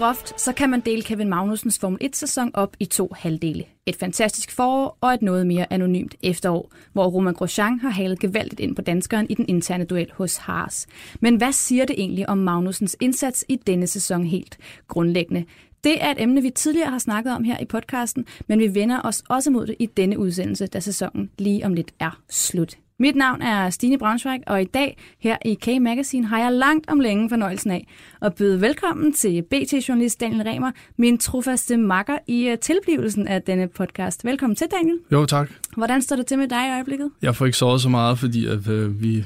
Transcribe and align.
Groft, 0.00 0.40
så 0.40 0.52
kan 0.52 0.70
man 0.70 0.80
dele 0.80 1.02
Kevin 1.02 1.28
Magnusens 1.28 1.78
Formel 1.78 1.98
1-sæson 2.04 2.50
op 2.54 2.76
i 2.80 2.84
to 2.84 3.12
halvdele. 3.16 3.64
Et 3.86 3.96
fantastisk 3.96 4.50
forår 4.50 4.98
og 5.00 5.14
et 5.14 5.22
noget 5.22 5.46
mere 5.46 5.72
anonymt 5.72 6.14
efterår, 6.22 6.72
hvor 6.92 7.06
Roman 7.06 7.34
Grosjean 7.34 7.78
har 7.80 7.90
halet 7.90 8.18
gevaldigt 8.18 8.60
ind 8.60 8.76
på 8.76 8.82
danskeren 8.82 9.26
i 9.30 9.34
den 9.34 9.44
interne 9.48 9.84
duel 9.84 10.10
hos 10.12 10.36
Haas. 10.36 10.86
Men 11.20 11.36
hvad 11.36 11.52
siger 11.52 11.84
det 11.84 12.00
egentlig 12.00 12.28
om 12.28 12.38
Magnusens 12.38 12.96
indsats 13.00 13.44
i 13.48 13.56
denne 13.56 13.86
sæson 13.86 14.24
helt 14.24 14.58
grundlæggende? 14.88 15.44
Det 15.84 16.04
er 16.04 16.10
et 16.10 16.22
emne, 16.22 16.42
vi 16.42 16.50
tidligere 16.50 16.90
har 16.90 16.98
snakket 16.98 17.32
om 17.32 17.44
her 17.44 17.58
i 17.58 17.64
podcasten, 17.64 18.26
men 18.48 18.58
vi 18.58 18.74
vender 18.74 19.00
os 19.04 19.22
også 19.28 19.50
mod 19.50 19.66
det 19.66 19.76
i 19.78 19.86
denne 19.86 20.18
udsendelse, 20.18 20.66
da 20.66 20.80
sæsonen 20.80 21.30
lige 21.38 21.66
om 21.66 21.74
lidt 21.74 21.92
er 21.98 22.20
slut. 22.28 22.76
Mit 23.00 23.16
navn 23.16 23.42
er 23.42 23.70
Stine 23.70 23.98
Braunschweig, 23.98 24.40
og 24.46 24.62
i 24.62 24.64
dag 24.64 24.96
her 25.18 25.36
i 25.44 25.54
K-Magazine 25.54 26.26
har 26.26 26.38
jeg 26.38 26.52
langt 26.52 26.90
om 26.90 27.00
længe 27.00 27.28
fornøjelsen 27.28 27.70
af 27.70 27.86
at 28.22 28.34
byde 28.34 28.60
velkommen 28.60 29.12
til 29.12 29.42
BT-journalist 29.42 30.20
Daniel 30.20 30.42
Remer, 30.42 30.70
min 30.96 31.18
trofaste 31.18 31.76
makker 31.76 32.18
i 32.26 32.48
øh, 32.48 32.58
tilblivelsen 32.58 33.28
af 33.28 33.42
denne 33.42 33.68
podcast. 33.68 34.24
Velkommen 34.24 34.56
til, 34.56 34.66
Daniel. 34.70 34.98
Jo, 35.12 35.26
tak. 35.26 35.50
Hvordan 35.76 36.02
står 36.02 36.16
det 36.16 36.26
til 36.26 36.38
med 36.38 36.48
dig 36.48 36.68
i 36.68 36.70
øjeblikket? 36.70 37.10
Jeg 37.22 37.36
får 37.36 37.46
ikke 37.46 37.58
sovet 37.58 37.80
så 37.80 37.88
meget, 37.88 38.18
fordi 38.18 38.46
at, 38.46 38.68
øh, 38.68 39.02
vi, 39.02 39.24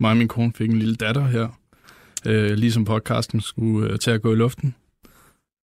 mig 0.00 0.10
og 0.10 0.16
min 0.16 0.28
kone 0.28 0.52
fik 0.52 0.70
en 0.70 0.78
lille 0.78 0.94
datter 0.94 1.26
her, 1.26 1.48
øh, 2.26 2.50
ligesom 2.50 2.84
podcasten 2.84 3.40
skulle 3.40 3.92
øh, 3.92 3.98
til 3.98 4.10
at 4.10 4.22
gå 4.22 4.32
i 4.32 4.36
luften. 4.36 4.74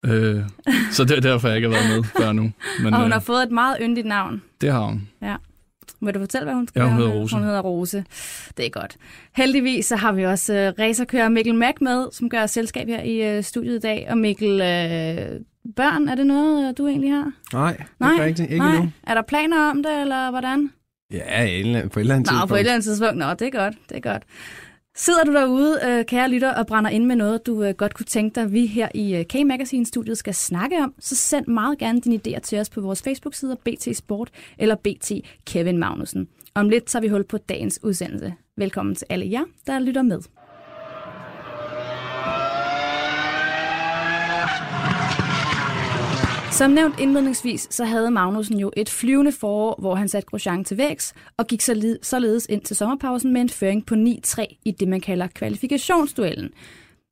Øh, 0.06 0.42
så 0.96 1.04
det 1.04 1.18
er 1.18 1.22
derfor, 1.22 1.48
jeg 1.48 1.58
ikke 1.58 1.70
har 1.70 1.76
været 1.76 1.98
med 1.98 2.04
før 2.04 2.32
nu. 2.32 2.52
Men, 2.84 2.94
og 2.94 3.00
hun 3.00 3.08
øh, 3.08 3.14
har 3.14 3.20
fået 3.20 3.44
et 3.44 3.52
meget 3.52 3.78
yndigt 3.82 4.08
navn. 4.08 4.42
Det 4.62 4.72
har 4.72 4.84
hun. 4.84 5.08
Ja. 5.22 5.36
Vil 6.02 6.14
du 6.14 6.20
fortælle, 6.20 6.46
hvad 6.46 6.54
hun 6.56 6.68
skal 6.68 6.80
Ja, 6.80 6.88
hun 6.88 6.98
hedder 6.98 7.12
Rose. 7.12 7.36
Hun 7.36 7.44
hedder 7.44 7.60
Rose. 7.62 8.04
Det 8.58 8.66
er 8.66 8.70
godt. 8.70 8.98
Heldigvis 9.36 9.86
så 9.86 9.96
har 9.96 10.12
vi 10.12 10.26
også 10.26 10.54
uh, 10.54 10.80
racerkører 10.80 11.30
Mikkel 11.30 11.56
Mack 11.56 11.82
med, 11.82 12.08
som 12.12 12.30
gør 12.30 12.46
selskab 12.46 12.88
her 12.88 13.02
i 13.02 13.38
uh, 13.38 13.44
studiet 13.44 13.76
i 13.76 13.80
dag. 13.80 14.08
Og 14.10 14.18
Mikkel, 14.18 14.52
uh, 14.52 15.42
børn, 15.76 16.08
er 16.08 16.16
det 16.16 16.26
noget, 16.26 16.70
uh, 16.70 16.78
du 16.78 16.88
egentlig 16.88 17.12
har? 17.12 17.32
Nej, 17.54 17.84
Nej, 18.00 18.12
ikke 18.12 18.24
rigtigt. 18.26 18.52
Ikke 18.52 18.66
Nej. 18.66 18.76
endnu. 18.76 18.92
Er 19.08 19.14
der 19.14 19.22
planer 19.22 19.70
om 19.70 19.84
det, 19.84 20.02
eller 20.02 20.30
hvordan? 20.30 20.72
Ja, 21.12 21.82
på 21.94 22.00
et 22.00 22.02
eller 22.02 22.16
andet 22.16 22.32
Nå, 22.32 22.32
tidspunkt. 22.32 22.50
på 22.50 22.56
et 22.56 22.60
eller 22.60 22.74
andet 22.74 22.84
tidspunkt. 22.84 23.18
Nå, 23.18 23.34
det 23.34 23.42
er 23.42 23.60
godt. 23.60 23.76
Det 23.90 23.98
er 23.98 24.12
godt. 24.12 24.24
Sidder 24.96 25.24
du 25.24 25.34
derude, 25.34 25.80
øh, 25.86 26.06
kære 26.06 26.30
lytter, 26.30 26.54
og 26.54 26.68
brænder 26.68 26.90
ind 26.90 27.06
med 27.06 27.16
noget, 27.16 27.46
du 27.46 27.64
øh, 27.64 27.74
godt 27.74 27.94
kunne 27.94 28.06
tænke 28.06 28.36
dig, 28.36 28.54
vi 28.54 28.66
her 28.66 28.90
i 28.94 29.16
øh, 29.16 29.26
K-Magazine-studiet 29.26 30.18
skal 30.18 30.34
snakke 30.34 30.78
om, 30.84 30.94
så 31.00 31.16
send 31.16 31.48
meget 31.48 31.78
gerne 31.78 32.02
dine 32.02 32.20
idéer 32.28 32.40
til 32.40 32.60
os 32.60 32.70
på 32.70 32.82
vores 32.82 33.02
Facebook-side, 33.02 33.58
BT 33.66 33.98
Sport 33.98 34.30
eller 34.58 34.76
BT 34.76 35.12
Kevin 35.46 35.78
Magnussen. 35.78 36.28
Om 36.56 36.70
lidt 36.70 36.86
tager 36.86 37.02
vi 37.02 37.08
hul 37.08 37.24
på 37.24 37.38
dagens 37.38 37.80
udsendelse. 37.84 38.34
Velkommen 38.58 38.96
til 38.96 39.08
alle 39.10 39.32
jer, 39.32 39.44
der 39.68 39.80
lytter 39.80 40.02
med. 40.02 40.20
Som 46.62 46.72
nævnt 46.72 47.00
indledningsvis, 47.00 47.68
så 47.72 47.86
havde 47.86 48.12
Magnussen 48.12 48.60
jo 48.60 48.72
et 48.78 48.90
flyvende 48.90 49.32
forår, 49.32 49.76
hvor 49.80 49.96
han 49.96 50.08
satte 50.08 50.28
Grosjean 50.28 50.64
til 50.64 50.78
vægs 50.78 51.14
og 51.38 51.48
gik 51.48 51.62
således 52.02 52.46
ind 52.50 52.62
til 52.62 52.76
sommerpausen 52.76 53.34
med 53.34 53.42
en 53.42 53.50
føring 53.50 53.86
på 53.86 53.96
9-3 53.96 54.46
i 54.66 54.72
det, 54.72 54.88
man 54.88 55.02
kalder 55.02 55.28
kvalifikationsduellen. 55.28 56.50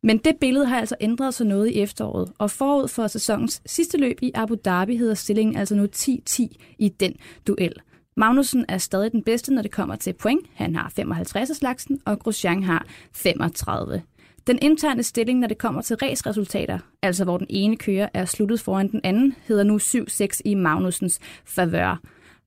Men 0.03 0.17
det 0.17 0.35
billede 0.41 0.65
har 0.65 0.79
altså 0.79 0.95
ændret 1.01 1.33
sig 1.33 1.47
noget 1.47 1.67
i 1.67 1.79
efteråret, 1.79 2.31
og 2.37 2.51
forud 2.51 2.87
for 2.87 3.07
sæsonens 3.07 3.61
sidste 3.65 3.97
løb 3.97 4.17
i 4.21 4.31
Abu 4.35 4.55
Dhabi 4.65 4.95
hedder 4.95 5.13
stillingen 5.13 5.55
altså 5.55 5.75
nu 5.75 5.87
10-10 5.95 6.75
i 6.79 6.89
den 6.99 7.13
duel. 7.47 7.73
Magnussen 8.17 8.65
er 8.67 8.77
stadig 8.77 9.11
den 9.11 9.23
bedste, 9.23 9.53
når 9.53 9.61
det 9.61 9.71
kommer 9.71 9.95
til 9.95 10.13
point. 10.13 10.47
Han 10.53 10.75
har 10.75 10.91
55 10.95 11.49
af 11.49 11.55
slagsen, 11.55 12.01
og 12.05 12.19
Grosjean 12.19 12.63
har 12.63 12.85
35. 13.13 14.01
Den 14.47 14.59
interne 14.61 15.03
stilling, 15.03 15.39
når 15.39 15.47
det 15.47 15.57
kommer 15.57 15.81
til 15.81 15.95
raceresultater, 15.95 16.79
altså 17.01 17.23
hvor 17.23 17.37
den 17.37 17.47
ene 17.49 17.77
kører 17.77 18.09
er 18.13 18.25
sluttet 18.25 18.61
foran 18.61 18.91
den 18.91 19.01
anden, 19.03 19.35
hedder 19.47 19.63
nu 19.63 19.77
7-6 19.77 20.41
i 20.45 20.53
Magnusens 20.53 21.19
favør. 21.45 22.01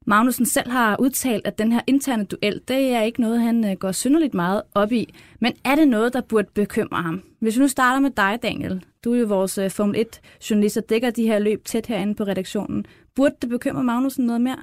Magnussen 0.07 0.47
selv 0.47 0.71
har 0.71 0.97
udtalt, 1.01 1.47
at 1.47 1.59
den 1.59 1.73
her 1.73 1.81
interne 1.87 2.25
duel, 2.25 2.61
det 2.69 2.91
er 2.91 3.03
ikke 3.03 3.21
noget, 3.21 3.41
han 3.41 3.65
øh, 3.71 3.77
går 3.77 3.93
synderligt 3.93 4.35
meget 4.35 4.63
op 4.75 4.93
i. 4.93 5.15
Men 5.41 5.53
er 5.65 5.75
det 5.75 5.89
noget, 5.89 6.13
der 6.13 6.21
burde 6.21 6.49
bekymre 6.55 7.03
ham? 7.03 7.23
Hvis 7.41 7.57
vi 7.57 7.61
nu 7.61 7.69
starter 7.69 8.01
med 8.01 8.11
dig, 8.11 8.39
Daniel. 8.43 8.85
Du 9.05 9.15
er 9.15 9.19
jo 9.19 9.27
vores 9.27 9.59
øh, 9.59 9.71
Formel 9.71 10.07
1-journalist 10.07 10.77
og 10.77 10.89
dækker 10.89 11.11
de 11.11 11.23
her 11.23 11.39
løb 11.39 11.65
tæt 11.65 11.87
herinde 11.87 12.15
på 12.15 12.25
redaktionen. 12.25 12.87
Burde 13.15 13.35
det 13.43 13.51
bekymre 13.51 13.85
Magnussen 13.85 14.27
noget 14.27 14.41
mere? 14.41 14.59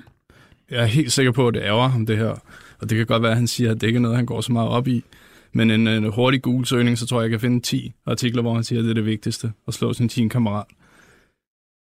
Jeg 0.72 0.81
er 0.81 0.85
helt 0.85 1.12
sikker 1.12 1.31
på, 1.31 1.47
at 1.47 1.53
det 1.53 1.62
ærger 1.62 1.88
ham, 1.88 2.06
det 2.06 2.18
her. 2.18 2.35
Og 2.79 2.89
det 2.89 2.97
kan 2.97 3.06
godt 3.06 3.22
være, 3.22 3.31
at 3.31 3.38
han 3.38 3.47
siger, 3.47 3.72
at 3.72 3.81
det 3.81 3.88
ikke 3.88 3.97
er 3.97 4.01
noget, 4.01 4.18
han 4.18 4.25
går 4.25 4.41
så 4.41 4.51
meget 4.51 4.69
op 4.69 4.88
i. 4.88 5.03
Men 5.52 5.72
en, 5.72 5.88
en 5.88 6.06
hurtig 6.06 6.42
Google-søgning, 6.42 6.98
så 6.98 7.06
tror 7.06 7.22
jeg, 7.22 7.24
jeg 7.24 7.32
kan 7.32 7.40
finde 7.40 7.60
10 7.60 7.94
artikler, 8.06 8.42
hvor 8.42 8.54
han 8.54 8.64
siger, 8.64 8.80
at 8.80 8.84
det 8.84 8.90
er 8.90 8.94
det 8.94 9.06
vigtigste, 9.06 9.52
at 9.68 9.74
slå 9.74 9.94
sin 9.94 10.10
teamkammerat. 10.10 10.66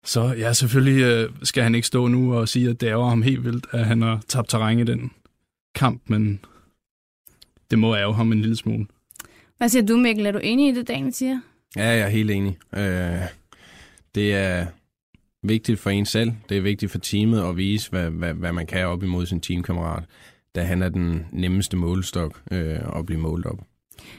Så 0.04 0.34
ja, 0.38 0.52
selvfølgelig 0.52 1.02
øh, 1.02 1.30
skal 1.42 1.62
han 1.62 1.74
ikke 1.74 1.86
stå 1.86 2.06
nu 2.06 2.34
og 2.34 2.48
sige, 2.48 2.70
at 2.70 2.80
det 2.80 2.86
ærger 2.86 3.08
ham 3.08 3.22
helt 3.22 3.44
vildt, 3.44 3.66
at 3.70 3.86
han 3.86 4.02
har 4.02 4.20
tabt 4.28 4.48
terræn 4.48 4.78
i 4.78 4.84
den 4.84 5.10
kamp, 5.74 6.02
men 6.06 6.40
det 7.70 7.78
må 7.78 7.96
ærge 7.96 8.14
ham 8.14 8.32
en 8.32 8.40
lille 8.40 8.56
smule. 8.56 8.86
Hvad 9.58 9.68
siger 9.68 9.86
du, 9.86 9.96
Mikkel? 9.96 10.26
Er 10.26 10.32
du 10.32 10.40
enig 10.42 10.68
i 10.68 10.74
det, 10.74 10.88
Daniel 10.88 11.14
siger? 11.14 11.40
Ja, 11.76 11.88
jeg 11.88 12.00
er 12.00 12.08
helt 12.08 12.30
enig. 12.30 12.58
Øh, 12.76 13.20
det 14.14 14.34
er 14.34 14.66
vigtigt 15.42 15.80
for 15.80 15.90
en 15.90 16.06
selv. 16.06 16.32
Det 16.48 16.56
er 16.56 16.60
vigtigt 16.60 16.92
for 16.92 16.98
teamet 16.98 17.48
at 17.48 17.56
vise, 17.56 17.90
hvad, 17.90 18.10
hvad, 18.10 18.34
hvad 18.34 18.52
man 18.52 18.66
kan 18.66 18.86
op 18.86 19.02
imod 19.02 19.26
sin 19.26 19.40
teamkammerat, 19.40 20.04
da 20.56 20.62
han 20.62 20.82
er 20.82 20.88
den 20.88 21.26
nemmeste 21.32 21.76
målestok 21.76 22.40
øh, 22.52 22.98
at 22.98 23.06
blive 23.06 23.20
målt 23.20 23.46
op. 23.46 23.58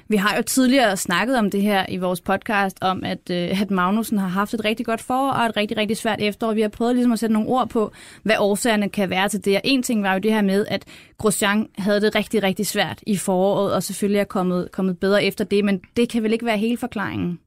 Vi 0.08 0.16
har 0.16 0.38
jo 0.38 0.42
tidligere 0.42 0.98
snakket 0.98 1.38
om 1.38 1.52
det 1.52 1.62
her 1.62 1.86
i 1.90 1.98
vores 1.98 2.22
podcast, 2.22 2.78
om 2.82 3.04
at, 3.04 3.30
øh, 3.32 3.62
at 3.62 3.72
Magnussen 3.72 4.18
har 4.18 4.28
haft 4.28 4.54
et 4.54 4.66
rigtig 4.66 4.86
godt 4.86 5.02
forår 5.02 5.32
og 5.32 5.46
et 5.46 5.58
rigtig, 5.58 5.78
rigtig 5.78 5.98
svært 5.98 6.22
efterår. 6.22 6.54
Vi 6.54 6.62
har 6.62 6.70
prøvet 6.70 6.96
ligesom 6.96 7.12
at 7.12 7.20
sætte 7.20 7.34
nogle 7.34 7.50
ord 7.50 7.70
på, 7.70 7.92
hvad 8.24 8.36
årsagerne 8.40 8.90
kan 8.90 9.10
være 9.10 9.30
til 9.30 9.46
det. 9.46 9.56
Og 9.56 9.62
en 9.64 9.84
ting 9.84 10.04
var 10.04 10.14
jo 10.14 10.20
det 10.20 10.34
her 10.34 10.42
med, 10.42 10.66
at 10.70 10.86
Grosjean 11.18 11.68
havde 11.78 12.02
det 12.02 12.16
rigtig, 12.16 12.44
rigtig 12.44 12.68
svært 12.68 13.04
i 13.08 13.18
foråret, 13.18 13.74
og 13.74 13.84
selvfølgelig 13.84 14.20
er 14.20 14.24
kommet, 14.24 14.72
kommet 14.72 15.00
bedre 15.00 15.24
efter 15.24 15.44
det, 15.44 15.66
men 15.66 15.82
det 15.98 16.10
kan 16.10 16.24
vel 16.24 16.34
ikke 16.34 16.46
være 16.46 16.58
hele 16.58 16.78
forklaringen? 16.78 17.40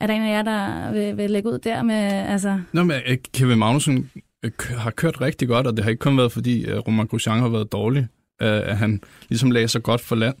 Er 0.00 0.06
der 0.06 0.14
en 0.14 0.22
af 0.22 0.30
jer, 0.30 0.42
der 0.42 0.92
vil, 0.92 1.16
vil 1.16 1.30
lægge 1.30 1.48
ud 1.48 1.58
der 1.58 1.82
med, 1.82 1.94
altså... 2.04 2.60
Nå, 2.72 2.84
men 2.84 3.00
øh, 3.06 3.16
Kevin 3.34 3.58
Magnussen 3.58 4.10
Øh, 4.46 4.76
har 4.76 4.90
kørt 4.90 5.20
rigtig 5.20 5.48
godt, 5.48 5.66
og 5.66 5.76
det 5.76 5.84
har 5.84 5.90
ikke 5.90 6.00
kun 6.00 6.16
været, 6.16 6.32
fordi 6.32 6.64
øh, 6.64 6.78
Roman 6.78 7.06
Grosjean 7.06 7.40
har 7.40 7.48
været 7.48 7.72
dårlig, 7.72 8.08
øh, 8.42 8.48
at 8.48 8.78
han 8.78 9.02
ligesom 9.28 9.50
lagde 9.50 9.68
sig 9.68 9.82
godt 9.82 10.00
for 10.00 10.16
land. 10.16 10.36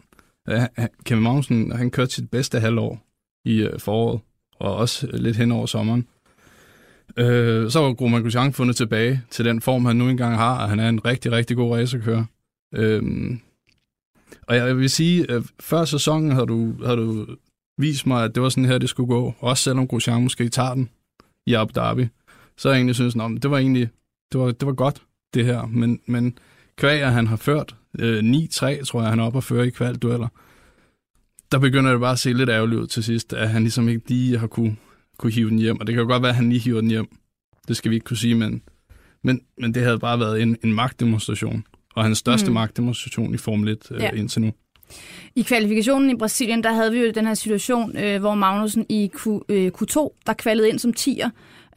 Øh, 0.48 0.60
Kevin 1.04 1.22
Magnussen, 1.22 1.72
han 1.72 1.90
kørte 1.90 2.14
sit 2.14 2.30
bedste 2.30 2.60
halvår 2.60 3.06
i 3.44 3.62
øh, 3.62 3.80
foråret, 3.80 4.20
og 4.58 4.76
også 4.76 5.08
lidt 5.12 5.36
hen 5.36 5.52
over 5.52 5.66
sommeren. 5.66 6.06
Øh, 7.16 7.70
så 7.70 7.80
var 7.80 7.88
Roman 7.88 8.22
Grosjean 8.22 8.52
fundet 8.52 8.76
tilbage 8.76 9.22
til 9.30 9.44
den 9.44 9.60
form, 9.60 9.84
han 9.84 9.96
nu 9.96 10.08
engang 10.08 10.36
har, 10.36 10.62
og 10.62 10.68
han 10.68 10.80
er 10.80 10.88
en 10.88 11.04
rigtig, 11.04 11.32
rigtig 11.32 11.56
god 11.56 11.76
racerkører. 11.76 12.24
Øh, 12.74 13.02
og 14.42 14.56
jeg 14.56 14.76
vil 14.76 14.90
sige, 14.90 15.30
at 15.30 15.42
før 15.60 15.84
sæsonen 15.84 16.30
havde 16.30 16.46
du, 16.46 16.74
havde 16.84 16.96
du 16.96 17.26
vist 17.78 18.06
mig, 18.06 18.24
at 18.24 18.34
det 18.34 18.42
var 18.42 18.48
sådan 18.48 18.64
her, 18.64 18.78
det 18.78 18.88
skulle 18.88 19.06
gå. 19.06 19.34
Også 19.40 19.62
selvom 19.62 19.88
Grosjean 19.88 20.22
måske 20.22 20.48
tager 20.48 20.74
den 20.74 20.88
i 21.46 21.54
Abu 21.54 21.72
Dhabi. 21.74 22.08
Så 22.58 22.68
jeg 22.68 22.76
egentlig 22.76 22.94
synes, 22.94 23.16
at 23.16 23.42
det 23.42 23.50
var 23.50 23.58
egentlig 23.58 23.88
det 24.32 24.40
var, 24.40 24.46
det 24.46 24.66
var 24.66 24.72
godt, 24.72 25.02
det 25.34 25.44
her. 25.44 25.66
Men, 25.66 26.00
men 26.06 26.38
kvæg, 26.76 27.12
han 27.12 27.26
har 27.26 27.36
ført 27.36 27.76
øh, 27.98 28.18
9-3, 28.18 28.84
tror 28.84 29.00
jeg, 29.00 29.10
han 29.10 29.18
er 29.18 29.24
oppe 29.24 29.36
at 29.36 29.44
føre 29.44 29.66
i 29.66 29.70
kvaldueller. 29.70 30.28
Der 31.52 31.58
begynder 31.58 31.90
det 31.90 32.00
bare 32.00 32.12
at 32.12 32.18
se 32.18 32.32
lidt 32.32 32.50
ærgerligt 32.50 32.80
ud 32.80 32.86
til 32.86 33.04
sidst, 33.04 33.32
at 33.32 33.50
han 33.50 33.62
ligesom 33.62 33.88
ikke 33.88 34.08
lige 34.08 34.38
har 34.38 34.46
kunne, 34.46 34.76
kunne 35.18 35.32
hive 35.32 35.50
den 35.50 35.58
hjem. 35.58 35.80
Og 35.80 35.86
det 35.86 35.94
kan 35.94 36.02
jo 36.02 36.08
godt 36.08 36.22
være, 36.22 36.30
at 36.30 36.36
han 36.36 36.48
lige 36.48 36.60
hiver 36.60 36.80
den 36.80 36.90
hjem. 36.90 37.08
Det 37.68 37.76
skal 37.76 37.90
vi 37.90 37.94
ikke 37.96 38.04
kunne 38.04 38.16
sige, 38.16 38.34
men, 38.34 38.62
men, 39.22 39.40
men 39.58 39.74
det 39.74 39.82
havde 39.82 39.98
bare 39.98 40.20
været 40.20 40.42
en, 40.42 40.56
en 40.64 40.72
magtdemonstration. 40.72 41.64
Og 41.94 42.04
hans 42.04 42.18
største 42.18 42.46
mm. 42.46 42.54
magtdemonstration 42.54 43.34
i 43.34 43.36
Formel 43.36 43.68
1 43.68 43.78
øh, 43.90 44.00
Ja. 44.00 44.10
indtil 44.10 44.42
nu. 44.42 44.52
I 45.34 45.42
kvalifikationen 45.42 46.10
i 46.10 46.16
Brasilien, 46.16 46.64
der 46.64 46.72
havde 46.72 46.92
vi 46.92 46.98
jo 46.98 47.10
den 47.14 47.26
her 47.26 47.34
situation, 47.34 47.98
øh, 47.98 48.20
hvor 48.20 48.34
Magnussen 48.34 48.86
i 48.88 49.10
Q, 49.14 49.26
øh, 49.48 49.70
Q2, 49.82 50.22
der 50.26 50.32
kvalede 50.32 50.68
ind 50.68 50.78
som 50.78 50.92
10'er. 50.98 51.30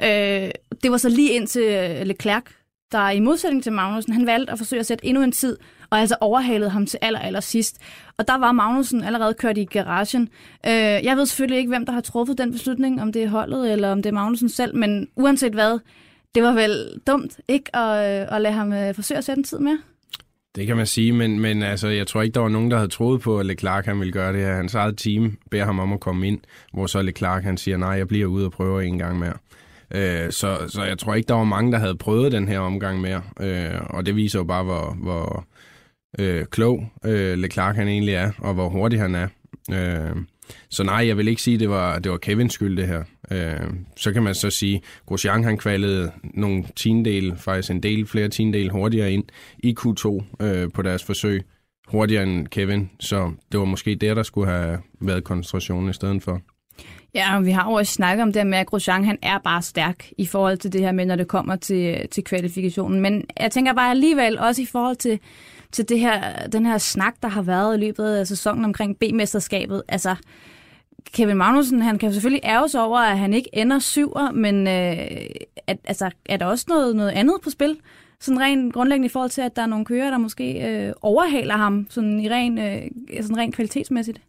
Øh, 0.03 0.51
det 0.83 0.91
var 0.91 0.97
så 0.97 1.09
lige 1.09 1.31
ind 1.31 1.47
til 1.47 1.63
øh, 1.63 2.05
Leclerc, 2.05 2.43
der 2.91 3.09
i 3.09 3.19
modsætning 3.19 3.63
til 3.63 3.73
Magnussen, 3.73 4.13
han 4.13 4.25
valgte 4.25 4.51
at 4.51 4.57
forsøge 4.57 4.79
at 4.79 4.85
sætte 4.85 5.05
endnu 5.05 5.23
en 5.23 5.31
tid, 5.31 5.57
og 5.89 5.99
altså 5.99 6.15
overhalede 6.21 6.69
ham 6.69 6.85
til 6.85 6.99
aller, 7.01 7.19
aller 7.19 7.39
sidst. 7.39 7.77
Og 8.17 8.27
der 8.27 8.37
var 8.37 8.51
Magnussen 8.51 9.03
allerede 9.03 9.33
kørt 9.33 9.57
i 9.57 9.65
garagen. 9.65 10.29
Øh, 10.65 10.71
jeg 11.05 11.17
ved 11.17 11.25
selvfølgelig 11.25 11.57
ikke, 11.57 11.69
hvem 11.69 11.85
der 11.85 11.93
har 11.93 12.01
truffet 12.01 12.37
den 12.37 12.51
beslutning, 12.51 13.01
om 13.01 13.11
det 13.11 13.23
er 13.23 13.29
holdet 13.29 13.71
eller 13.71 13.91
om 13.91 14.03
det 14.03 14.09
er 14.09 14.13
Magnussen 14.13 14.49
selv, 14.49 14.75
men 14.75 15.07
uanset 15.15 15.53
hvad, 15.53 15.79
det 16.35 16.43
var 16.43 16.53
vel 16.53 16.99
dumt 17.07 17.39
ikke 17.47 17.75
at, 17.75 18.21
øh, 18.21 18.35
at 18.35 18.41
lade 18.41 18.53
ham 18.53 18.73
øh, 18.73 18.95
forsøge 18.95 19.17
at 19.17 19.23
sætte 19.23 19.39
en 19.39 19.43
tid 19.43 19.59
mere? 19.59 19.79
Det 20.55 20.67
kan 20.67 20.77
man 20.77 20.85
sige, 20.87 21.13
men, 21.13 21.39
men 21.39 21.63
altså, 21.63 21.87
jeg 21.87 22.07
tror 22.07 22.21
ikke, 22.21 22.33
der 22.33 22.39
var 22.39 22.49
nogen, 22.49 22.71
der 22.71 22.77
havde 22.77 22.89
troet 22.89 23.21
på, 23.21 23.39
at 23.39 23.45
Leclerc 23.45 23.85
han 23.85 23.99
ville 23.99 24.13
gøre 24.13 24.33
det 24.33 24.41
her. 24.41 24.55
Hans 24.55 24.75
eget 24.75 24.97
team 24.97 25.37
beder 25.51 25.65
ham 25.65 25.79
om 25.79 25.93
at 25.93 25.99
komme 25.99 26.27
ind, 26.27 26.39
hvor 26.73 26.85
så 26.85 27.01
Leclerc 27.01 27.43
han 27.43 27.57
siger, 27.57 27.77
nej, 27.77 27.89
jeg 27.89 28.07
bliver 28.07 28.27
ude 28.27 28.45
og 28.45 28.51
prøver 28.51 28.81
en 28.81 28.97
gang 28.97 29.19
mere. 29.19 29.33
Øh, 29.95 30.31
så, 30.31 30.57
så 30.67 30.83
jeg 30.83 30.97
tror 30.97 31.15
ikke, 31.15 31.27
der 31.27 31.33
var 31.33 31.43
mange, 31.43 31.71
der 31.71 31.77
havde 31.77 31.95
prøvet 31.95 32.31
den 32.31 32.47
her 32.47 32.59
omgang 32.59 33.01
mere. 33.01 33.21
Øh, 33.41 33.81
og 33.89 34.05
det 34.05 34.15
viser 34.15 34.39
jo 34.39 34.45
bare, 34.45 34.63
hvor, 34.63 34.97
hvor 35.03 35.45
øh, 36.19 36.45
klog 36.45 36.91
øh, 37.05 37.37
Leclerc 37.37 37.75
han 37.75 37.87
egentlig 37.87 38.13
er, 38.13 38.31
og 38.37 38.53
hvor 38.53 38.69
hurtig 38.69 38.99
han 38.99 39.15
er. 39.15 39.27
Øh, 39.71 40.15
så 40.69 40.83
nej, 40.83 41.07
jeg 41.07 41.17
vil 41.17 41.27
ikke 41.27 41.41
sige, 41.41 41.53
at 41.53 41.59
det 41.59 41.69
var, 41.69 41.99
det 41.99 42.11
var 42.11 42.17
Kevins 42.17 42.53
skyld, 42.53 42.77
det 42.77 42.87
her. 42.87 43.03
Øh, 43.31 43.69
så 43.97 44.13
kan 44.13 44.23
man 44.23 44.35
så 44.35 44.49
sige, 44.49 44.81
Grosjean 45.05 45.43
han 45.43 45.57
kvalede 45.57 46.11
nogle 46.33 46.63
tiendel, 46.75 47.37
faktisk 47.37 47.71
en 47.71 47.83
del 47.83 48.07
flere 48.07 48.27
tiendel 48.27 48.69
hurtigere 48.69 49.11
ind 49.11 49.23
i 49.59 49.75
Q2 49.79 50.23
øh, 50.45 50.69
på 50.73 50.81
deres 50.81 51.03
forsøg, 51.03 51.43
hurtigere 51.87 52.23
end 52.23 52.47
Kevin. 52.47 52.89
Så 52.99 53.31
det 53.51 53.59
var 53.59 53.65
måske 53.65 53.95
der, 53.95 54.13
der 54.13 54.23
skulle 54.23 54.51
have 54.51 54.79
været 55.01 55.23
koncentrationen 55.23 55.89
i 55.89 55.93
stedet 55.93 56.23
for. 56.23 56.41
Ja, 57.15 57.37
og 57.37 57.45
vi 57.45 57.51
har 57.51 57.69
jo 57.69 57.73
også 57.73 57.93
snakket 57.93 58.23
om 58.23 58.33
det 58.33 58.47
med, 58.47 58.57
at 58.57 58.67
Grosjean 58.67 59.05
han 59.05 59.17
er 59.21 59.39
bare 59.39 59.61
stærk 59.61 60.09
i 60.17 60.25
forhold 60.25 60.57
til 60.57 60.73
det 60.73 60.81
her 60.81 60.91
med, 60.91 61.05
når 61.05 61.15
det 61.15 61.27
kommer 61.27 61.55
til, 61.55 62.09
til 62.11 62.23
kvalifikationen. 62.23 63.01
Men 63.01 63.25
jeg 63.39 63.51
tænker 63.51 63.73
bare 63.73 63.89
alligevel 63.89 64.39
også 64.39 64.61
i 64.61 64.65
forhold 64.65 64.95
til, 64.95 65.19
til 65.71 65.89
det 65.89 65.99
her, 65.99 66.47
den 66.47 66.65
her 66.65 66.77
snak, 66.77 67.15
der 67.21 67.27
har 67.27 67.41
været 67.41 67.77
i 67.77 67.79
løbet 67.79 68.05
af 68.05 68.27
sæsonen 68.27 68.65
omkring 68.65 68.97
B-mesterskabet. 68.97 69.83
Altså, 69.87 70.15
Kevin 71.13 71.37
Magnussen, 71.37 71.81
han 71.81 71.99
kan 71.99 72.13
selvfølgelig 72.13 72.45
ærge 72.45 72.69
sig 72.69 72.81
over, 72.81 72.99
at 72.99 73.17
han 73.17 73.33
ikke 73.33 73.49
ender 73.53 73.79
syver, 73.79 74.31
men 74.31 74.67
øh, 74.67 75.25
at, 75.67 75.77
altså, 75.83 76.11
er 76.25 76.37
der 76.37 76.45
også 76.45 76.65
noget, 76.69 76.95
noget 76.95 77.09
andet 77.09 77.35
på 77.43 77.49
spil? 77.49 77.77
Sådan 78.19 78.39
rent 78.39 78.73
grundlæggende 78.73 79.05
i 79.05 79.09
forhold 79.09 79.29
til, 79.29 79.41
at 79.41 79.55
der 79.55 79.61
er 79.61 79.65
nogle 79.67 79.85
kører, 79.85 80.09
der 80.09 80.17
måske 80.17 80.67
øh, 80.67 80.93
overhaler 81.01 81.57
ham 81.57 81.87
sådan 81.89 82.19
i 82.19 82.29
ren, 82.29 82.57
øh, 82.57 82.81
sådan 83.21 83.37
rent 83.37 83.55
kvalitetsmæssigt? 83.55 84.21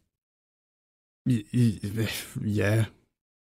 I, 1.31 1.43
i, 1.53 1.89
ja, 2.37 2.85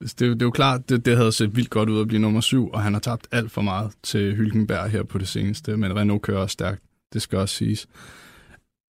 det, 0.02 0.20
det 0.20 0.42
er 0.42 0.46
jo 0.46 0.52
klart, 0.52 0.90
det, 0.90 1.06
det 1.06 1.18
havde 1.18 1.32
set 1.32 1.56
vildt 1.56 1.70
godt 1.70 1.90
ud 1.90 2.02
at 2.02 2.08
blive 2.08 2.22
nummer 2.22 2.42
syv, 2.42 2.70
og 2.70 2.82
han 2.82 2.94
har 2.94 3.00
tabt 3.00 3.28
alt 3.32 3.52
for 3.52 3.62
meget 3.62 3.92
til 4.04 4.36
Hylkenberg 4.36 4.90
her 4.90 5.04
på 5.04 5.18
det 5.18 5.28
seneste, 5.28 5.78
men 5.78 5.96
Renault 5.96 6.22
kører 6.22 6.38
også 6.38 6.54
stærkt, 6.54 6.82
det 7.14 7.22
skal 7.22 7.40
også 7.40 7.56
siges. 7.56 7.88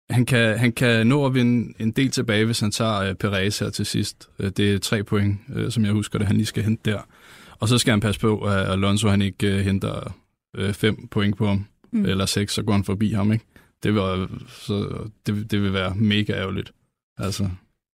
Han 0.09 0.25
kan, 0.25 0.59
han 0.59 0.71
kan 0.71 1.07
nå 1.07 1.25
at 1.25 1.33
vinde 1.33 1.73
en 1.79 1.91
del 1.91 2.09
tilbage, 2.09 2.45
hvis 2.45 2.59
han 2.59 2.71
tager 2.71 3.09
uh, 3.09 3.15
Perez 3.15 3.59
her 3.59 3.69
til 3.69 3.85
sidst. 3.85 4.29
Uh, 4.39 4.47
det 4.47 4.73
er 4.73 4.79
tre 4.79 5.03
point, 5.03 5.39
uh, 5.55 5.69
som 5.69 5.85
jeg 5.85 5.93
husker 5.93 6.19
det, 6.19 6.27
han 6.27 6.35
lige 6.35 6.45
skal 6.45 6.63
hente 6.63 6.91
der. 6.91 7.01
Og 7.59 7.67
så 7.69 7.77
skal 7.77 7.91
han 7.91 7.99
passe 7.99 8.21
på, 8.21 8.39
at 8.39 8.71
Alonso 8.71 9.07
han 9.07 9.21
ikke 9.21 9.55
uh, 9.55 9.59
henter 9.59 10.15
uh, 10.59 10.73
fem 10.73 11.07
point 11.07 11.37
på 11.37 11.47
ham, 11.47 11.65
mm. 11.91 12.05
eller 12.05 12.25
seks, 12.25 12.53
så 12.53 12.63
går 12.63 12.73
han 12.73 12.83
forbi 12.83 13.11
ham. 13.11 13.31
Ikke? 13.31 13.45
Det, 13.83 13.93
vil, 13.93 14.27
så, 14.47 15.07
det, 15.25 15.51
det 15.51 15.61
vil 15.61 15.73
være 15.73 15.95
mega 15.95 16.33
ærgerligt. 16.33 16.73
Altså. 17.17 17.49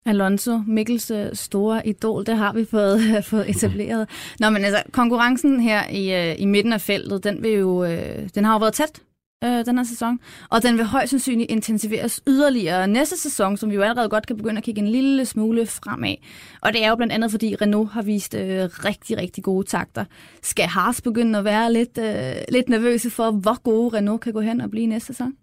Alonso, 0.05 0.57
Mikkels 0.67 1.11
øh, 1.11 1.29
store 1.33 1.87
idol, 1.87 2.25
det 2.25 2.37
har 2.37 2.53
vi 2.53 2.65
fået, 2.65 3.01
øh, 3.17 3.23
fået 3.23 3.49
etableret. 3.49 4.09
Nå, 4.39 4.49
men 4.49 4.65
altså, 4.65 4.83
konkurrencen 4.91 5.59
her 5.59 5.87
i, 5.89 6.31
øh, 6.31 6.41
i 6.41 6.45
midten 6.45 6.73
af 6.73 6.81
feltet, 6.81 7.23
den, 7.23 7.43
vil 7.43 7.51
jo, 7.51 7.85
den 8.35 8.45
har 8.45 8.53
jo 8.53 8.59
været 8.59 8.73
tæt 8.73 9.01
øh, 9.43 9.65
den 9.65 9.77
her 9.77 9.83
sæson, 9.83 10.19
og 10.49 10.63
den 10.63 10.77
vil 10.77 10.85
højst 10.85 11.09
sandsynligt 11.09 11.51
intensiveres 11.51 12.21
yderligere 12.27 12.87
næste 12.87 13.17
sæson, 13.17 13.57
som 13.57 13.69
vi 13.69 13.75
jo 13.75 13.81
allerede 13.81 14.09
godt 14.09 14.27
kan 14.27 14.37
begynde 14.37 14.57
at 14.57 14.63
kigge 14.63 14.81
en 14.81 14.87
lille 14.87 15.25
smule 15.25 15.65
fremad. 15.65 16.15
Og 16.61 16.73
det 16.73 16.83
er 16.83 16.89
jo 16.89 16.95
blandt 16.95 17.13
andet, 17.13 17.31
fordi 17.31 17.55
Renault 17.55 17.91
har 17.91 18.01
vist 18.01 18.33
øh, 18.33 18.69
rigtig, 18.85 19.17
rigtig 19.17 19.43
gode 19.43 19.67
takter. 19.67 20.05
Skal 20.43 20.65
Haas 20.65 21.01
begynde 21.01 21.39
at 21.39 21.45
være 21.45 21.73
lidt, 21.73 21.97
øh, 21.97 22.35
lidt 22.49 22.69
nervøse 22.69 23.09
for, 23.09 23.31
hvor 23.31 23.61
gode 23.61 23.97
Renault 23.97 24.21
kan 24.21 24.33
gå 24.33 24.41
hen 24.41 24.61
og 24.61 24.69
blive 24.69 24.87
næste 24.87 25.07
sæson? 25.07 25.33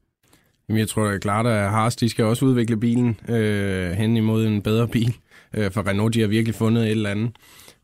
Jamen, 0.68 0.80
jeg 0.80 0.88
tror 0.88 1.06
er 1.06 1.18
klart, 1.18 1.46
at 1.46 1.70
Haas 1.70 1.96
de 1.96 2.08
skal 2.08 2.24
også 2.24 2.44
udvikle 2.44 2.76
bilen 2.76 3.20
øh, 3.28 3.90
hen 3.90 4.16
imod 4.16 4.46
en 4.46 4.62
bedre 4.62 4.88
bil, 4.88 5.16
øh, 5.54 5.70
for 5.70 5.86
Renault 5.86 6.14
de 6.14 6.20
har 6.20 6.28
virkelig 6.28 6.54
fundet 6.54 6.84
et 6.84 6.90
eller 6.90 7.10
andet. 7.10 7.30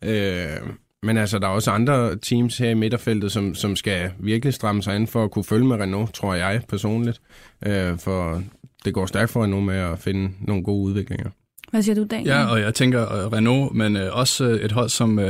Øh, 0.05 0.69
men 1.03 1.17
altså, 1.17 1.39
der 1.39 1.47
er 1.47 1.53
også 1.53 1.71
andre 1.71 2.17
teams 2.17 2.59
her 2.59 2.71
i 2.71 2.75
midterfeltet, 2.75 3.33
som, 3.33 3.55
som 3.55 3.77
skal 3.77 4.11
virkelig 4.19 4.55
stramme 4.55 4.83
sig 4.83 4.95
an 4.95 5.07
for 5.07 5.25
at 5.25 5.31
kunne 5.31 5.45
følge 5.45 5.67
med 5.67 5.77
Renault, 5.77 6.15
tror 6.15 6.35
jeg 6.35 6.63
personligt. 6.69 7.21
Øh, 7.67 7.99
for 7.99 8.43
det 8.85 8.95
går 8.95 9.07
stærkt 9.07 9.31
for 9.31 9.43
Renault 9.43 9.65
med 9.65 9.77
at 9.77 9.99
finde 9.99 10.31
nogle 10.41 10.65
gode 10.65 10.83
udviklinger. 10.83 11.31
Hvad 11.71 11.83
siger 11.83 11.95
du, 11.95 12.07
Daniel? 12.11 12.29
Ja, 12.29 12.45
og 12.45 12.61
jeg 12.61 12.75
tænker 12.75 13.27
uh, 13.27 13.33
Renault, 13.33 13.75
men 13.75 13.97
uh, 13.97 14.03
også 14.13 14.45
uh, 14.45 14.53
et 14.53 14.73
hold 14.73 14.89
som 14.89 15.19
uh, 15.19 15.25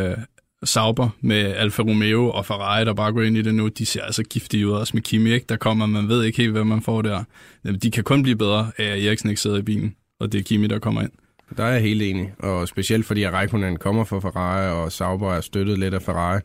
Sauber 0.65 1.09
med 1.21 1.55
Alfa 1.55 1.83
Romeo 1.83 2.31
og 2.31 2.47
Ferrari, 2.47 2.85
der 2.85 2.95
bare 2.95 3.13
går 3.13 3.23
ind 3.23 3.37
i 3.37 3.43
det 3.43 3.55
nu, 3.55 3.69
de 3.69 3.87
ser 3.87 4.03
altså 4.03 4.23
giftige 4.23 4.69
ud, 4.69 4.73
også 4.73 4.91
med 4.95 5.03
Kimi, 5.03 5.33
ikke? 5.33 5.47
der 5.49 5.57
kommer, 5.57 5.87
man 5.87 6.09
ved 6.09 6.25
ikke 6.25 6.39
helt, 6.39 6.53
hvad 6.53 6.65
man 6.65 6.83
får 6.83 7.03
der. 7.03 7.25
De 7.83 7.91
kan 7.91 8.05
kun 8.05 8.23
blive 8.23 8.37
bedre 8.37 8.71
af, 8.79 8.85
at 8.85 9.05
Eriksen 9.05 9.29
ikke 9.29 9.41
sidder 9.41 9.59
i 9.59 9.63
bilen, 9.63 9.97
og 10.21 10.33
det 10.33 10.39
er 10.39 10.43
Kimi, 10.43 10.67
der 10.67 10.79
kommer 10.79 11.03
ind. 11.03 11.11
Der 11.57 11.65
er 11.65 11.73
jeg 11.73 11.83
helt 11.83 12.03
enig, 12.03 12.33
og 12.39 12.69
specielt 12.69 13.07
fordi 13.07 13.23
at 13.23 13.33
Raikkonen 13.33 13.77
kommer 13.77 14.05
fra 14.05 14.21
Ferrari, 14.21 14.71
og 14.71 14.93
Sauber 14.93 15.33
er 15.35 15.41
støttet 15.41 15.79
lidt 15.79 15.95
af 15.95 16.03
Ferrari, 16.03 16.41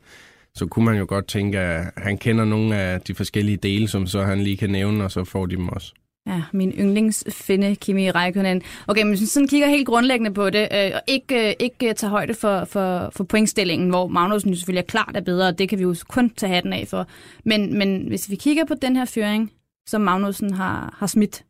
så 0.56 0.66
kunne 0.66 0.86
man 0.86 0.98
jo 0.98 1.06
godt 1.08 1.28
tænke, 1.28 1.60
at 1.60 1.92
han 1.98 2.18
kender 2.18 2.46
nogle 2.46 2.76
af 2.76 3.02
de 3.02 3.16
forskellige 3.16 3.58
dele, 3.58 3.88
som 3.88 4.08
så 4.08 4.24
han 4.24 4.44
lige 4.44 4.58
kan 4.58 4.70
nævne, 4.70 5.04
og 5.04 5.12
så 5.12 5.24
får 5.24 5.46
de 5.46 5.56
dem 5.56 5.70
også. 5.70 5.94
Ja, 6.28 6.44
min 6.52 6.72
yndlingsfinde, 6.72 7.76
Kimi 7.76 8.12
Räikkönen. 8.12 8.62
Okay, 8.88 9.04
men 9.04 9.18
hvis 9.18 9.30
sådan 9.30 9.48
kigger 9.48 9.68
helt 9.68 9.88
grundlæggende 9.88 10.34
på 10.34 10.50
det, 10.50 10.68
øh, 10.72 10.92
og 10.96 11.02
ikke, 11.08 11.50
øh, 11.50 11.54
ikke 11.60 11.90
øh, 11.90 11.96
tager 11.96 12.12
højde 12.12 12.34
for, 12.34 12.66
for, 12.66 13.10
for 13.16 13.24
pointstillingen, 13.24 13.90
hvor 13.90 14.08
Magnussen 14.08 14.56
selvfølgelig 14.56 14.82
er 14.82 14.86
klart 14.86 15.16
er 15.16 15.22
bedre, 15.22 15.48
og 15.48 15.60
det 15.60 15.70
kan 15.70 15.78
vi 15.78 15.84
jo 15.84 15.96
kun 16.08 16.30
tage 16.30 16.54
hatten 16.54 16.74
af 16.74 16.88
for. 16.88 17.08
Men, 17.44 17.78
men 17.78 18.08
hvis 18.08 18.30
vi 18.30 18.36
kigger 18.36 18.66
på 18.66 18.74
den 18.82 18.96
her 18.96 19.06
føring, 19.06 19.52
som 19.86 20.02
Magnussen 20.02 20.54
har, 20.54 20.96
har 20.98 21.08
smidt 21.08 21.44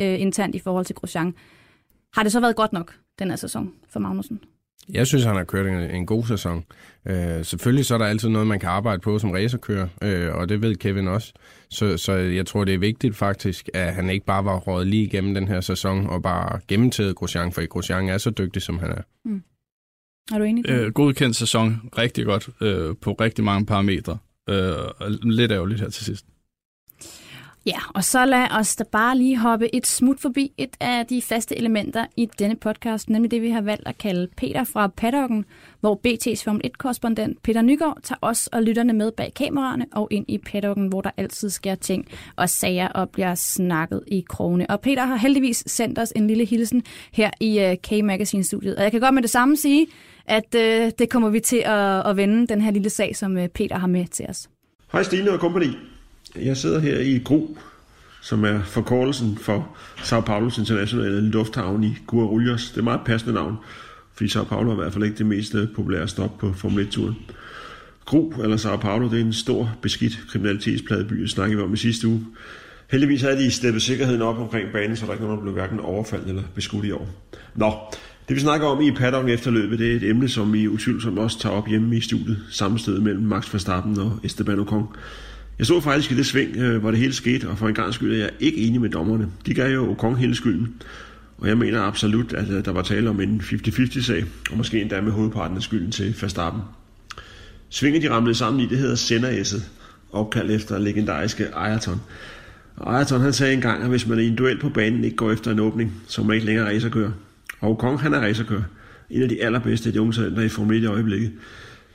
øh, 0.00 0.20
internt 0.20 0.54
i 0.54 0.58
forhold 0.58 0.84
til 0.84 0.94
Grosjean, 0.94 1.34
har 2.14 2.22
det 2.22 2.32
så 2.32 2.40
været 2.40 2.56
godt 2.56 2.72
nok, 2.72 2.94
den 3.18 3.28
her 3.28 3.36
sæson 3.36 3.72
for 3.90 4.00
Magnussen? 4.00 4.40
Jeg 4.92 5.06
synes, 5.06 5.24
han 5.24 5.36
har 5.36 5.44
kørt 5.44 5.66
en, 5.66 5.74
en 5.74 6.06
god 6.06 6.24
sæson. 6.24 6.64
Øh, 7.06 7.44
selvfølgelig 7.44 7.86
så 7.86 7.94
er 7.94 7.98
der 7.98 8.06
altid 8.06 8.28
noget, 8.28 8.46
man 8.46 8.60
kan 8.60 8.68
arbejde 8.68 9.00
på 9.00 9.18
som 9.18 9.30
racerkører, 9.30 9.88
øh, 10.02 10.34
og 10.34 10.48
det 10.48 10.62
ved 10.62 10.76
Kevin 10.76 11.08
også. 11.08 11.32
Så, 11.70 11.96
så 11.96 12.12
jeg 12.12 12.46
tror, 12.46 12.64
det 12.64 12.74
er 12.74 12.78
vigtigt 12.78 13.16
faktisk, 13.16 13.68
at 13.74 13.94
han 13.94 14.10
ikke 14.10 14.26
bare 14.26 14.44
var 14.44 14.58
rådet 14.58 14.86
lige 14.86 15.04
igennem 15.04 15.34
den 15.34 15.48
her 15.48 15.60
sæson 15.60 16.06
og 16.06 16.22
bare 16.22 16.60
gennemtaget 16.68 17.16
Grosjean, 17.16 17.52
for 17.52 17.66
Grosjean 17.66 18.08
er 18.08 18.18
så 18.18 18.30
dygtig, 18.30 18.62
som 18.62 18.78
han 18.78 18.90
er. 18.90 19.02
Mm. 19.24 19.42
Er 20.32 20.38
du 20.38 20.44
enig? 20.44 20.70
Øh, 20.70 20.92
godkendt 20.92 21.36
sæson, 21.36 21.90
rigtig 21.98 22.24
godt 22.24 22.48
øh, 22.60 22.94
på 23.00 23.12
rigtig 23.12 23.44
mange 23.44 23.66
parametre. 23.66 24.18
Øh, 24.48 24.74
lidt 25.22 25.52
ærgerligt 25.52 25.80
her 25.80 25.90
til 25.90 26.04
sidst. 26.04 26.26
Ja, 27.68 27.78
og 27.94 28.04
så 28.04 28.24
lad 28.24 28.46
os 28.50 28.76
da 28.76 28.84
bare 28.92 29.18
lige 29.18 29.36
hoppe 29.36 29.74
et 29.74 29.86
smut 29.86 30.20
forbi 30.20 30.52
et 30.58 30.76
af 30.80 31.06
de 31.06 31.22
faste 31.22 31.58
elementer 31.58 32.06
i 32.16 32.28
denne 32.38 32.56
podcast, 32.56 33.10
nemlig 33.10 33.30
det, 33.30 33.42
vi 33.42 33.50
har 33.50 33.60
valgt 33.60 33.88
at 33.88 33.98
kalde 33.98 34.28
Peter 34.36 34.64
fra 34.64 34.86
Paddocken, 34.86 35.44
hvor 35.80 36.00
BT's 36.06 36.44
Formel 36.44 36.60
1-korrespondent 36.66 37.40
Peter 37.42 37.62
Nygaard 37.62 37.98
tager 38.02 38.18
os 38.22 38.46
og 38.46 38.62
lytterne 38.62 38.92
med 38.92 39.12
bag 39.12 39.32
kameraerne 39.36 39.86
og 39.92 40.08
ind 40.10 40.24
i 40.28 40.38
Paddocken, 40.38 40.88
hvor 40.88 41.00
der 41.00 41.10
altid 41.16 41.50
sker 41.50 41.74
ting 41.74 42.06
og 42.36 42.48
sager 42.48 42.88
og 42.88 43.10
bliver 43.10 43.34
snakket 43.34 44.02
i 44.06 44.24
krone. 44.28 44.70
Og 44.70 44.80
Peter 44.80 45.04
har 45.04 45.16
heldigvis 45.16 45.64
sendt 45.66 45.98
os 45.98 46.12
en 46.16 46.26
lille 46.26 46.44
hilsen 46.44 46.82
her 47.12 47.30
i 47.40 47.60
øh, 47.60 47.76
K-Magazine-studiet. 47.76 48.76
Og 48.76 48.82
jeg 48.82 48.90
kan 48.90 49.00
godt 49.00 49.14
med 49.14 49.22
det 49.22 49.30
samme 49.30 49.56
sige, 49.56 49.86
at 50.24 50.54
øh, 50.54 50.90
det 50.98 51.10
kommer 51.10 51.30
vi 51.30 51.40
til 51.40 51.62
at, 51.64 52.06
at 52.06 52.16
vende, 52.16 52.46
den 52.46 52.60
her 52.60 52.70
lille 52.70 52.90
sag, 52.90 53.16
som 53.16 53.38
øh, 53.38 53.48
Peter 53.48 53.78
har 53.78 53.86
med 53.86 54.06
til 54.06 54.26
os. 54.28 54.48
Hej 54.92 55.02
Stine 55.02 55.30
og 55.32 55.40
kompagni. 55.40 55.97
Jeg 56.36 56.56
sidder 56.56 56.78
her 56.78 56.98
i 56.98 57.18
Gro, 57.24 57.58
som 58.20 58.44
er 58.44 58.62
forkortelsen 58.62 59.38
for 59.38 59.76
Sao 60.02 60.20
Paulos 60.20 60.58
Internationale 60.58 61.20
Lufthavn 61.20 61.84
i 61.84 61.96
Guarulhos. 62.06 62.68
Det 62.68 62.74
er 62.74 62.78
et 62.78 62.84
meget 62.84 63.00
passende 63.04 63.34
navn, 63.34 63.56
fordi 64.14 64.28
Sao 64.28 64.44
Paulo 64.44 64.70
er 64.70 64.74
i 64.74 64.76
hvert 64.76 64.92
fald 64.92 65.04
ikke 65.04 65.18
det 65.18 65.26
mest 65.26 65.54
øh, 65.54 65.68
populære 65.74 66.08
stop 66.08 66.38
på 66.38 66.52
Formel 66.52 66.86
1-turen. 66.86 67.16
Gro, 68.04 68.32
eller 68.42 68.56
Sao 68.56 68.76
Paulo, 68.76 69.10
det 69.10 69.20
er 69.20 69.24
en 69.24 69.32
stor, 69.32 69.76
beskidt 69.82 70.20
kriminalitetspladeby, 70.28 71.20
det 71.20 71.30
snakkede 71.30 71.56
vi 71.56 71.64
om 71.64 71.74
i 71.74 71.76
sidste 71.76 72.08
uge. 72.08 72.26
Heldigvis 72.90 73.22
havde 73.22 73.36
de 73.36 73.50
steppet 73.50 73.82
sikkerheden 73.82 74.22
op 74.22 74.38
omkring 74.38 74.72
banen, 74.72 74.96
så 74.96 75.06
der 75.06 75.12
ikke 75.12 75.24
nogen, 75.24 75.40
blev 75.40 75.52
hverken 75.52 75.80
overfaldet 75.80 76.28
eller 76.28 76.42
beskudt 76.54 76.84
i 76.84 76.90
år. 76.90 77.08
Nå, 77.54 77.72
det 78.28 78.36
vi 78.36 78.40
snakker 78.40 78.66
om 78.66 78.80
i 78.80 78.90
paddock 78.90 79.28
efterløbet, 79.28 79.78
det 79.78 79.92
er 79.92 79.96
et 79.96 80.02
emne, 80.02 80.28
som 80.28 80.52
vi 80.52 80.68
utvivlsomt 80.68 81.18
også 81.18 81.38
tager 81.38 81.54
op 81.54 81.68
hjemme 81.68 81.96
i 81.96 82.00
studiet, 82.00 82.38
samme 82.50 82.78
sted 82.78 83.00
mellem 83.00 83.22
Max 83.22 83.52
Verstappen 83.52 83.98
og 83.98 84.20
Esteban 84.24 84.58
Ocon. 84.58 84.88
Jeg 85.58 85.66
så 85.66 85.80
faktisk 85.80 86.12
i 86.12 86.16
det 86.16 86.26
sving, 86.26 86.56
øh, 86.56 86.80
hvor 86.80 86.90
det 86.90 87.00
hele 87.00 87.12
skete, 87.12 87.48
og 87.48 87.58
for 87.58 87.68
en 87.68 87.74
gang 87.74 87.94
skyld 87.94 88.12
er 88.12 88.18
jeg 88.18 88.30
ikke 88.40 88.58
enig 88.58 88.80
med 88.80 88.90
dommerne. 88.90 89.28
De 89.46 89.54
gav 89.54 89.74
jo 89.74 89.90
Okong 89.90 90.18
hele 90.18 90.34
skylden. 90.34 90.74
Og 91.38 91.48
jeg 91.48 91.58
mener 91.58 91.82
absolut, 91.82 92.32
at 92.32 92.50
øh, 92.50 92.64
der 92.64 92.72
var 92.72 92.82
tale 92.82 93.10
om 93.10 93.20
en 93.20 93.40
50-50-sag, 93.40 94.24
og 94.50 94.56
måske 94.56 94.80
endda 94.80 95.00
med 95.00 95.12
hovedparten 95.12 95.56
af 95.56 95.62
skylden 95.62 95.92
til 95.92 96.16
Verstappen. 96.20 96.62
Svinget 97.70 98.02
de 98.02 98.10
ramlede 98.10 98.34
sammen 98.34 98.60
i, 98.60 98.66
det 98.66 98.78
hedder 98.78 98.94
Senderæsset, 98.94 99.70
opkaldt 100.12 100.50
efter 100.50 100.78
legendariske 100.78 101.46
Ayrton. 101.54 102.00
Og 102.76 102.98
Ayrton 102.98 103.20
han 103.20 103.32
sagde 103.32 103.54
engang, 103.54 103.82
at 103.82 103.88
hvis 103.88 104.06
man 104.06 104.18
i 104.18 104.26
en 104.26 104.36
duel 104.36 104.58
på 104.58 104.68
banen 104.68 105.04
ikke 105.04 105.16
går 105.16 105.32
efter 105.32 105.50
en 105.50 105.58
åbning, 105.58 106.02
så 106.06 106.22
man 106.22 106.34
ikke 106.34 106.46
længere 106.46 106.66
racerkører. 106.66 107.10
Og 107.60 107.78
Kong 107.78 108.00
han 108.00 108.14
er 108.14 108.20
racerkører. 108.20 108.62
En 109.10 109.22
af 109.22 109.28
de 109.28 109.42
allerbedste 109.42 109.88
af 109.88 109.92
de 109.92 110.00
unge 110.00 110.12
talenter 110.12 110.42
i 110.42 110.48
Formel 110.48 110.76
1 110.76 110.82
i 110.82 110.86
øjeblikket. 110.86 111.32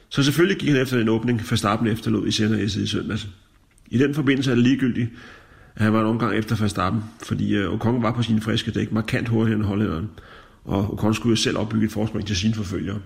Så 0.09 0.23
selvfølgelig 0.23 0.57
gik 0.57 0.69
han 0.69 0.81
efter 0.81 0.97
den 0.97 1.09
åbning, 1.09 1.41
Verstappen 1.49 1.87
efterlod 1.87 2.27
i 2.27 2.31
Senderæsset 2.31 2.81
i 2.81 2.87
søndags. 2.87 3.27
I 3.93 3.97
den 3.97 4.13
forbindelse 4.13 4.51
er 4.51 4.55
det 4.55 4.63
ligegyldigt, 4.63 5.09
at 5.75 5.81
han 5.83 5.93
var 5.93 5.99
en 5.99 6.05
omgang 6.05 6.35
efter 6.35 6.55
Verstappen, 6.55 7.03
fordi 7.23 7.55
øh, 7.55 7.73
Ocon 7.73 8.03
var 8.03 8.11
på 8.11 8.23
sine 8.23 8.41
friske 8.41 8.71
dæk 8.71 8.91
markant 8.91 9.27
hurtigere 9.29 9.57
end 9.57 9.65
hollænderen, 9.65 10.09
og 10.65 10.93
Ocon 10.93 11.13
skulle 11.13 11.31
jo 11.31 11.35
selv 11.35 11.57
opbygge 11.57 11.85
et 11.85 11.91
forspring 11.91 12.27
til 12.27 12.35
sine 12.35 12.53
forfølgere. 12.53 12.99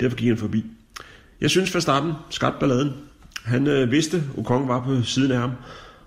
Derfor 0.00 0.16
gik 0.16 0.28
han 0.28 0.36
forbi. 0.36 0.64
Jeg 1.40 1.50
synes, 1.50 1.74
Verstappen 1.74 2.12
skabte 2.30 2.60
balladen. 2.60 2.92
Han 3.44 3.66
øh, 3.66 3.90
vidste, 3.90 4.22
Ocon 4.36 4.68
var 4.68 4.84
på 4.84 5.02
siden 5.02 5.30
af 5.30 5.38
ham, 5.38 5.50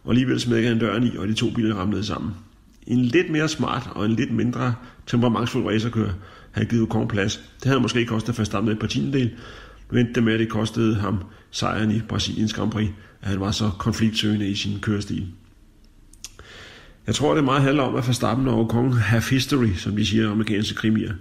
og 0.04 0.12
alligevel 0.12 0.40
smækkede 0.40 0.70
han 0.70 0.80
døren 0.80 1.04
i, 1.04 1.18
og 1.18 1.28
de 1.28 1.34
to 1.34 1.50
biler 1.56 1.76
ramlede 1.76 2.04
sammen. 2.04 2.32
En 2.88 3.00
lidt 3.00 3.30
mere 3.30 3.48
smart 3.48 3.90
og 3.96 4.06
en 4.06 4.12
lidt 4.12 4.32
mindre 4.32 4.76
temperamentsfuld 5.08 5.66
racerkører 5.66 6.14
havde 6.52 6.68
givet 6.68 6.84
Ocon 6.84 7.08
plads. 7.08 7.38
Det 7.60 7.66
havde 7.66 7.82
måske 7.82 8.06
kostet 8.06 8.38
Verstappen 8.38 8.72
et 8.72 8.80
par 8.80 8.88
tiendedel, 8.88 9.32
men 9.92 10.16
det 10.16 10.24
med, 10.24 10.34
at 10.34 10.40
det 10.40 10.50
kostede 10.50 10.96
ham 10.96 11.20
sejren 11.52 11.92
i 11.92 12.02
Brasiliens 12.10 12.54
Grand 12.54 12.72
Prix, 12.72 12.90
han 13.28 13.40
var 13.40 13.52
så 13.52 13.72
konfliktsøgende 13.80 14.48
i 14.48 14.56
sin 14.56 14.80
kørestil. 14.82 15.28
Jeg 17.08 17.16
tror, 17.16 17.36
det 17.36 17.44
meget 17.44 17.62
handler 17.62 17.84
om, 17.84 17.96
at 17.96 18.08
Verstappen 18.08 18.48
og 18.48 18.60
Ocon 18.60 18.94
have 18.94 19.24
history, 19.30 19.74
som 19.76 19.96
de 19.96 20.06
siger 20.06 20.32
amerikanske 20.32 20.76
krimier. 20.76 21.14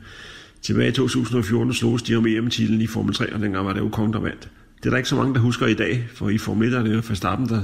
Tilbage 0.62 0.88
i 0.88 0.92
2014 0.92 1.74
slogs 1.74 2.02
de 2.02 2.16
om 2.16 2.26
EM-titlen 2.26 2.80
i 2.80 2.86
Formel 2.86 3.14
3, 3.14 3.32
og 3.32 3.40
dengang 3.40 3.66
var 3.66 3.72
det 3.72 3.82
Ocon, 3.82 4.12
der 4.12 4.20
vandt. 4.20 4.48
Det 4.76 4.86
er 4.86 4.90
der 4.90 4.96
ikke 4.96 5.08
så 5.08 5.16
mange, 5.16 5.34
der 5.34 5.40
husker 5.40 5.66
i 5.66 5.74
dag, 5.74 6.08
for 6.14 6.28
i 6.28 6.38
Formel 6.38 6.68
1 6.68 6.74
er 6.74 6.82
det 6.82 7.10
Verstappen, 7.10 7.48
der 7.48 7.60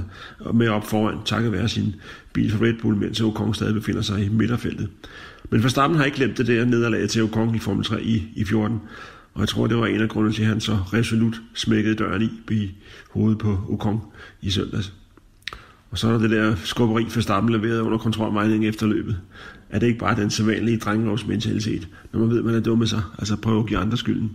er 0.46 0.52
med 0.52 0.68
op 0.68 0.86
foran, 0.86 1.18
takket 1.24 1.52
være 1.52 1.68
sin 1.68 1.94
bil 2.32 2.50
for 2.50 2.64
Red 2.64 2.74
Bull, 2.82 2.96
mens 2.96 3.20
Ocon 3.20 3.54
stadig 3.54 3.74
befinder 3.74 4.02
sig 4.02 4.24
i 4.24 4.28
midterfeltet. 4.28 4.88
Men 5.50 5.62
Verstappen 5.62 5.98
har 5.98 6.04
ikke 6.04 6.16
glemt 6.16 6.38
det 6.38 6.46
der 6.46 6.64
nederlag 6.64 7.08
til 7.08 7.22
Ocon 7.22 7.54
i 7.54 7.58
Formel 7.58 7.84
3 7.84 8.02
i, 8.02 8.32
i 8.34 8.44
14, 8.44 8.80
og 9.34 9.40
jeg 9.40 9.48
tror, 9.48 9.66
det 9.66 9.76
var 9.76 9.86
en 9.86 10.00
af 10.00 10.08
grundene 10.08 10.34
til, 10.34 10.42
at 10.42 10.48
han 10.48 10.60
så 10.60 10.72
resolut 10.72 11.40
smækkede 11.54 11.94
døren 11.94 12.22
i, 12.22 12.54
i 12.54 12.74
hovedet 13.10 13.38
på 13.38 13.58
Ocon 13.68 14.00
i 14.40 14.50
søndags. 14.50 14.92
Og 15.90 15.98
så 15.98 16.08
er 16.08 16.12
der 16.12 16.18
det 16.18 16.30
der 16.30 16.54
skubberi 16.54 17.06
for 17.08 17.20
stammen 17.20 17.52
leveret 17.52 17.80
under 17.80 17.98
kontrolvejningen 17.98 18.68
efter 18.68 18.86
løbet. 18.86 19.20
Er 19.70 19.78
det 19.78 19.86
ikke 19.86 19.98
bare 19.98 20.16
den 20.16 20.30
sædvanlige 20.30 20.78
drengelovsmentalitet, 20.78 21.88
når 22.12 22.20
man 22.20 22.30
ved, 22.30 22.38
at 22.38 22.44
man 22.44 22.54
er 22.54 22.60
dumme 22.60 22.86
sig, 22.86 23.02
altså 23.18 23.36
prøve 23.36 23.60
at 23.60 23.66
give 23.66 23.78
andre 23.78 23.96
skylden? 23.96 24.30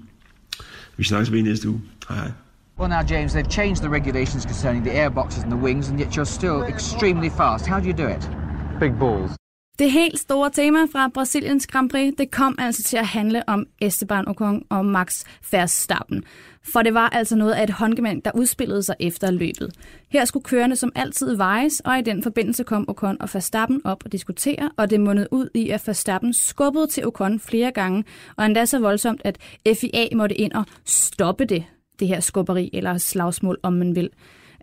Vi 0.97 1.03
snakkes 1.03 1.31
ved 1.31 1.43
næste 1.43 1.69
uge. 1.69 1.81
Hej 2.09 2.17
hej. 2.17 2.31
Well, 2.79 2.89
now, 2.89 3.01
James, 3.01 3.33
they've 3.33 3.49
changed 3.49 3.81
the 3.81 3.89
regulations 3.89 4.43
concerning 4.43 4.85
the 4.85 4.93
airboxes 4.93 5.43
and 5.43 5.51
the 5.51 5.61
wings, 5.63 5.89
and 5.89 5.99
yet 5.99 6.15
you're 6.17 6.33
still 6.39 6.61
extremely 6.73 7.29
fast. 7.29 7.65
How 7.67 7.79
do 7.79 7.87
you 7.87 7.97
do 7.97 8.07
it? 8.07 8.29
Big 8.79 8.99
balls. 8.99 9.46
Det 9.79 9.91
helt 9.91 10.19
store 10.19 10.49
tema 10.49 10.79
fra 10.91 11.07
Brasiliens 11.07 11.67
Grand 11.67 11.89
Prix, 11.89 12.13
det 12.17 12.31
kom 12.31 12.55
altså 12.59 12.83
til 12.83 12.97
at 12.97 13.07
handle 13.07 13.49
om 13.49 13.65
Esteban 13.81 14.27
Ocon 14.27 14.65
og 14.69 14.85
Max 14.85 15.23
Verstappen. 15.51 16.23
For 16.73 16.81
det 16.81 16.93
var 16.93 17.09
altså 17.09 17.35
noget 17.35 17.53
af 17.53 17.63
et 17.63 17.69
håndgemænd, 17.69 18.21
der 18.21 18.31
udspillede 18.35 18.83
sig 18.83 18.95
efter 18.99 19.31
løbet. 19.31 19.73
Her 20.09 20.25
skulle 20.25 20.43
kørende 20.43 20.75
som 20.75 20.91
altid 20.95 21.35
vejes, 21.35 21.79
og 21.79 21.99
i 21.99 22.01
den 22.01 22.23
forbindelse 22.23 22.63
kom 22.63 22.89
Ocon 22.89 23.17
og 23.21 23.29
Verstappen 23.33 23.81
op 23.83 24.05
og 24.05 24.11
diskutere, 24.11 24.71
og 24.77 24.89
det 24.89 24.99
mundede 24.99 25.27
ud 25.31 25.49
i, 25.53 25.69
at 25.69 25.87
Verstappen 25.87 26.33
skubbede 26.33 26.87
til 26.87 27.07
Ocon 27.07 27.39
flere 27.39 27.71
gange, 27.71 28.03
og 28.35 28.45
endda 28.45 28.65
så 28.65 28.79
voldsomt, 28.79 29.21
at 29.23 29.37
FIA 29.81 30.07
måtte 30.15 30.35
ind 30.35 30.53
og 30.53 30.65
stoppe 30.85 31.45
det, 31.45 31.63
det 31.99 32.07
her 32.07 32.19
skubberi 32.19 32.69
eller 32.73 32.97
slagsmål, 32.97 33.57
om 33.63 33.73
man 33.73 33.95
vil. 33.95 34.09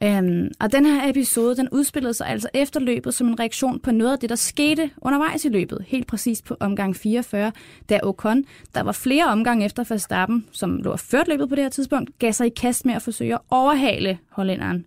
Øhm, 0.03 0.51
og 0.61 0.73
den 0.73 0.87
her 0.87 1.11
episode, 1.11 1.57
den 1.57 1.69
udspillede 1.73 2.15
sig 2.15 2.27
altså 2.27 2.49
efter 2.55 2.81
løbet 2.81 3.15
som 3.15 3.27
en 3.27 3.41
reaktion 3.41 3.81
på 3.81 3.91
noget 3.91 4.13
af 4.13 4.19
det, 4.19 4.31
der 4.31 4.37
skete 4.37 4.91
undervejs 5.03 5.45
i 5.45 5.49
løbet. 5.49 5.85
Helt 5.89 6.07
præcis 6.07 6.43
på 6.43 6.57
omgang 6.61 6.97
44, 6.97 7.53
da 7.89 8.01
Ocon, 8.03 8.45
der 8.75 8.83
var 8.83 8.93
flere 8.93 9.27
omgange 9.27 9.65
efter 9.65 9.85
Verstappen, 9.89 10.47
som 10.53 10.77
lå 10.77 10.97
ført 10.97 11.29
løbet 11.29 11.49
på 11.49 11.55
det 11.55 11.65
her 11.65 11.71
tidspunkt, 11.71 12.19
gav 12.19 12.33
sig 12.33 12.47
i 12.47 12.51
kast 12.51 12.87
med 12.87 12.95
at 12.95 13.03
forsøge 13.03 13.35
at 13.35 13.41
overhale 13.51 14.19
hollænderen. 14.31 14.87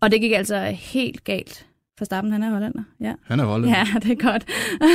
Og 0.00 0.10
det 0.10 0.20
gik 0.20 0.32
altså 0.32 0.64
helt 0.64 1.24
galt. 1.24 1.66
Verstappen, 1.98 2.32
han 2.32 2.42
er 2.42 2.50
hollænder. 2.50 2.82
Ja. 3.00 3.14
Han 3.24 3.40
er 3.40 3.44
hollænder. 3.44 3.78
Ja, 3.78 3.86
det 4.02 4.10
er 4.10 4.30
godt. 4.32 4.46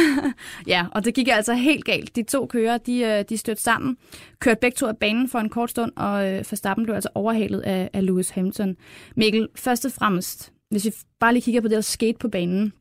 ja, 0.73 0.85
og 0.91 1.05
det 1.05 1.13
gik 1.13 1.27
altså 1.27 1.53
helt 1.53 1.85
galt. 1.85 2.15
De 2.15 2.23
to 2.23 2.45
kører, 2.45 2.77
de, 2.77 2.99
øh, 2.99 3.23
de 3.29 3.37
stødte 3.37 3.61
sammen, 3.61 3.97
kørte 4.39 4.59
begge 4.61 4.75
to 4.75 4.87
af 4.87 4.97
banen 4.97 5.29
for 5.29 5.39
en 5.39 5.49
kort 5.49 5.69
stund, 5.69 5.91
og 5.95 6.27
øh, 6.27 6.33
Verstappen 6.37 6.83
blev 6.85 6.95
altså 6.95 7.09
overhalet 7.15 7.59
af, 7.61 7.89
af 7.93 8.05
Lewis 8.05 8.29
Hamilton. 8.29 8.75
Mikkel, 9.15 9.47
først 9.55 9.85
og 9.85 9.91
fremmest, 9.91 10.51
hvis 10.69 10.85
vi 10.85 10.91
bare 11.19 11.33
lige 11.33 11.43
kigger 11.43 11.61
på 11.61 11.67
det, 11.67 11.75
der 11.75 11.81
skete 11.81 12.17
på 12.19 12.27
banen, 12.29 12.73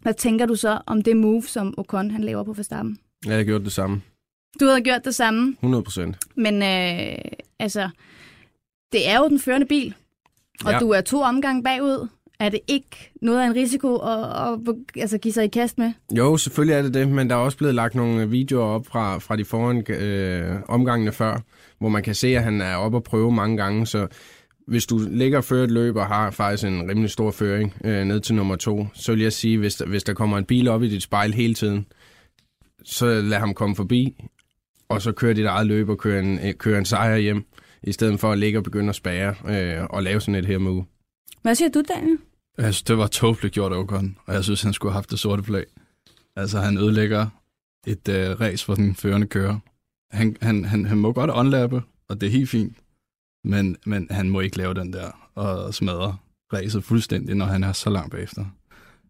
hvad 0.00 0.14
tænker 0.14 0.46
du 0.46 0.54
så 0.54 0.78
om 0.86 1.02
det 1.02 1.16
move, 1.16 1.42
som 1.42 1.74
Ocon 1.78 2.10
han 2.10 2.24
laver 2.24 2.42
på 2.44 2.52
Verstappen? 2.52 2.98
Jeg 3.26 3.36
har 3.36 3.44
gjort 3.44 3.62
det 3.64 3.72
samme. 3.72 4.02
Du 4.60 4.66
havde 4.66 4.80
gjort 4.80 5.04
det 5.04 5.14
samme, 5.14 5.48
100 5.52 5.82
procent. 5.84 6.16
men 6.36 6.54
øh, 6.62 7.18
altså, 7.58 7.88
det 8.92 9.08
er 9.08 9.18
jo 9.18 9.28
den 9.28 9.38
førende 9.40 9.66
bil, 9.66 9.94
og 10.64 10.72
Ja. 10.72 10.78
du 10.78 10.90
er 10.90 11.00
to 11.00 11.20
omgange 11.20 11.62
bagud. 11.62 12.08
Er 12.40 12.48
det 12.48 12.60
ikke 12.68 13.12
noget 13.22 13.40
af 13.40 13.46
en 13.46 13.54
risiko 13.54 13.96
at, 13.96 14.18
at, 14.18 14.76
altså, 15.02 15.18
give 15.18 15.32
sig 15.32 15.44
i 15.44 15.48
kast 15.48 15.78
med? 15.78 15.92
Jo, 16.16 16.36
selvfølgelig 16.36 16.74
er 16.74 16.82
det 16.82 16.94
det, 16.94 17.08
men 17.08 17.30
der 17.30 17.36
er 17.36 17.40
også 17.40 17.58
blevet 17.58 17.74
lagt 17.74 17.94
nogle 17.94 18.30
videoer 18.30 18.64
op 18.64 18.86
fra, 18.86 19.18
fra 19.18 19.36
de 19.36 19.44
foran 19.44 19.90
øh, 19.90 20.56
omgangene 20.68 21.12
før, 21.12 21.40
hvor 21.78 21.88
man 21.88 22.02
kan 22.02 22.14
se, 22.14 22.36
at 22.36 22.42
han 22.42 22.60
er 22.60 22.76
oppe 22.76 22.98
og 22.98 23.04
prøve 23.04 23.32
mange 23.32 23.56
gange, 23.56 23.86
så 23.86 24.06
hvis 24.66 24.86
du 24.86 25.00
ligger 25.10 25.38
og 25.38 25.44
fører 25.44 25.64
et 25.64 25.70
løb 25.70 25.96
og 25.96 26.06
har 26.06 26.30
faktisk 26.30 26.64
en 26.64 26.88
rimelig 26.88 27.10
stor 27.10 27.30
føring 27.30 27.74
øh, 27.84 28.04
ned 28.04 28.20
til 28.20 28.34
nummer 28.34 28.56
to, 28.56 28.86
så 28.94 29.12
vil 29.12 29.22
jeg 29.22 29.32
sige, 29.32 29.58
hvis 29.58 29.74
der, 29.74 29.86
hvis 29.86 30.04
der 30.04 30.14
kommer 30.14 30.38
en 30.38 30.44
bil 30.44 30.68
op 30.68 30.82
i 30.82 30.88
dit 30.88 31.02
spejl 31.02 31.34
hele 31.34 31.54
tiden, 31.54 31.86
så 32.84 33.06
lad 33.06 33.38
ham 33.38 33.54
komme 33.54 33.76
forbi, 33.76 34.24
og 34.88 35.02
så 35.02 35.12
kører 35.12 35.34
dit 35.34 35.46
eget 35.46 35.66
løb 35.66 35.88
og 35.88 35.98
køre 35.98 36.22
en, 36.22 36.38
øh, 36.38 36.54
køre 36.54 36.78
en 36.78 36.84
sejr 36.84 37.16
hjem, 37.16 37.44
i 37.82 37.92
stedet 37.92 38.20
for 38.20 38.32
at 38.32 38.38
ligge 38.38 38.58
og 38.58 38.64
begynde 38.64 38.88
at 38.88 38.94
spære 38.94 39.34
øh, 39.48 39.84
og 39.90 40.02
lave 40.02 40.20
sådan 40.20 40.34
et 40.34 40.46
her 40.46 40.58
move. 40.58 40.84
Hvad 41.44 41.54
siger 41.54 41.68
du, 41.68 41.82
Daniel? 41.88 42.18
Jeg 42.58 42.74
synes, 42.74 42.82
det 42.82 42.98
var 42.98 43.06
tåbeligt 43.06 43.54
gjort 43.54 43.72
af 43.72 43.76
Ocon, 43.76 44.18
og 44.26 44.34
jeg 44.34 44.44
synes, 44.44 44.62
han 44.62 44.72
skulle 44.72 44.92
have 44.92 44.96
haft 44.96 45.10
det 45.10 45.18
sorte 45.18 45.42
flag. 45.42 45.64
Altså, 46.36 46.58
han 46.58 46.78
ødelægger 46.78 47.26
et 47.86 48.08
øh, 48.08 48.40
race 48.40 48.64
for 48.64 48.74
den 48.74 48.94
førende 48.94 49.26
kører. 49.26 49.58
Han, 50.10 50.36
han, 50.42 50.64
han, 50.64 50.84
han 50.84 50.98
må 50.98 51.12
godt 51.12 51.30
onlappe, 51.30 51.82
og 52.08 52.20
det 52.20 52.26
er 52.26 52.30
helt 52.30 52.50
fint, 52.50 52.76
men, 53.44 53.76
men 53.86 54.06
han 54.10 54.30
må 54.30 54.40
ikke 54.40 54.56
lave 54.56 54.74
den 54.74 54.92
der 54.92 55.30
og 55.34 55.74
smadre 55.74 56.16
racet 56.52 56.84
fuldstændig, 56.84 57.34
når 57.34 57.46
han 57.46 57.64
er 57.64 57.72
så 57.72 57.90
langt 57.90 58.10
bagefter. 58.10 58.44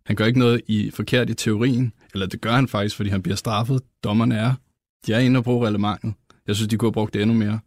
Han 0.07 0.17
gør 0.17 0.25
ikke 0.25 0.39
noget 0.39 0.61
i 0.67 0.91
forkert 0.91 1.31
i 1.31 1.35
teorien, 1.35 1.93
eller 2.13 2.27
det 2.27 2.41
gør 2.41 2.53
han 2.53 2.69
faktisk, 2.69 2.97
fordi 2.97 3.11
han 3.11 3.23
bliver 3.23 3.37
straffet. 3.37 3.83
Dommerne 4.05 4.37
er, 4.37 4.55
de 5.07 5.13
er 5.13 5.19
inde 5.19 5.39
og 5.39 5.45
bruge 5.45 5.67
relevantet. 5.67 6.15
Jeg 6.47 6.57
synes, 6.57 6.69
de 6.69 6.77
kunne 6.77 6.87
have 6.87 6.93
brugt 6.93 7.15
det 7.15 7.23
endnu 7.23 7.37
mere. 7.37 7.61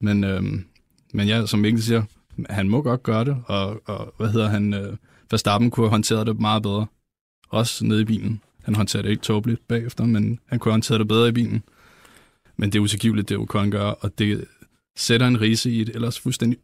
Men, 0.00 0.24
øhm, 0.24 0.64
men 1.12 1.28
ja, 1.28 1.46
som 1.46 1.60
Mikkel 1.60 1.82
siger, 1.82 2.02
han 2.50 2.68
må 2.68 2.82
godt 2.82 3.02
gøre 3.02 3.24
det, 3.24 3.42
og, 3.46 3.82
og 3.88 4.14
hvad 4.16 4.28
hedder 4.28 4.48
han, 4.48 4.74
øh, 4.74 4.96
Verstappen 5.30 5.70
kunne 5.70 5.86
have 5.86 5.90
håndteret 5.90 6.26
det 6.26 6.40
meget 6.40 6.62
bedre. 6.62 6.86
Også 7.48 7.84
nede 7.84 8.02
i 8.02 8.04
bilen. 8.04 8.40
Han 8.62 8.74
håndterede 8.74 9.06
det 9.06 9.10
ikke 9.10 9.22
tåbeligt 9.22 9.68
bagefter, 9.68 10.04
men 10.04 10.40
han 10.46 10.58
kunne 10.58 10.70
have 10.70 10.74
håndteret 10.74 11.00
det 11.00 11.08
bedre 11.08 11.28
i 11.28 11.32
bilen. 11.32 11.62
Men 12.56 12.72
det 12.72 12.78
er 12.78 12.82
utilgiveligt, 12.82 13.28
det 13.28 13.36
Ocon 13.36 13.70
gør, 13.70 13.84
og 13.84 14.18
det 14.18 14.44
sætter 14.96 15.26
en 15.26 15.40
rise 15.40 15.70
i 15.70 15.80
et 15.80 15.88
ellers 15.88 16.20
fuldstændig 16.20 16.58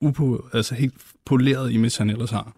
upo, 0.00 0.48
altså 0.52 0.74
helt 0.74 0.94
poleret 1.24 1.72
image, 1.72 1.98
han 1.98 2.10
ellers 2.10 2.30
har. 2.30 2.56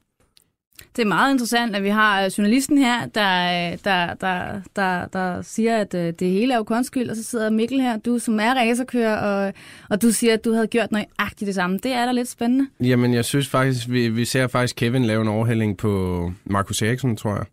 Det 0.96 1.02
er 1.02 1.06
meget 1.06 1.32
interessant, 1.32 1.76
at 1.76 1.82
vi 1.82 1.88
har 1.88 2.24
øh, 2.24 2.30
journalisten 2.38 2.78
her, 2.78 3.06
der, 3.06 3.70
øh, 3.72 3.78
der, 3.84 4.14
der, 4.14 4.60
der, 4.76 5.06
der 5.06 5.42
siger, 5.42 5.76
at 5.76 5.94
øh, 5.94 6.12
det 6.18 6.30
hele 6.30 6.52
er 6.52 6.56
jo 6.56 6.64
kunstskyld, 6.64 7.10
og 7.10 7.16
så 7.16 7.22
sidder 7.22 7.50
Mikkel 7.50 7.80
her, 7.80 7.96
du 7.96 8.18
som 8.18 8.40
er 8.40 8.54
racerkører, 8.54 9.16
og, 9.16 9.52
og 9.90 10.02
du 10.02 10.10
siger, 10.10 10.32
at 10.32 10.44
du 10.44 10.52
havde 10.52 10.66
gjort 10.66 10.92
nøjagtigt 10.92 11.46
det 11.46 11.54
samme. 11.54 11.78
Det 11.82 11.92
er 11.92 12.06
da 12.06 12.12
lidt 12.12 12.28
spændende. 12.28 12.66
Jamen, 12.80 13.14
jeg 13.14 13.24
synes 13.24 13.48
faktisk, 13.48 13.88
vi, 13.88 14.08
vi 14.08 14.24
ser 14.24 14.46
faktisk 14.46 14.76
Kevin 14.76 15.04
lave 15.04 15.22
en 15.22 15.28
overhælling 15.28 15.76
på 15.76 16.32
Marcus 16.44 16.82
Eriksen, 16.82 17.16
tror 17.16 17.34
jeg, 17.34 17.46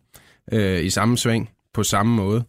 øh, 0.52 0.84
i 0.84 0.90
samme 0.90 1.18
sving, 1.18 1.50
på 1.74 1.82
samme 1.82 2.16
måde. 2.16 2.44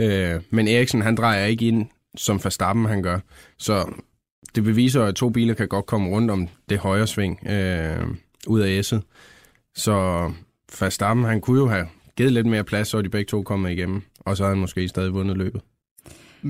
Øh, 0.00 0.40
men 0.50 0.68
Eriksen, 0.68 1.02
han 1.02 1.14
drejer 1.14 1.46
ikke 1.46 1.64
ind, 1.66 1.86
som 2.16 2.40
Verstappen 2.44 2.84
han 2.84 3.02
gør. 3.02 3.18
Så 3.58 3.92
det 4.54 4.64
beviser, 4.64 5.04
at 5.04 5.14
to 5.14 5.28
biler 5.28 5.54
kan 5.54 5.68
godt 5.68 5.86
komme 5.86 6.10
rundt 6.10 6.30
om 6.30 6.48
det 6.68 6.78
højre 6.78 7.06
sving 7.06 7.48
øh, 7.48 8.06
ud 8.46 8.60
af 8.60 8.80
S'et. 8.80 9.00
Så 9.76 10.30
Verstappen, 10.80 11.24
han 11.24 11.40
kunne 11.40 11.60
jo 11.60 11.68
have 11.68 11.86
givet 12.16 12.32
lidt 12.32 12.46
mere 12.46 12.64
plads, 12.64 12.88
så 12.88 13.02
de 13.02 13.08
begge 13.08 13.28
to 13.28 13.42
kommet 13.42 13.70
igennem. 13.70 14.02
Og 14.20 14.36
så 14.36 14.42
har 14.42 14.50
han 14.50 14.58
måske 14.58 14.88
stadig 14.88 15.12
vundet 15.14 15.36
løbet. 15.36 15.60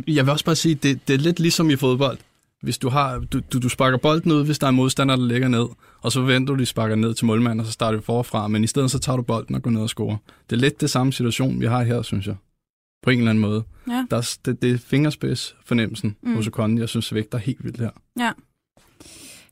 Jeg 0.06 0.24
vil 0.26 0.32
også 0.32 0.44
bare 0.44 0.56
sige, 0.56 0.74
det, 0.74 1.08
det 1.08 1.14
er 1.14 1.18
lidt 1.18 1.40
ligesom 1.40 1.70
i 1.70 1.76
fodbold. 1.76 2.18
Hvis 2.62 2.78
du, 2.78 2.88
har, 2.88 3.18
du, 3.18 3.40
du, 3.52 3.58
du 3.58 3.68
sparker 3.68 3.98
bolden 3.98 4.32
ud, 4.32 4.44
hvis 4.44 4.58
der 4.58 4.66
er 4.66 4.68
en 4.68 4.76
modstander, 4.76 5.16
der 5.16 5.26
ligger 5.26 5.48
ned, 5.48 5.66
og 6.00 6.12
så 6.12 6.20
venter 6.22 6.54
du, 6.54 6.60
de 6.60 6.66
sparker 6.66 6.94
ned 6.94 7.14
til 7.14 7.26
målmanden, 7.26 7.60
og 7.60 7.66
så 7.66 7.72
starter 7.72 7.98
vi 7.98 8.04
forfra, 8.04 8.48
men 8.48 8.64
i 8.64 8.66
stedet 8.66 8.90
så 8.90 8.98
tager 8.98 9.16
du 9.16 9.22
bolden 9.22 9.54
og 9.54 9.62
går 9.62 9.70
ned 9.70 9.80
og 9.80 9.88
scorer. 9.88 10.16
Det 10.50 10.56
er 10.56 10.60
lidt 10.60 10.80
det 10.80 10.90
samme 10.90 11.12
situation, 11.12 11.60
vi 11.60 11.66
har 11.66 11.82
her, 11.82 12.02
synes 12.02 12.26
jeg. 12.26 12.36
På 13.02 13.10
en 13.10 13.18
eller 13.18 13.30
anden 13.30 13.42
måde. 13.42 13.62
Ja. 13.88 14.06
Der 14.10 14.16
er, 14.16 14.36
det, 14.44 14.62
det 14.62 14.70
er 14.70 14.78
fingerspids 14.78 15.56
fornemmelsen 15.64 16.16
Mm. 16.22 16.34
hos 16.34 16.46
Ocon, 16.46 16.78
jeg 16.78 16.88
synes 16.88 17.14
vægter 17.14 17.38
helt 17.38 17.64
vildt 17.64 17.80
her. 17.80 17.90
Ja. 18.18 18.30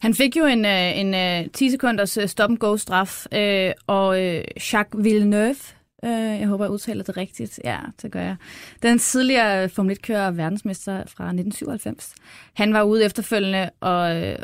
Han 0.01 0.15
fik 0.15 0.37
jo 0.37 0.45
en, 0.45 0.65
øh, 0.65 0.99
en 0.99 1.15
øh, 1.15 1.51
10 1.53 1.71
sekunders 1.71 2.17
øh, 2.17 2.29
stop-and-go-straf, 2.29 3.27
øh, 3.33 3.73
og 3.87 4.25
øh, 4.25 4.45
Jacques 4.73 5.05
Villeneuve, 5.05 5.57
øh, 6.05 6.41
jeg 6.41 6.47
håber, 6.47 6.65
jeg 6.65 6.73
udtaler 6.73 7.05
det 7.05 7.17
rigtigt, 7.17 7.61
ja, 7.65 7.79
det 8.03 8.13
gør 8.13 8.21
jeg, 8.21 8.37
den 8.83 8.99
tidligere 8.99 9.69
Formel 9.69 9.97
1-kører 9.97 10.31
verdensmester 10.31 10.93
fra 10.93 11.25
1997, 11.25 12.15
han 12.55 12.75
var 12.75 12.83
ude 12.83 13.05
efterfølgende 13.05 13.71
og, 13.81 14.17
øh, 14.17 14.39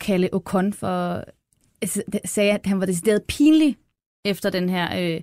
kalde 0.00 0.28
Ocon 0.32 0.72
for... 0.72 1.24
Sagde, 2.24 2.52
at 2.52 2.66
han 2.66 2.80
var 2.80 2.86
decideret 2.86 3.22
pinlig 3.22 3.76
efter 4.24 4.50
den 4.50 4.68
her 4.68 5.14
øh, 5.14 5.20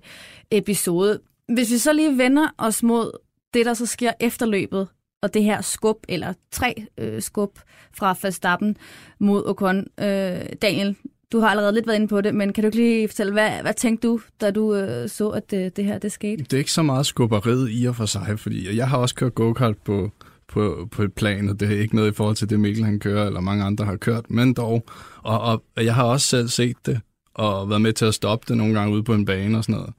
episode. 0.51 1.19
Hvis 1.53 1.71
vi 1.71 1.77
så 1.77 1.93
lige 1.93 2.17
vender 2.17 2.47
os 2.57 2.83
mod 2.83 3.11
det, 3.53 3.65
der 3.65 3.73
så 3.73 3.85
sker 3.85 4.11
efter 4.19 4.45
løbet, 4.45 4.87
og 5.21 5.33
det 5.33 5.43
her 5.43 5.61
skub, 5.61 5.97
eller 6.09 6.33
tre 6.51 6.85
øh, 6.97 7.21
skub 7.21 7.59
fra 7.93 8.15
Verstappen 8.21 8.77
mod 9.19 9.43
Ocon. 9.45 9.77
Øh, 9.99 10.39
Daniel, 10.61 10.95
du 11.31 11.39
har 11.39 11.47
allerede 11.47 11.73
lidt 11.73 11.87
været 11.87 11.95
inde 11.95 12.07
på 12.07 12.21
det, 12.21 12.35
men 12.35 12.53
kan 12.53 12.63
du 12.63 12.67
ikke 12.67 12.77
lige 12.77 13.07
fortælle, 13.07 13.33
hvad, 13.33 13.51
hvad 13.61 13.73
tænkte 13.73 14.07
du, 14.07 14.19
da 14.41 14.51
du 14.51 14.75
øh, 14.75 15.09
så, 15.09 15.29
at 15.29 15.51
det, 15.51 15.77
det 15.77 15.85
her 15.85 15.97
det 15.97 16.11
skete? 16.11 16.43
Det 16.43 16.53
er 16.53 16.57
ikke 16.57 16.71
så 16.71 16.83
meget 16.83 17.05
skubberiet 17.05 17.69
i 17.71 17.85
og 17.85 17.95
for 17.95 18.05
sig, 18.05 18.39
fordi 18.39 18.77
jeg 18.77 18.89
har 18.89 18.97
også 18.97 19.15
kørt 19.15 19.35
go-kart 19.35 19.77
på, 19.77 20.11
på, 20.47 20.87
på 20.91 21.03
et 21.03 21.13
plan, 21.13 21.49
og 21.49 21.59
det 21.59 21.71
er 21.71 21.79
ikke 21.79 21.95
noget 21.95 22.11
i 22.11 22.15
forhold 22.15 22.35
til 22.35 22.49
det, 22.49 22.59
Mikkel 22.59 22.85
han 22.85 22.99
kører, 22.99 23.25
eller 23.25 23.39
mange 23.39 23.63
andre 23.63 23.85
har 23.85 23.95
kørt, 23.95 24.29
men 24.29 24.53
dog. 24.53 24.85
Og, 25.23 25.41
og 25.41 25.61
jeg 25.77 25.95
har 25.95 26.03
også 26.03 26.27
selv 26.27 26.47
set 26.47 26.77
det, 26.85 27.01
og 27.33 27.69
været 27.69 27.81
med 27.81 27.93
til 27.93 28.05
at 28.05 28.13
stoppe 28.13 28.45
det 28.47 28.57
nogle 28.57 28.79
gange 28.79 28.93
ude 28.93 29.03
på 29.03 29.13
en 29.13 29.25
bane 29.25 29.57
og 29.57 29.63
sådan 29.63 29.75
noget. 29.75 29.93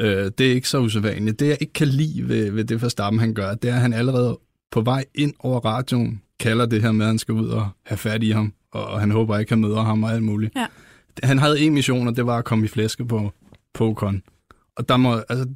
Øh, 0.00 0.30
det 0.38 0.50
er 0.50 0.54
ikke 0.54 0.68
så 0.68 0.78
usædvanligt. 0.78 1.40
Det, 1.40 1.48
jeg 1.48 1.58
ikke 1.60 1.72
kan 1.72 1.88
lide 1.88 2.28
ved, 2.28 2.50
ved 2.50 2.64
det 2.64 2.82
Verstappen, 2.82 3.20
han 3.20 3.34
gør, 3.34 3.54
det 3.54 3.70
er, 3.70 3.74
at 3.74 3.80
han 3.80 3.92
allerede 3.92 4.38
på 4.70 4.80
vej 4.80 5.04
ind 5.14 5.34
over 5.38 5.60
radioen 5.60 6.22
kalder 6.40 6.66
det 6.66 6.82
her 6.82 6.92
med, 6.92 7.06
at 7.06 7.08
han 7.08 7.18
skal 7.18 7.34
ud 7.34 7.48
og 7.48 7.68
have 7.86 7.98
fat 7.98 8.22
i 8.22 8.30
ham, 8.30 8.52
og 8.70 9.00
han 9.00 9.10
håber 9.10 9.38
ikke, 9.38 9.48
at 9.48 9.50
han 9.50 9.60
møder 9.60 9.82
ham 9.82 10.02
og 10.02 10.12
alt 10.12 10.22
muligt. 10.22 10.56
Ja. 10.56 10.66
Han 11.22 11.38
havde 11.38 11.60
en 11.60 11.74
mission, 11.74 12.08
og 12.08 12.16
det 12.16 12.26
var 12.26 12.38
at 12.38 12.44
komme 12.44 12.64
i 12.64 12.68
flæske 12.68 13.04
på 13.04 13.32
Pokon. 13.74 14.22
Og 14.76 14.88
der 14.88 14.96
må, 14.96 15.14
altså, 15.28 15.48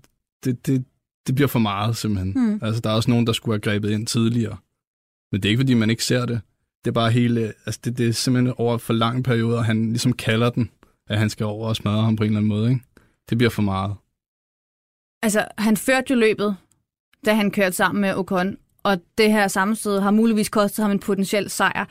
det, 0.45 0.67
det, 0.67 0.85
det 1.27 1.35
bliver 1.35 1.49
for 1.49 1.59
meget, 1.59 1.97
simpelthen. 1.97 2.33
Hmm. 2.33 2.61
Altså, 2.63 2.81
der 2.81 2.91
er 2.91 2.95
også 2.95 3.11
nogen, 3.11 3.27
der 3.27 3.33
skulle 3.33 3.55
have 3.55 3.73
grebet 3.73 3.91
ind 3.91 4.07
tidligere. 4.07 4.57
Men 5.33 5.43
det 5.43 5.49
er 5.49 5.51
ikke, 5.51 5.61
fordi 5.61 5.75
man 5.75 5.91
ikke 5.91 6.05
ser 6.05 6.27
det. 6.27 6.41
Det 6.85 6.91
er 6.91 6.95
bare 6.95 7.11
hele, 7.11 7.53
altså, 7.67 7.81
det, 7.85 7.99
det 7.99 8.09
er 8.09 8.13
simpelthen 8.13 8.55
over 8.57 8.79
for 8.79 8.93
lang 8.93 9.25
periode, 9.25 9.59
og 9.59 9.65
han 9.65 9.89
ligesom 9.89 10.13
kalder 10.13 10.51
den, 10.51 10.71
at 11.09 11.19
han 11.19 11.31
skal 11.31 11.47
over 11.47 11.69
og 11.69 11.77
smadre 11.77 12.03
ham 12.03 12.17
på 12.17 12.23
en 12.23 12.27
eller 12.27 12.39
anden 12.39 12.49
måde, 12.49 12.71
ikke? 12.71 12.83
Det 13.31 13.39
bliver 13.39 13.51
for 13.51 13.63
meget. 13.63 13.95
Altså, 15.23 15.49
han 15.59 15.77
førte 15.77 16.07
jo 16.11 16.19
løbet, 16.19 16.57
da 17.27 17.35
han 17.35 17.51
kørte 17.51 17.77
sammen 17.77 18.01
med 18.01 18.15
Ocon, 18.15 18.57
og 18.83 18.99
det 19.19 19.33
her 19.33 19.49
sammenstød 19.49 20.01
har 20.01 20.11
muligvis 20.11 20.49
kostet 20.49 20.83
ham 20.83 20.91
en 20.91 20.99
potentiel 20.99 21.51
sejr. 21.51 21.85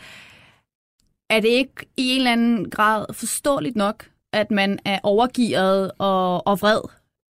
Er 1.29 1.39
det 1.39 1.49
ikke 1.49 1.73
i 1.97 2.09
en 2.09 2.17
eller 2.17 2.31
anden 2.31 2.69
grad 2.69 3.05
forståeligt 3.13 3.75
nok, 3.75 4.05
at 4.33 4.51
man 4.51 4.79
er 4.85 4.99
overgivet 5.03 5.91
og, 5.97 6.47
og 6.47 6.61
vred, 6.61 6.81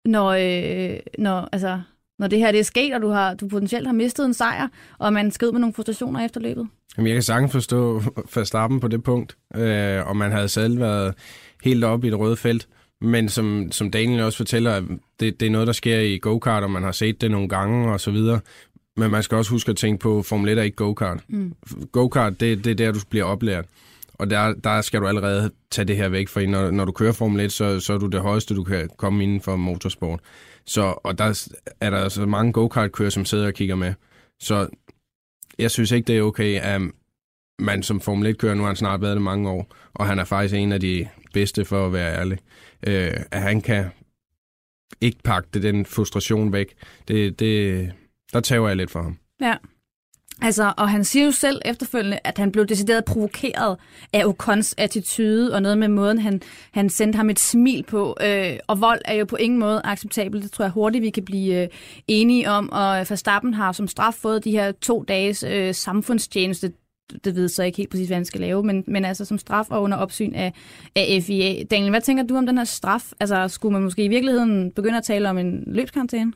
når, 0.05 0.29
øh, 0.29 0.99
når, 1.17 1.49
altså, 1.51 1.81
når 2.19 2.27
det 2.27 2.39
her 2.39 2.51
det 2.51 2.59
er 2.59 2.63
sket, 2.63 2.93
og 2.93 3.01
du, 3.01 3.09
har, 3.09 3.33
du 3.33 3.47
potentielt 3.47 3.87
har 3.87 3.93
mistet 3.93 4.25
en 4.25 4.33
sejr, 4.33 4.67
og 4.97 5.13
man 5.13 5.31
skal 5.31 5.51
med 5.51 5.59
nogle 5.59 5.73
frustrationer 5.73 6.25
efter 6.25 6.39
løbet? 6.41 6.67
Jamen, 6.97 7.07
jeg 7.07 7.15
kan 7.15 7.23
sagtens 7.23 7.51
forstå 7.51 8.01
Verstappen 8.35 8.79
på 8.79 8.87
det 8.87 9.03
punkt, 9.03 9.37
øh, 9.55 10.07
og 10.07 10.17
man 10.17 10.31
havde 10.31 10.47
selv 10.47 10.79
været 10.79 11.13
helt 11.63 11.83
oppe 11.83 12.07
i 12.07 12.09
det 12.09 12.19
røde 12.19 12.37
felt. 12.37 12.67
Men 13.01 13.29
som, 13.29 13.71
som 13.71 13.91
Daniel 13.91 14.21
også 14.21 14.37
fortæller, 14.37 14.81
det, 15.19 15.39
det 15.39 15.45
er 15.45 15.49
noget, 15.49 15.67
der 15.67 15.73
sker 15.73 15.99
i 15.99 16.17
go-kart, 16.17 16.63
og 16.63 16.71
man 16.71 16.83
har 16.83 16.91
set 16.91 17.21
det 17.21 17.31
nogle 17.31 17.49
gange 17.49 17.91
og 17.93 17.99
så 17.99 18.11
videre. 18.11 18.39
Men 18.97 19.11
man 19.11 19.23
skal 19.23 19.37
også 19.37 19.51
huske 19.51 19.69
at 19.69 19.77
tænke 19.77 19.99
på, 19.99 20.21
Formel 20.21 20.49
1 20.49 20.57
er 20.57 20.63
ikke 20.63 20.75
go-kart. 20.75 21.19
Mm. 21.27 21.53
Go-kart, 21.91 22.39
det, 22.39 22.63
det 22.63 22.71
er 22.71 22.75
der, 22.75 22.91
du 22.91 22.99
bliver 23.09 23.25
oplært. 23.25 23.65
Og 24.13 24.29
der, 24.29 24.53
der 24.53 24.81
skal 24.81 25.01
du 25.01 25.07
allerede 25.07 25.51
tage 25.71 25.85
det 25.85 25.97
her 25.97 26.09
væk, 26.09 26.27
for 26.27 26.41
når, 26.41 26.71
når 26.71 26.85
du 26.85 26.91
kører 26.91 27.11
Formel 27.11 27.39
1, 27.39 27.51
så, 27.51 27.79
så 27.79 27.93
er 27.93 27.97
du 27.97 28.07
det 28.07 28.21
højeste, 28.21 28.55
du 28.55 28.63
kan 28.63 28.89
komme 28.97 29.23
inden 29.23 29.41
for 29.41 29.55
motorsport. 29.55 30.19
Så, 30.65 30.81
og 31.03 31.17
der 31.17 31.49
er 31.81 31.89
der 31.89 31.97
altså 31.97 32.25
mange 32.25 32.53
go-kart-kører, 32.53 33.09
som 33.09 33.25
sidder 33.25 33.47
og 33.47 33.53
kigger 33.53 33.75
med. 33.75 33.93
Så 34.39 34.67
jeg 35.59 35.71
synes 35.71 35.91
ikke, 35.91 36.07
det 36.07 36.17
er 36.17 36.21
okay, 36.21 36.59
at 36.61 36.81
man 37.59 37.83
som 37.83 38.01
Formel 38.01 38.31
1-kører, 38.31 38.53
nu 38.53 38.61
har 38.61 38.67
han 38.67 38.75
snart 38.75 39.01
været 39.01 39.15
det 39.15 39.21
mange 39.21 39.49
år, 39.49 39.75
og 39.93 40.07
han 40.07 40.19
er 40.19 40.23
faktisk 40.23 40.55
en 40.55 40.71
af 40.71 40.79
de 40.79 41.07
bedste, 41.33 41.65
for 41.65 41.85
at 41.85 41.93
være 41.93 42.19
ærlig, 42.19 42.37
øh, 42.87 43.13
at 43.31 43.41
han 43.41 43.61
kan 43.61 43.85
ikke 45.01 45.17
pakke 45.23 45.49
det, 45.53 45.63
den 45.63 45.85
frustration 45.85 46.53
væk. 46.53 46.73
Det, 47.07 47.39
det, 47.39 47.91
der 48.33 48.39
tager 48.39 48.67
jeg 48.67 48.77
lidt 48.77 48.91
for 48.91 49.01
ham. 49.01 49.17
Ja. 49.41 49.55
Altså, 50.41 50.73
og 50.77 50.89
han 50.89 51.03
siger 51.03 51.25
jo 51.25 51.31
selv 51.31 51.61
efterfølgende, 51.65 52.19
at 52.23 52.37
han 52.37 52.51
blev 52.51 52.65
decideret 52.65 53.05
provokeret 53.05 53.77
af 54.13 54.25
Okons 54.25 54.75
attitude, 54.77 55.53
og 55.53 55.61
noget 55.61 55.77
med 55.77 55.87
måden, 55.87 56.19
han, 56.19 56.41
han 56.71 56.89
sendte 56.89 57.17
ham 57.17 57.29
et 57.29 57.39
smil 57.39 57.83
på. 57.83 58.17
Øh, 58.21 58.57
og 58.67 58.81
vold 58.81 59.01
er 59.05 59.13
jo 59.13 59.25
på 59.25 59.35
ingen 59.35 59.59
måde 59.59 59.81
acceptabelt. 59.83 60.43
Det 60.43 60.51
tror 60.51 60.65
jeg 60.65 60.71
hurtigt, 60.71 61.01
vi 61.01 61.09
kan 61.09 61.25
blive 61.25 61.63
øh, 61.63 61.67
enige 62.07 62.49
om. 62.49 62.69
Og 62.71 62.97
Verstappen 63.09 63.53
har 63.53 63.71
som 63.71 63.87
straf 63.87 64.13
fået 64.13 64.43
de 64.43 64.51
her 64.51 64.71
to 64.71 65.03
dages 65.07 65.43
øh, 65.43 65.75
samfundstjeneste. 65.75 66.71
Det 67.23 67.35
ved 67.35 67.49
så 67.49 67.63
ikke 67.63 67.77
helt 67.77 67.89
præcis, 67.89 68.07
hvad 68.07 68.17
han 68.17 68.25
skal 68.25 68.41
lave, 68.41 68.63
men, 68.63 68.83
men 68.87 69.05
altså 69.05 69.25
som 69.25 69.37
straf 69.37 69.65
og 69.69 69.81
under 69.81 69.97
opsyn 69.97 70.33
af, 70.33 70.53
af 70.95 71.23
FIA. 71.23 71.63
Daniel, 71.63 71.89
hvad 71.89 72.01
tænker 72.01 72.23
du 72.23 72.37
om 72.37 72.45
den 72.45 72.57
her 72.57 72.65
straf? 72.65 73.11
Altså, 73.19 73.47
skulle 73.47 73.73
man 73.73 73.81
måske 73.81 74.03
i 74.03 74.07
virkeligheden 74.07 74.71
begynde 74.71 74.97
at 74.97 75.03
tale 75.03 75.29
om 75.29 75.37
en 75.37 75.63
løbskarantæne? 75.67 76.33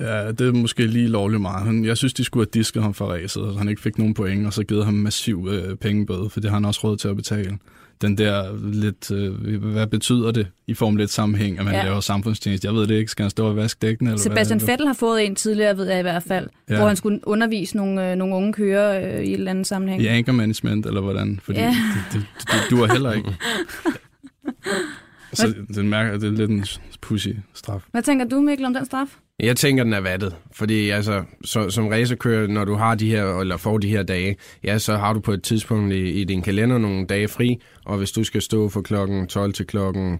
Ja, 0.00 0.28
det 0.32 0.40
er 0.40 0.52
måske 0.52 0.86
lige 0.86 1.08
lovligt 1.08 1.42
meget. 1.42 1.86
Jeg 1.86 1.96
synes, 1.96 2.14
de 2.14 2.24
skulle 2.24 2.46
have 2.46 2.60
disket 2.60 2.82
ham 2.82 2.94
for 2.94 3.06
ræset, 3.06 3.30
så 3.30 3.54
han 3.58 3.68
ikke 3.68 3.82
fik 3.82 3.98
nogen 3.98 4.14
point, 4.14 4.46
og 4.46 4.52
så 4.52 4.64
givet 4.64 4.84
ham 4.84 4.94
massiv 4.94 5.48
øh, 5.50 5.76
pengebøde, 5.76 6.30
for 6.30 6.40
det 6.40 6.50
har 6.50 6.56
han 6.56 6.64
også 6.64 6.80
råd 6.84 6.96
til 6.96 7.08
at 7.08 7.16
betale. 7.16 7.58
Den 8.02 8.18
der 8.18 8.58
lidt, 8.72 9.10
øh, 9.10 9.62
hvad 9.72 9.86
betyder 9.86 10.30
det 10.30 10.46
i 10.66 10.74
Formel 10.74 11.00
1 11.02 11.10
sammenhæng, 11.10 11.58
at 11.58 11.64
man 11.64 11.74
ja. 11.74 11.84
laver 11.84 12.00
samfundstjeneste? 12.00 12.66
Jeg 12.66 12.74
ved 12.74 12.86
det 12.86 12.94
ikke. 12.94 13.10
Skal 13.10 13.22
han 13.22 13.30
stå 13.30 13.46
og 13.46 13.56
vaske 13.56 13.78
dækkene? 13.82 14.10
Eller 14.10 14.22
Sebastian 14.22 14.58
hvad? 14.60 14.68
Vettel 14.68 14.86
har 14.86 14.94
fået 14.94 15.26
en 15.26 15.34
tidligere, 15.34 15.76
ved 15.76 15.88
jeg 15.88 15.98
i 15.98 16.02
hvert 16.02 16.22
fald, 16.22 16.48
ja. 16.70 16.76
hvor 16.76 16.86
han 16.86 16.96
skulle 16.96 17.20
undervise 17.28 17.76
nogle, 17.76 18.10
øh, 18.10 18.16
nogle 18.16 18.34
unge 18.34 18.52
kører 18.52 19.16
øh, 19.18 19.24
i 19.24 19.28
et 19.28 19.34
eller 19.34 19.50
andet 19.50 19.66
sammenhæng. 19.66 20.02
I 20.02 20.06
anchor 20.06 20.32
management, 20.32 20.86
eller 20.86 21.00
hvordan? 21.00 21.40
Fordi 21.42 21.58
Ja. 21.58 21.66
det, 21.66 22.20
det, 22.20 22.26
det, 22.38 22.48
det 22.52 22.70
duer 22.70 22.86
heller 22.92 23.12
ikke. 23.12 23.34
så 25.32 25.54
det, 25.74 25.84
mærker, 25.84 26.18
det 26.18 26.24
er 26.24 26.30
lidt 26.30 26.50
en 26.50 26.64
pussy 27.00 27.28
straf. 27.54 27.82
Hvad 27.90 28.02
tænker 28.02 28.24
du, 28.24 28.40
Mikkel, 28.40 28.66
om 28.66 28.74
den 28.74 28.84
straf? 28.84 29.08
Jeg 29.40 29.56
tænker, 29.56 29.84
den 29.84 29.92
er 29.92 30.00
vattet. 30.00 30.36
Fordi 30.52 30.90
altså, 30.90 31.24
så, 31.44 31.70
som 31.70 31.88
racerkører, 31.88 32.46
når 32.46 32.64
du 32.64 32.74
har 32.74 32.94
de 32.94 33.08
her, 33.08 33.40
eller 33.40 33.56
får 33.56 33.78
de 33.78 33.88
her 33.88 34.02
dage, 34.02 34.36
ja, 34.64 34.78
så 34.78 34.96
har 34.96 35.12
du 35.12 35.20
på 35.20 35.32
et 35.32 35.42
tidspunkt 35.42 35.94
i, 35.94 36.10
i 36.10 36.24
din 36.24 36.42
kalender 36.42 36.78
nogle 36.78 37.06
dage 37.06 37.28
fri, 37.28 37.60
og 37.84 37.98
hvis 37.98 38.12
du 38.12 38.24
skal 38.24 38.42
stå 38.42 38.68
fra 38.68 38.82
klokken 38.82 39.26
12 39.26 39.52
til 39.52 39.66
klokken 39.66 40.18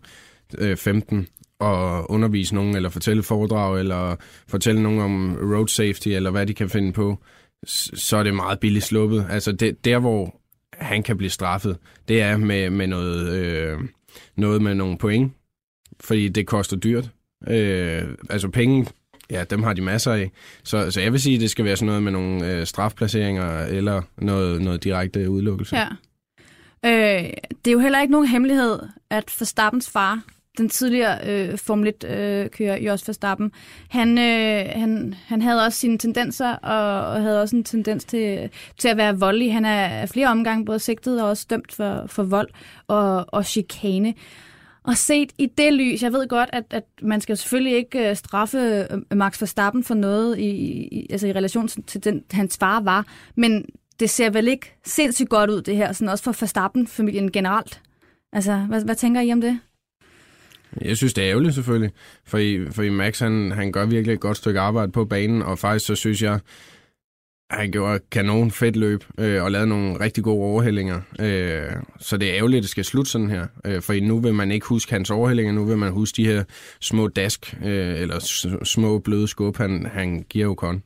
øh, 0.58 0.76
15 0.76 1.28
og 1.58 2.10
undervise 2.10 2.54
nogen, 2.54 2.76
eller 2.76 2.88
fortælle 2.88 3.22
foredrag, 3.22 3.78
eller 3.78 4.16
fortælle 4.48 4.82
nogen 4.82 5.00
om 5.00 5.36
road 5.36 5.68
safety, 5.68 6.08
eller 6.08 6.30
hvad 6.30 6.46
de 6.46 6.54
kan 6.54 6.68
finde 6.68 6.92
på, 6.92 7.18
så 7.66 8.16
er 8.16 8.22
det 8.22 8.34
meget 8.34 8.60
billigt 8.60 8.84
sluppet. 8.84 9.26
Altså 9.30 9.52
det, 9.52 9.84
der, 9.84 9.98
hvor 9.98 10.40
han 10.72 11.02
kan 11.02 11.16
blive 11.16 11.30
straffet, 11.30 11.76
det 12.08 12.22
er 12.22 12.36
med, 12.36 12.70
med 12.70 12.86
noget, 12.86 13.32
øh, 13.32 13.78
noget 14.36 14.62
med 14.62 14.74
nogle 14.74 14.98
point, 14.98 15.32
fordi 16.00 16.28
det 16.28 16.46
koster 16.46 16.76
dyrt. 16.76 17.10
Øh, 17.48 18.02
altså 18.30 18.48
penge, 18.48 18.86
ja, 19.30 19.44
dem 19.44 19.62
har 19.62 19.72
de 19.72 19.80
masser 19.80 20.12
af. 20.12 20.30
Så, 20.64 20.90
så 20.90 21.00
jeg 21.00 21.12
vil 21.12 21.20
sige, 21.20 21.34
at 21.34 21.40
det 21.40 21.50
skal 21.50 21.64
være 21.64 21.76
sådan 21.76 21.86
noget 21.86 22.02
med 22.02 22.12
nogle 22.12 22.52
øh, 22.52 22.66
strafplaceringer, 22.66 23.64
eller 23.64 24.02
noget, 24.18 24.62
noget 24.62 24.84
direkte 24.84 25.30
udelukkelse. 25.30 25.76
Ja. 25.76 25.88
Øh, 26.84 27.30
det 27.64 27.70
er 27.70 27.72
jo 27.72 27.78
heller 27.78 28.00
ikke 28.00 28.12
nogen 28.12 28.28
hemmelighed, 28.28 28.78
at 29.10 29.30
Forstappens 29.30 29.90
far, 29.90 30.22
den 30.58 30.68
tidligere 30.68 31.18
øh, 31.28 31.58
Formel 31.58 31.88
1-kører 31.88 32.76
øh, 32.76 32.86
Jos 32.86 33.08
Verstappen, 33.08 33.52
han, 33.90 34.18
øh, 34.18 34.66
han, 34.80 35.14
han 35.26 35.42
havde 35.42 35.64
også 35.64 35.78
sine 35.78 35.98
tendenser, 35.98 36.52
og, 36.52 37.10
og 37.12 37.22
havde 37.22 37.42
også 37.42 37.56
en 37.56 37.64
tendens 37.64 38.04
til, 38.04 38.50
til 38.78 38.88
at 38.88 38.96
være 38.96 39.18
voldelig. 39.18 39.52
Han 39.52 39.64
er 39.64 40.06
flere 40.06 40.28
omgange 40.28 40.64
både 40.64 40.78
sigtet 40.78 41.22
og 41.22 41.28
også 41.28 41.46
dømt 41.50 41.72
for, 41.72 42.04
for 42.06 42.22
vold 42.22 42.48
og, 42.88 43.24
og 43.28 43.44
chikane. 43.44 44.14
Og 44.82 44.96
set 44.96 45.32
i 45.38 45.46
det 45.46 45.72
lys, 45.72 46.02
jeg 46.02 46.12
ved 46.12 46.28
godt, 46.28 46.50
at, 46.52 46.64
at 46.70 46.84
man 47.02 47.20
skal 47.20 47.36
selvfølgelig 47.36 47.76
ikke 47.76 48.10
øh, 48.10 48.16
straffe 48.16 48.86
øh, 48.90 49.18
Max 49.18 49.40
Verstappen 49.40 49.84
for 49.84 49.94
noget 49.94 50.38
i, 50.38 50.48
i, 50.92 51.06
altså 51.10 51.26
i 51.26 51.32
relation 51.32 51.68
til, 51.68 51.82
til 51.82 52.04
den, 52.04 52.24
hans 52.30 52.56
far 52.58 52.80
var, 52.80 53.06
men 53.34 53.64
det 54.00 54.10
ser 54.10 54.30
vel 54.30 54.48
ikke 54.48 54.74
sindssygt 54.84 55.28
godt 55.28 55.50
ud, 55.50 55.62
det 55.62 55.76
her, 55.76 55.92
sådan 55.92 56.08
også 56.08 56.24
for 56.24 56.36
Verstappen-familien 56.40 57.32
generelt. 57.32 57.82
Altså, 58.32 58.56
hvad, 58.56 58.84
hvad 58.84 58.94
tænker 58.94 59.20
I 59.20 59.32
om 59.32 59.40
det? 59.40 59.60
Jeg 60.80 60.96
synes, 60.96 61.14
det 61.14 61.24
er 61.24 61.30
ærgerligt 61.30 61.54
selvfølgelig, 61.54 61.90
for, 62.26 62.38
i, 62.38 62.66
for 62.70 62.82
i 62.82 62.88
Max 62.88 63.18
han, 63.18 63.52
han 63.52 63.72
gør 63.72 63.86
virkelig 63.86 64.14
et 64.14 64.20
godt 64.20 64.36
stykke 64.36 64.60
arbejde 64.60 64.92
på 64.92 65.04
banen, 65.04 65.42
og 65.42 65.58
faktisk 65.58 65.86
så 65.86 65.94
synes 65.94 66.22
jeg, 66.22 66.40
han 67.50 67.70
gjorde 67.70 68.00
kanon 68.10 68.50
fedt 68.50 68.76
løb 68.76 69.04
øh, 69.18 69.42
og 69.42 69.50
lavede 69.50 69.68
nogle 69.68 70.00
rigtig 70.00 70.24
gode 70.24 70.44
overhældinger. 70.44 71.00
Øh, 71.20 71.72
så 72.00 72.16
det 72.16 72.30
er 72.30 72.36
ærgerligt, 72.36 72.58
at 72.58 72.62
det 72.62 72.70
skal 72.70 72.84
slutte 72.84 73.10
sådan 73.10 73.30
her, 73.30 73.46
øh, 73.64 73.82
for 73.82 74.00
nu 74.00 74.20
vil 74.20 74.34
man 74.34 74.50
ikke 74.50 74.66
huske 74.66 74.92
hans 74.92 75.10
overhældinger, 75.10 75.52
nu 75.52 75.64
vil 75.64 75.78
man 75.78 75.92
huske 75.92 76.16
de 76.16 76.26
her 76.26 76.44
små 76.80 77.08
dask, 77.08 77.56
øh, 77.64 78.00
eller 78.00 78.18
små 78.64 78.98
bløde 78.98 79.28
skub, 79.28 79.56
han, 79.56 79.86
han 79.86 80.24
giver 80.28 80.48
Ocon. 80.48 80.82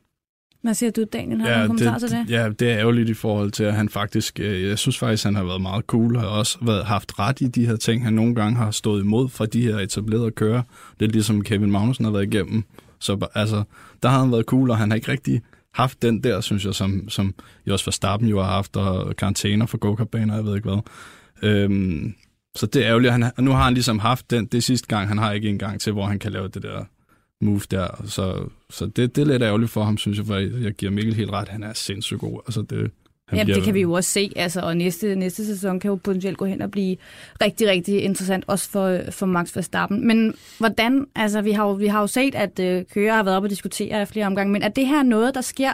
Hvad 0.61 0.73
siger 0.73 0.91
du, 0.91 1.05
Daniel? 1.13 1.41
Har 1.41 1.53
du 1.55 1.61
en 1.61 1.67
kommentar 1.67 1.99
til 1.99 2.09
det? 2.09 2.29
Ja, 2.29 2.49
det 2.49 2.71
er 2.71 2.77
ærgerligt 2.77 3.09
i 3.09 3.13
forhold 3.13 3.51
til, 3.51 3.63
at 3.63 3.73
han 3.73 3.89
faktisk, 3.89 4.39
øh, 4.39 4.63
jeg 4.69 4.79
synes 4.79 4.97
faktisk, 4.97 5.23
han 5.23 5.35
har 5.35 5.43
været 5.43 5.61
meget 5.61 5.85
cool, 5.85 6.15
og 6.15 6.21
har 6.21 6.29
også 6.29 6.57
været, 6.61 6.85
haft 6.85 7.19
ret 7.19 7.41
i 7.41 7.47
de 7.47 7.65
her 7.65 7.75
ting, 7.75 8.03
han 8.03 8.13
nogle 8.13 8.35
gange 8.35 8.57
har 8.57 8.71
stået 8.71 9.01
imod 9.01 9.29
fra 9.29 9.45
de 9.45 9.61
her 9.61 9.77
etablerede 9.77 10.31
kører. 10.31 10.61
Det 10.99 11.05
er 11.05 11.11
ligesom 11.11 11.41
Kevin 11.43 11.71
Magnussen 11.71 12.05
har 12.05 12.11
været 12.11 12.33
igennem. 12.33 12.63
Så 12.99 13.27
altså, 13.35 13.63
der 14.03 14.09
har 14.09 14.19
han 14.19 14.31
været 14.31 14.45
cool, 14.45 14.69
og 14.69 14.77
han 14.77 14.89
har 14.89 14.95
ikke 14.95 15.11
rigtig 15.11 15.41
haft 15.73 16.01
den 16.01 16.23
der, 16.23 16.41
synes 16.41 16.65
jeg, 16.65 16.75
som, 16.75 17.09
som 17.09 17.33
Jos 17.67 17.87
Verstappen 17.87 18.29
jo 18.29 18.41
har 18.41 18.49
haft, 18.49 18.77
og 18.77 19.15
karantæner 19.15 19.65
for 19.65 19.77
go-kartbaner, 19.77 20.35
jeg 20.35 20.45
ved 20.45 20.55
ikke 20.55 20.69
hvad. 20.69 20.81
Øhm, 21.49 22.13
så 22.55 22.65
det 22.65 22.81
er 22.81 22.87
ærgerligt. 22.87 23.11
Han, 23.11 23.31
nu 23.39 23.51
har 23.51 23.63
han 23.63 23.73
ligesom 23.73 23.99
haft 23.99 24.31
den, 24.31 24.45
det 24.45 24.63
sidste 24.63 24.87
gang, 24.87 25.07
han 25.07 25.17
har 25.17 25.31
ikke 25.31 25.49
en 25.49 25.57
gang 25.57 25.81
til, 25.81 25.93
hvor 25.93 26.05
han 26.05 26.19
kan 26.19 26.31
lave 26.31 26.47
det 26.47 26.63
der 26.63 26.85
move 27.41 27.61
der. 27.71 27.87
Så, 28.05 28.49
så 28.69 28.85
det, 28.85 29.15
det 29.15 29.21
er 29.21 29.25
lidt 29.25 29.43
ærgerligt 29.43 29.71
for 29.71 29.83
ham, 29.83 29.97
synes 29.97 30.17
jeg, 30.17 30.25
for 30.25 30.35
jeg, 30.35 30.71
giver 30.71 30.91
Mikkel 30.91 31.13
helt 31.15 31.31
ret. 31.31 31.47
Han 31.49 31.63
er 31.63 31.73
sindssygt 31.73 32.19
god. 32.19 32.39
Altså 32.47 32.61
det, 32.61 32.77
han 33.27 33.37
Jamen, 33.37 33.45
bliver- 33.45 33.55
det 33.55 33.63
kan 33.65 33.73
vi 33.73 33.81
jo 33.81 33.91
også 33.91 34.09
se, 34.09 34.31
altså, 34.35 34.61
og 34.61 34.77
næste, 34.77 35.15
næste 35.15 35.45
sæson 35.45 35.79
kan 35.79 35.89
jo 35.89 35.95
potentielt 35.95 36.37
gå 36.37 36.45
hen 36.45 36.61
og 36.61 36.71
blive 36.71 36.97
rigtig, 37.41 37.67
rigtig 37.69 38.01
interessant, 38.03 38.43
også 38.47 38.69
for, 38.69 38.99
for 39.11 39.25
Max 39.25 39.55
Verstappen. 39.55 40.07
Men 40.07 40.33
hvordan, 40.57 41.05
altså, 41.15 41.41
vi 41.41 41.51
har 41.51 41.65
jo, 41.65 41.71
vi 41.71 41.87
har 41.87 42.01
jo 42.01 42.07
set, 42.07 42.35
at 42.35 42.59
øh, 42.59 42.83
Kører 42.93 43.13
har 43.15 43.23
været 43.23 43.37
oppe 43.37 43.45
og 43.45 43.49
diskutere 43.49 44.01
i 44.01 44.05
flere 44.05 44.25
omgange, 44.25 44.53
men 44.53 44.61
er 44.61 44.69
det 44.69 44.87
her 44.87 45.03
noget, 45.03 45.35
der 45.35 45.41
sker 45.41 45.71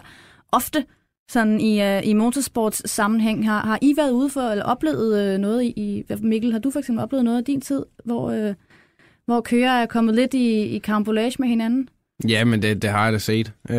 ofte 0.52 0.86
sådan 1.30 1.62
i, 1.62 1.82
øh, 1.82 2.02
i 2.08 2.14
motorsports 2.14 2.90
sammenhæng? 2.92 3.46
Har, 3.50 3.66
har 3.66 3.80
I 3.82 3.94
været 3.98 4.12
ude 4.12 4.30
for, 4.30 4.42
eller 4.42 4.64
oplevet 4.66 5.22
øh, 5.34 5.38
noget 5.40 5.64
i, 5.64 5.68
i, 5.68 6.04
Mikkel, 6.22 6.52
har 6.52 6.60
du 6.60 6.72
for 6.72 6.80
eksempel 6.80 7.04
oplevet 7.04 7.26
noget 7.26 7.38
af 7.38 7.44
din 7.44 7.62
tid, 7.62 7.86
hvor, 8.06 8.32
øh, 8.32 8.54
hvor 9.28 9.42
Kører 9.42 9.82
er 9.82 9.86
kommet 9.86 10.16
lidt 10.16 10.34
i, 10.34 10.62
i 10.62 10.80
karambolage 10.80 11.36
med 11.40 11.48
hinanden? 11.48 11.90
Ja, 12.28 12.46
men 12.46 12.62
det, 12.62 12.82
det 12.82 12.90
har 12.90 13.04
jeg 13.04 13.14
da 13.14 13.18
set, 13.18 13.54
øh, 13.70 13.76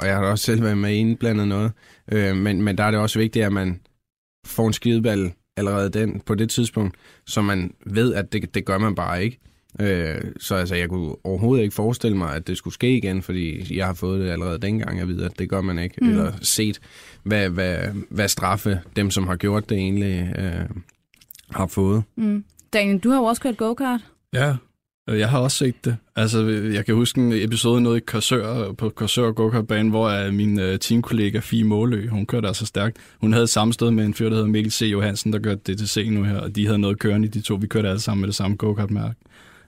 og 0.00 0.06
jeg 0.06 0.14
har 0.14 0.22
da 0.22 0.30
også 0.30 0.44
selv 0.44 0.62
været 0.62 0.78
med 0.78 0.94
indblandet 0.94 1.48
noget. 1.48 1.72
Øh, 2.12 2.36
men, 2.36 2.62
men 2.62 2.78
der 2.78 2.84
er 2.84 2.90
det 2.90 3.00
også 3.00 3.18
vigtigt, 3.18 3.44
at 3.44 3.52
man 3.52 3.80
får 4.46 4.66
en 4.66 4.72
skideball 4.72 5.32
allerede 5.56 5.90
den, 5.90 6.20
på 6.20 6.34
det 6.34 6.50
tidspunkt, 6.50 6.96
så 7.26 7.42
man 7.42 7.74
ved, 7.86 8.14
at 8.14 8.32
det, 8.32 8.54
det 8.54 8.64
gør 8.64 8.78
man 8.78 8.94
bare 8.94 9.24
ikke. 9.24 9.38
Øh, 9.80 10.20
så 10.40 10.54
altså, 10.54 10.74
jeg 10.74 10.88
kunne 10.88 11.14
overhovedet 11.24 11.62
ikke 11.62 11.74
forestille 11.74 12.16
mig, 12.16 12.34
at 12.34 12.46
det 12.46 12.56
skulle 12.56 12.74
ske 12.74 12.96
igen, 12.96 13.22
fordi 13.22 13.76
jeg 13.76 13.86
har 13.86 13.94
fået 13.94 14.20
det 14.20 14.30
allerede 14.30 14.58
dengang 14.58 15.00
at 15.00 15.08
vide, 15.08 15.24
at 15.24 15.38
det 15.38 15.48
gør 15.48 15.60
man 15.60 15.78
ikke. 15.78 15.94
Mm. 16.02 16.08
Eller 16.08 16.32
set, 16.42 16.80
hvad, 17.22 17.48
hvad, 17.48 17.78
hvad 18.10 18.28
straffe 18.28 18.80
dem, 18.96 19.10
som 19.10 19.26
har 19.26 19.36
gjort 19.36 19.68
det 19.68 19.78
egentlig, 19.78 20.34
øh, 20.38 20.68
har 21.50 21.66
fået. 21.66 22.02
Mm. 22.16 22.44
Daniel, 22.72 22.98
du 22.98 23.10
har 23.10 23.18
jo 23.18 23.24
også 23.24 23.42
kørt 23.42 23.56
go-kart. 23.56 24.00
Ja, 24.32 24.56
Øh, 25.10 25.18
jeg 25.18 25.28
har 25.28 25.38
også 25.38 25.56
set 25.56 25.84
det. 25.84 25.96
Altså, 26.16 26.48
jeg 26.74 26.86
kan 26.86 26.94
huske 26.94 27.20
en 27.20 27.32
episode 27.32 27.80
noget 27.80 27.96
i 27.96 28.04
Korsør, 28.06 28.72
på 28.72 28.88
Korsør 28.88 29.32
go 29.32 29.48
hvor 29.88 30.08
øh, 30.08 30.34
min 30.34 30.60
øh, 30.60 30.78
teamkollega 30.78 31.38
Fie 31.38 31.64
Målø, 31.64 32.08
hun 32.08 32.26
kørte 32.26 32.48
altså 32.48 32.66
stærkt. 32.66 32.96
Hun 33.20 33.32
havde 33.32 33.46
sammenstød 33.46 33.90
med 33.90 34.04
en 34.04 34.14
fyr, 34.14 34.28
der 34.28 34.34
hedder 34.34 34.48
Mikkel 34.48 34.72
C. 34.72 34.82
Johansen, 34.82 35.32
der 35.32 35.38
kørte 35.38 35.74
DTC 35.74 36.08
nu 36.10 36.24
her, 36.24 36.38
og 36.38 36.56
de 36.56 36.66
havde 36.66 36.78
noget 36.78 36.98
kørende, 36.98 37.28
de 37.28 37.40
to. 37.40 37.54
Vi 37.54 37.66
kørte 37.66 37.88
alle 37.88 38.00
sammen 38.00 38.20
med 38.20 38.28
det 38.28 38.36
samme 38.36 38.56
go-kart-mærke. 38.56 39.14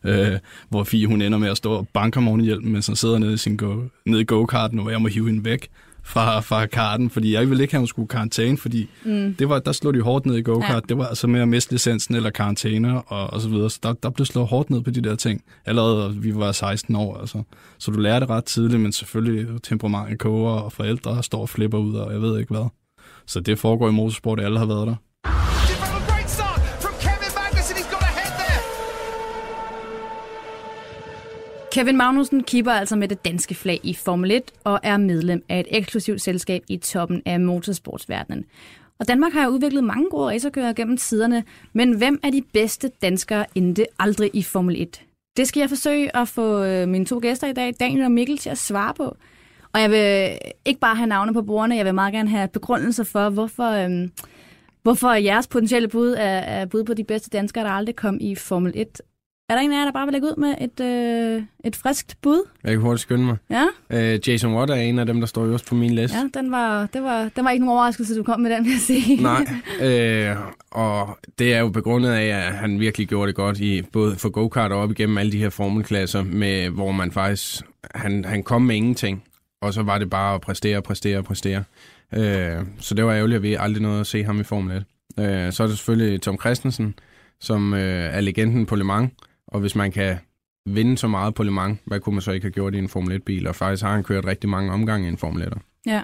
Øh, 0.04 0.38
hvor 0.68 0.84
Fie, 0.84 1.06
hun 1.06 1.22
ender 1.22 1.38
med 1.38 1.48
at 1.48 1.56
stå 1.56 1.72
og 1.72 1.88
banke 1.92 2.16
om 2.16 2.28
oven 2.28 2.72
mens 2.72 2.86
han 2.86 2.96
sidder 2.96 3.18
nede 3.18 3.34
i, 3.34 3.36
sin 3.36 3.56
go, 3.56 3.82
nede 4.06 4.20
i 4.20 4.24
go-karten, 4.24 4.78
og 4.78 4.90
jeg 4.90 5.02
må 5.02 5.08
hive 5.08 5.26
hende 5.26 5.44
væk 5.44 5.68
fra, 6.04 6.40
fra 6.40 6.66
karten, 6.66 7.10
fordi 7.10 7.32
jeg 7.32 7.50
ville 7.50 7.64
ikke 7.64 7.74
have, 7.74 7.78
at 7.78 7.80
hun 7.80 7.86
skulle 7.86 8.08
karantæne, 8.08 8.58
fordi 8.58 8.88
mm. 9.04 9.34
det 9.34 9.48
var, 9.48 9.58
der 9.58 9.72
slog 9.72 9.94
de 9.94 10.00
hårdt 10.00 10.26
ned 10.26 10.36
i 10.36 10.42
go-kart. 10.42 10.74
Ja. 10.74 10.80
Det 10.88 10.98
var 10.98 11.06
altså 11.06 11.26
med 11.26 11.40
at 11.40 11.48
miste 11.48 11.72
licensen 11.72 12.14
eller 12.14 12.30
karantæne 12.30 13.02
og, 13.02 13.32
og 13.32 13.40
så 13.40 13.48
videre. 13.48 13.70
Så 13.70 13.78
der, 13.82 13.92
der 13.92 14.10
blev 14.10 14.26
slået 14.26 14.48
hårdt 14.48 14.70
ned 14.70 14.80
på 14.80 14.90
de 14.90 15.00
der 15.00 15.16
ting. 15.16 15.42
Allerede 15.66 16.16
vi 16.16 16.34
var 16.34 16.52
16 16.52 16.96
år, 16.96 17.18
altså. 17.18 17.42
Så 17.78 17.90
du 17.90 17.98
lærer 17.98 18.20
det 18.20 18.30
ret 18.30 18.44
tidligt, 18.44 18.80
men 18.80 18.92
selvfølgelig 18.92 19.62
temperamentet 19.62 20.18
koger, 20.18 20.52
og 20.52 20.72
forældre 20.72 21.22
står 21.22 21.40
og 21.40 21.48
flipper 21.48 21.78
ud, 21.78 21.94
og 21.94 22.12
jeg 22.12 22.22
ved 22.22 22.38
ikke 22.38 22.54
hvad. 22.54 22.68
Så 23.26 23.40
det 23.40 23.58
foregår 23.58 23.88
i 23.88 23.92
motorsport, 23.92 24.40
alle 24.40 24.58
har 24.58 24.66
været 24.66 24.86
der. 24.86 25.53
Kevin 31.74 31.96
Magnussen 31.96 32.42
kipper 32.42 32.72
altså 32.72 32.96
med 32.96 33.08
det 33.08 33.24
danske 33.24 33.54
flag 33.54 33.80
i 33.82 33.94
Formel 33.94 34.30
1 34.30 34.42
og 34.64 34.80
er 34.82 34.96
medlem 34.96 35.44
af 35.48 35.60
et 35.60 35.66
eksklusivt 35.70 36.20
selskab 36.20 36.62
i 36.68 36.76
toppen 36.76 37.22
af 37.26 37.40
motorsportsverdenen. 37.40 38.44
Og 38.98 39.08
Danmark 39.08 39.32
har 39.32 39.44
jo 39.44 39.50
udviklet 39.50 39.84
mange 39.84 40.10
gode 40.10 40.26
racerkører 40.26 40.72
gennem 40.72 40.96
tiderne, 40.96 41.44
men 41.72 41.96
hvem 41.96 42.20
er 42.22 42.30
de 42.30 42.42
bedste 42.52 42.90
danskere 43.02 43.46
endte 43.54 43.86
aldrig 43.98 44.30
i 44.32 44.42
Formel 44.42 44.82
1? 44.82 45.02
Det 45.36 45.48
skal 45.48 45.60
jeg 45.60 45.68
forsøge 45.68 46.16
at 46.16 46.28
få 46.28 46.64
øh, 46.64 46.88
mine 46.88 47.04
to 47.04 47.18
gæster 47.22 47.46
i 47.46 47.52
dag, 47.52 47.74
Daniel 47.80 48.04
og 48.04 48.12
Mikkel, 48.12 48.38
til 48.38 48.50
at 48.50 48.58
svare 48.58 48.94
på. 48.94 49.16
Og 49.72 49.80
jeg 49.80 49.90
vil 49.90 50.38
ikke 50.64 50.80
bare 50.80 50.96
have 50.96 51.06
navne 51.06 51.34
på 51.34 51.42
bordene, 51.42 51.76
jeg 51.76 51.84
vil 51.84 51.94
meget 51.94 52.12
gerne 52.12 52.28
have 52.28 52.48
begrundelser 52.48 53.04
for, 53.04 53.30
hvorfor, 53.30 53.70
øhm, 53.70 54.10
hvorfor 54.82 55.12
jeres 55.12 55.46
potentielle 55.46 55.88
bud 55.88 56.14
er, 56.18 56.38
er 56.38 56.66
bud 56.66 56.84
på 56.84 56.94
de 56.94 57.04
bedste 57.04 57.30
danskere, 57.30 57.64
der 57.64 57.70
aldrig 57.70 57.96
kom 57.96 58.18
i 58.20 58.34
Formel 58.34 58.72
1. 58.76 59.00
Er 59.54 59.58
der 59.58 59.64
en 59.64 59.72
af 59.72 59.78
jer, 59.78 59.84
der 59.84 59.92
bare 59.92 60.06
vil 60.06 60.12
lægge 60.12 60.26
ud 60.26 60.36
med 60.36 60.54
et, 60.60 60.80
øh, 60.80 61.42
et 61.64 61.76
friskt 61.76 62.16
bud? 62.22 62.48
Jeg 62.64 62.72
kan 62.72 62.80
hurtigt 62.80 63.00
skynde 63.00 63.24
mig. 63.24 63.36
Ja, 63.50 63.66
Øh, 63.90 64.28
Jason 64.28 64.54
Watt 64.54 64.70
er 64.70 64.74
en 64.74 64.98
af 64.98 65.06
dem, 65.06 65.20
der 65.20 65.26
står 65.26 65.44
øverst 65.44 65.66
på 65.66 65.74
min 65.74 65.90
liste. 65.94 66.16
ja 66.18 66.40
den, 66.40 66.50
var, 66.50 66.86
det 66.86 67.02
var, 67.02 67.30
den 67.36 67.44
var 67.44 67.50
ikke 67.50 67.64
nogen 67.64 67.76
overraskelse, 67.78 68.16
du 68.18 68.22
kom 68.22 68.40
med 68.40 68.50
den, 68.50 68.64
vil 68.64 68.70
jeg 68.70 68.80
sige. 68.80 69.22
Nej, 69.22 69.46
øh, 70.30 70.36
og 70.70 71.18
det 71.38 71.54
er 71.54 71.60
jo 71.60 71.68
begrundet 71.68 72.10
af, 72.10 72.24
at 72.26 72.42
han 72.54 72.80
virkelig 72.80 73.08
gjorde 73.08 73.26
det 73.26 73.34
godt 73.36 73.60
i 73.60 73.82
både 73.82 74.16
for 74.16 74.28
go-kart 74.28 74.72
og 74.72 74.78
op 74.80 74.90
igennem 74.90 75.18
alle 75.18 75.32
de 75.32 75.38
her 75.38 75.50
formelklasser, 75.50 76.22
med, 76.22 76.68
hvor 76.70 76.92
man 76.92 77.12
faktisk, 77.12 77.62
han, 77.94 78.24
han 78.24 78.42
kom 78.42 78.62
med 78.62 78.76
ingenting, 78.76 79.24
og 79.62 79.74
så 79.74 79.82
var 79.82 79.98
det 79.98 80.10
bare 80.10 80.34
at 80.34 80.40
præstere, 80.40 80.82
præstere, 80.82 81.22
præstere. 81.22 81.64
Øh, 82.14 82.56
så 82.80 82.94
det 82.94 83.04
var 83.04 83.12
ærgerligt, 83.12 83.36
at 83.36 83.42
vi 83.42 83.54
aldrig 83.60 83.82
nåede 83.82 84.00
at 84.00 84.06
se 84.06 84.24
ham 84.24 84.40
i 84.40 84.44
Formel 84.44 84.76
1. 84.76 84.84
Øh, 85.24 85.52
så 85.52 85.62
er 85.62 85.66
det 85.66 85.76
selvfølgelig 85.78 86.22
Tom 86.22 86.38
Christensen, 86.40 86.94
som 87.40 87.74
øh, 87.74 88.14
er 88.16 88.20
legenden 88.20 88.66
på 88.66 88.76
Le 88.76 88.84
Mans, 88.84 89.10
og 89.54 89.60
hvis 89.60 89.76
man 89.76 89.92
kan 89.92 90.16
vinde 90.66 90.98
så 90.98 91.08
meget 91.08 91.34
på 91.34 91.42
Le 91.42 91.50
Mans, 91.50 91.78
hvad 91.86 92.00
kunne 92.00 92.14
man 92.14 92.22
så 92.22 92.32
ikke 92.32 92.44
have 92.44 92.52
gjort 92.52 92.74
i 92.74 92.78
en 92.78 92.88
Formel 92.88 93.16
1-bil? 93.16 93.46
Og 93.46 93.54
faktisk 93.56 93.82
har 93.82 93.92
han 93.92 94.02
kørt 94.02 94.26
rigtig 94.26 94.50
mange 94.50 94.72
omgange 94.72 95.06
i 95.06 95.10
en 95.10 95.18
Formel 95.18 95.42
1'er. 95.42 95.58
Ja. 95.86 96.02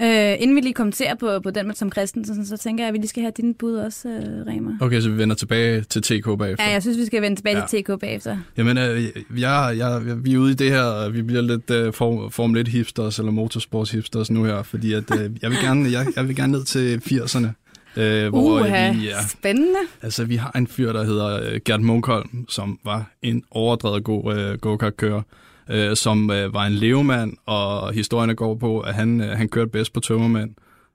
Øh, 0.00 0.36
inden 0.42 0.56
vi 0.56 0.60
lige 0.60 0.74
kommenterer 0.74 1.14
på, 1.14 1.40
på 1.42 1.50
den 1.50 1.66
med 1.66 1.74
Tom 1.74 1.92
Christensen, 1.92 2.46
så 2.46 2.56
tænker 2.56 2.84
jeg, 2.84 2.88
at 2.88 2.92
vi 2.92 2.98
lige 2.98 3.08
skal 3.08 3.22
have 3.22 3.32
dine 3.36 3.54
bud 3.54 3.74
også, 3.74 4.08
øh, 4.08 4.46
Remer. 4.46 4.72
Okay, 4.80 5.00
så 5.00 5.10
vi 5.10 5.18
vender 5.18 5.34
tilbage 5.36 5.80
til 5.80 6.02
TK 6.02 6.24
bagefter. 6.38 6.64
Ja, 6.64 6.70
jeg 6.70 6.82
synes, 6.82 6.98
vi 6.98 7.04
skal 7.06 7.22
vende 7.22 7.36
tilbage 7.36 7.58
Ja. 7.58 7.66
til 7.66 7.84
TK 7.84 8.00
bagefter. 8.00 8.38
Jamen, 8.56 8.78
øh, 8.78 9.02
jeg, 9.40 9.74
jeg, 9.76 10.00
vi 10.24 10.34
er 10.34 10.38
ude 10.38 10.52
i 10.52 10.54
det 10.54 10.70
her, 10.70 11.08
vi 11.08 11.22
bliver 11.22 11.42
lidt 11.42 11.70
øh, 11.70 11.92
for, 11.92 12.28
Formel 12.28 12.60
1 12.60 12.68
hipsters, 12.68 13.18
eller 13.18 13.32
motorsports 13.32 13.90
hipsters 13.90 14.30
nu 14.30 14.44
her, 14.44 14.62
fordi 14.62 14.92
at, 14.92 15.04
øh, 15.20 15.30
jeg, 15.42 15.50
vil 15.50 15.58
gerne, 15.62 15.90
jeg, 15.90 16.06
jeg 16.16 16.28
vil 16.28 16.36
gerne 16.36 16.52
ned 16.52 16.64
til 16.64 16.96
80'erne. 17.04 17.61
Øh, 17.96 18.28
hvor 18.28 18.60
Uha, 18.60 18.92
vi, 18.92 19.04
ja, 19.04 19.26
spændende. 19.28 19.78
altså, 20.02 20.24
vi 20.24 20.36
har 20.36 20.50
en 20.56 20.66
fyr, 20.66 20.92
der 20.92 21.04
hedder 21.04 21.52
øh, 21.52 21.60
Gert 21.64 21.80
Munkholm, 21.80 22.46
som 22.48 22.78
var 22.84 23.10
en 23.22 23.44
overdrevet 23.50 24.04
god 24.04 24.34
øh, 24.36 24.58
go-kart-kører, 24.58 25.22
øh, 25.70 25.96
som 25.96 26.30
øh, 26.30 26.54
var 26.54 26.66
en 26.66 26.72
levemand, 26.72 27.32
og 27.46 27.92
historierne 27.92 28.34
går 28.34 28.54
på, 28.54 28.80
at 28.80 28.94
han, 28.94 29.20
øh, 29.20 29.28
han 29.28 29.48
kørte 29.48 29.70
bedst 29.70 29.92
på 29.92 30.00
tømmermænd, 30.00 30.50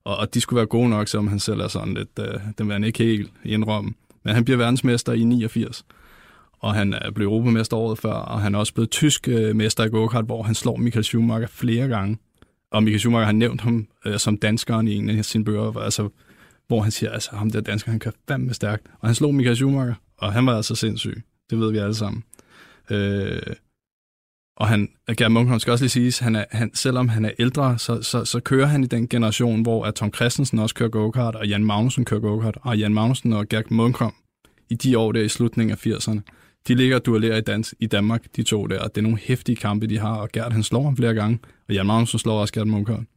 og, 0.05 0.17
og 0.17 0.33
de 0.33 0.41
skulle 0.41 0.57
være 0.57 0.65
gode 0.65 0.89
nok, 0.89 1.07
selvom 1.07 1.27
han 1.27 1.39
selv 1.39 1.59
er 1.59 1.67
sådan 1.67 1.93
lidt, 1.93 2.19
øh, 2.19 2.39
den 2.57 2.67
vil 2.67 2.73
han 2.73 2.83
ikke 2.83 3.03
helt 3.03 3.31
indrømme. 3.45 3.93
Men 4.23 4.35
han 4.35 4.45
bliver 4.45 4.57
verdensmester 4.57 5.13
i 5.13 5.23
89 5.23 5.85
og 6.59 6.73
han 6.73 6.93
er 6.93 7.11
blevet 7.11 7.31
europamester 7.31 7.77
året 7.77 7.99
før, 7.99 8.13
og 8.13 8.41
han 8.41 8.55
er 8.55 8.59
også 8.59 8.73
blevet 8.73 8.89
tysk 8.89 9.27
øh, 9.27 9.55
mester 9.55 9.83
i 9.83 9.89
go-kart, 9.89 10.25
hvor 10.25 10.43
han 10.43 10.55
slår 10.55 10.75
Michael 10.75 11.03
Schumacher 11.03 11.47
flere 11.47 11.87
gange. 11.87 12.17
Og 12.71 12.83
Michael 12.83 12.99
Schumacher 12.99 13.25
har 13.25 13.31
nævnt 13.31 13.61
ham 13.61 13.87
øh, 14.05 14.19
som 14.19 14.37
danskeren 14.37 14.87
i 14.87 14.95
en 14.95 15.09
af 15.09 15.25
sine 15.25 15.45
bøger, 15.45 15.79
altså, 15.79 16.09
hvor 16.67 16.81
han 16.81 16.91
siger, 16.91 17.11
altså 17.11 17.35
ham 17.35 17.51
der 17.51 17.61
dansker, 17.61 17.91
han 17.91 17.99
kan 17.99 18.13
fandme 18.27 18.53
stærkt. 18.53 18.87
Og 18.99 19.07
han 19.07 19.15
slog 19.15 19.35
Michael 19.35 19.55
Schumacher, 19.55 19.95
og 20.17 20.33
han 20.33 20.45
var 20.45 20.55
altså 20.55 20.75
sindssyg. 20.75 21.23
Det 21.49 21.59
ved 21.59 21.71
vi 21.71 21.77
alle 21.77 21.95
sammen. 21.95 22.23
Øh, 22.89 23.41
og 24.57 24.67
han, 24.67 24.89
Gerd 25.17 25.31
Munkholm 25.31 25.59
skal 25.59 25.71
også 25.71 25.83
lige 25.83 25.89
siges, 25.89 26.19
han 26.19 26.35
er, 26.35 26.45
han, 26.51 26.71
selvom 26.73 27.09
han 27.09 27.25
er 27.25 27.31
ældre, 27.39 27.77
så, 27.77 28.01
så, 28.01 28.25
så 28.25 28.39
kører 28.39 28.65
han 28.65 28.83
i 28.83 28.87
den 28.87 29.07
generation, 29.07 29.61
hvor 29.61 29.85
at 29.85 29.95
Tom 29.95 30.13
Christensen 30.13 30.59
også 30.59 30.75
kører 30.75 30.89
go-kart, 30.89 31.35
og 31.35 31.47
Jan 31.47 31.63
Magnussen 31.63 32.05
kører 32.05 32.19
go-kart, 32.19 32.57
og 32.61 32.77
Jan 32.77 32.93
Magnussen 32.93 33.33
og 33.33 33.49
Gerd 33.49 33.71
Munkholm 33.71 34.13
i 34.69 34.75
de 34.75 34.97
år 34.97 35.11
der 35.11 35.21
i 35.21 35.29
slutningen 35.29 35.71
af 35.71 35.87
80'erne. 35.87 36.19
De 36.67 36.75
ligger 36.75 36.95
og 36.95 37.05
duellerer 37.05 37.37
i, 37.37 37.41
dans, 37.41 37.75
i 37.79 37.87
Danmark, 37.87 38.25
de 38.35 38.43
to 38.43 38.67
der, 38.67 38.79
og 38.79 38.95
det 38.95 39.01
er 39.01 39.03
nogle 39.03 39.17
hæftige 39.17 39.55
kampe, 39.55 39.87
de 39.87 39.99
har, 39.99 40.15
og 40.15 40.29
Gert 40.33 40.53
han 40.53 40.63
slår 40.63 40.83
ham 40.83 40.97
flere 40.97 41.13
gange, 41.13 41.39
og 41.67 41.73
Jan 41.73 41.85
Magnussen 41.85 42.19
slår 42.19 42.41
også 42.41 42.53
Gert 42.53 42.67
Munkholm. 42.67 43.07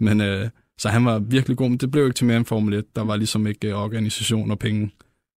Men 0.00 0.20
øh, 0.20 0.48
så 0.78 0.88
han 0.88 1.04
var 1.04 1.18
virkelig 1.18 1.56
god, 1.56 1.68
men 1.68 1.78
det 1.78 1.90
blev 1.90 2.04
ikke 2.04 2.14
til 2.14 2.26
mere 2.26 2.36
end 2.36 2.44
Formel 2.46 2.74
1. 2.74 2.84
Der 2.96 3.04
var 3.04 3.16
ligesom 3.16 3.46
ikke 3.46 3.68
øh, 3.68 3.74
organisation 3.74 4.50
og 4.50 4.58
penge. 4.58 4.90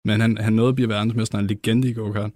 Men 0.05 0.21
han, 0.21 0.37
han 0.37 0.53
nåede 0.53 0.69
at 0.69 0.75
blive 0.75 0.89
verdensmester, 0.89 1.39
en 1.39 1.47
legende 1.47 1.89
i 1.89 1.93
go-kart. 1.93 2.31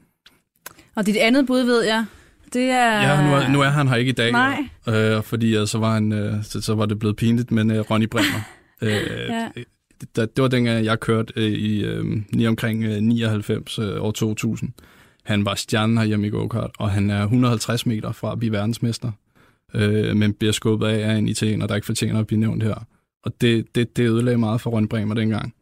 Og 0.95 1.05
dit 1.05 1.17
andet 1.17 1.47
bud, 1.47 1.62
ved 1.62 1.83
jeg, 1.83 2.05
det 2.53 2.62
er... 2.63 3.01
Ja, 3.01 3.27
nu 3.27 3.35
er, 3.35 3.47
nu 3.49 3.62
er 3.62 3.69
han 3.69 3.88
her 3.88 3.95
ikke 3.95 4.09
i 4.09 4.13
dag. 4.13 4.31
Nej. 4.31 4.57
Øh, 4.88 5.23
fordi 5.23 5.57
øh, 5.57 5.67
så, 5.67 5.77
var 5.77 5.93
han, 5.93 6.12
øh, 6.12 6.43
så, 6.43 6.62
så 6.62 6.75
var 6.75 6.85
det 6.85 6.99
blevet 6.99 7.15
pinligt, 7.15 7.51
men 7.51 7.71
øh, 7.71 7.79
Ronny 7.79 8.07
Bremer. 8.07 8.41
øh, 8.81 8.91
Ja. 9.29 9.49
det, 10.15 10.35
det 10.35 10.41
var 10.41 10.47
dengang, 10.47 10.85
jeg 10.85 10.99
kørte 10.99 11.33
øh, 11.35 11.51
i 11.51 11.83
øh, 11.83 12.05
lige 12.33 12.47
omkring 12.47 12.83
øh, 12.83 12.97
99 13.01 13.79
øh, 13.79 14.03
år 14.03 14.12
2000. 14.12 14.71
Han 15.25 15.45
var 15.45 15.55
stjernen 15.55 15.97
herhjemme 15.97 16.27
i 16.27 16.29
go-kart, 16.29 16.71
og 16.79 16.91
han 16.91 17.09
er 17.09 17.21
150 17.23 17.85
meter 17.85 18.12
fra 18.12 18.31
at 18.31 18.39
blive 18.39 18.51
verdensmester. 18.51 19.12
Øh, 19.73 20.15
men 20.15 20.34
bliver 20.34 20.51
skubbet 20.51 20.88
af 20.88 21.10
af 21.10 21.17
en 21.17 21.27
italiener, 21.27 21.67
der 21.67 21.75
ikke 21.75 21.86
fortjener 21.86 22.19
at 22.19 22.27
blive 22.27 22.39
nævnt 22.39 22.63
her. 22.63 22.86
Og 23.23 23.41
det, 23.41 23.75
det, 23.75 23.97
det 23.97 24.10
ødelagde 24.10 24.38
meget 24.38 24.62
for 24.62 24.69
Ron 24.69 24.88
Bremer 24.88 25.15
dengang. 25.15 25.53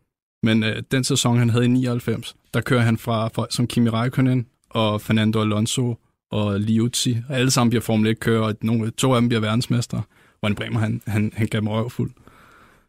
Men 0.44 0.64
øh, 0.64 0.84
den 0.92 1.04
sæson, 1.04 1.38
han 1.38 1.50
havde 1.50 1.66
i 1.66 1.68
99, 1.68 2.36
der 2.54 2.62
kører 2.62 2.82
han 2.82 2.98
fra 2.98 3.28
folk 3.28 3.52
som 3.52 3.68
Kimi 3.68 3.90
Räikkönen 3.90 4.46
og 4.70 5.02
Fernando 5.02 5.42
Alonso 5.42 5.96
og 6.32 6.60
Liuzzi. 6.60 7.18
Og 7.30 7.36
alle 7.36 7.52
sammen 7.52 7.70
bliver 7.70 7.82
Formel 7.82 8.12
1-kører, 8.12 8.42
og 8.42 8.56
nogle, 8.62 8.92
to 8.92 9.14
af 9.14 9.22
dem 9.22 9.30
bliver 9.30 9.42
verdensmestre. 9.42 10.02
Ron 10.44 10.56
Bremer, 10.56 10.80
han, 10.80 11.02
han, 11.08 11.32
han 11.36 11.48
gav 11.48 11.64
mig 11.64 11.74
røvfuld. 11.74 12.12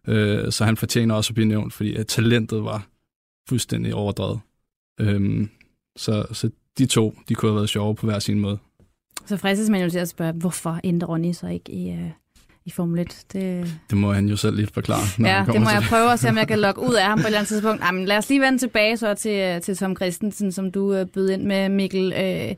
Øh, 0.08 0.52
så 0.52 0.64
han 0.64 0.76
fortjener 0.76 1.14
også 1.14 1.30
at 1.30 1.34
blive 1.34 1.48
nævnt, 1.48 1.72
fordi 1.72 1.94
at 1.94 2.06
talentet 2.06 2.64
var 2.64 2.86
fuldstændig 3.48 3.94
overdrevet. 3.94 4.40
Øhm, 5.00 5.50
så, 5.96 6.26
så 6.32 6.50
de 6.78 6.86
to, 6.86 7.14
de 7.28 7.34
kunne 7.34 7.50
have 7.50 7.56
været 7.56 7.68
sjove 7.68 7.94
på 7.94 8.06
hver 8.06 8.18
sin 8.18 8.40
måde. 8.40 8.58
Så 9.26 9.36
fristes 9.36 9.70
man 9.70 9.82
jo 9.82 9.90
til 9.90 9.98
at 9.98 10.08
spørge, 10.08 10.32
hvorfor 10.32 10.80
endte 10.84 11.06
Ronny 11.06 11.32
så 11.32 11.46
ikke 11.46 11.72
i, 11.72 11.92
uh, 11.92 12.10
i 12.64 12.70
Formel 12.70 13.00
1? 13.00 13.24
Det... 13.32 13.66
Det 13.90 13.98
må 13.98 14.12
han 14.12 14.28
jo 14.28 14.36
selv 14.36 14.56
lige 14.56 14.66
forklare. 14.74 15.00
Når 15.18 15.28
Ja, 15.28 15.44
det 15.52 15.60
må 15.60 15.70
jeg 15.70 15.82
prøve 15.88 16.12
at 16.12 16.20
se, 16.20 16.28
om 16.28 16.36
jeg 16.36 16.48
kan 16.48 16.58
logge 16.66 16.80
ud 16.80 16.94
af 16.94 17.04
ham 17.04 17.18
på 17.18 17.22
et 17.22 17.26
eller 17.26 17.38
andet 17.38 17.48
tidspunkt. 17.48 17.82
Ej, 17.82 17.90
men 17.92 18.04
lad 18.04 18.16
os 18.16 18.28
lige 18.28 18.40
vende 18.40 18.58
tilbage 18.58 18.96
så 18.96 19.14
til, 19.14 19.40
øh, 19.40 19.60
til 19.60 19.76
Tom 19.76 19.96
Christensen, 19.96 20.52
som 20.52 20.70
du 20.70 20.94
øh, 20.94 21.06
bød 21.06 21.30
ind 21.30 21.42
med, 21.42 21.68
Mikkel. 21.68 22.12
Øh, 22.12 22.54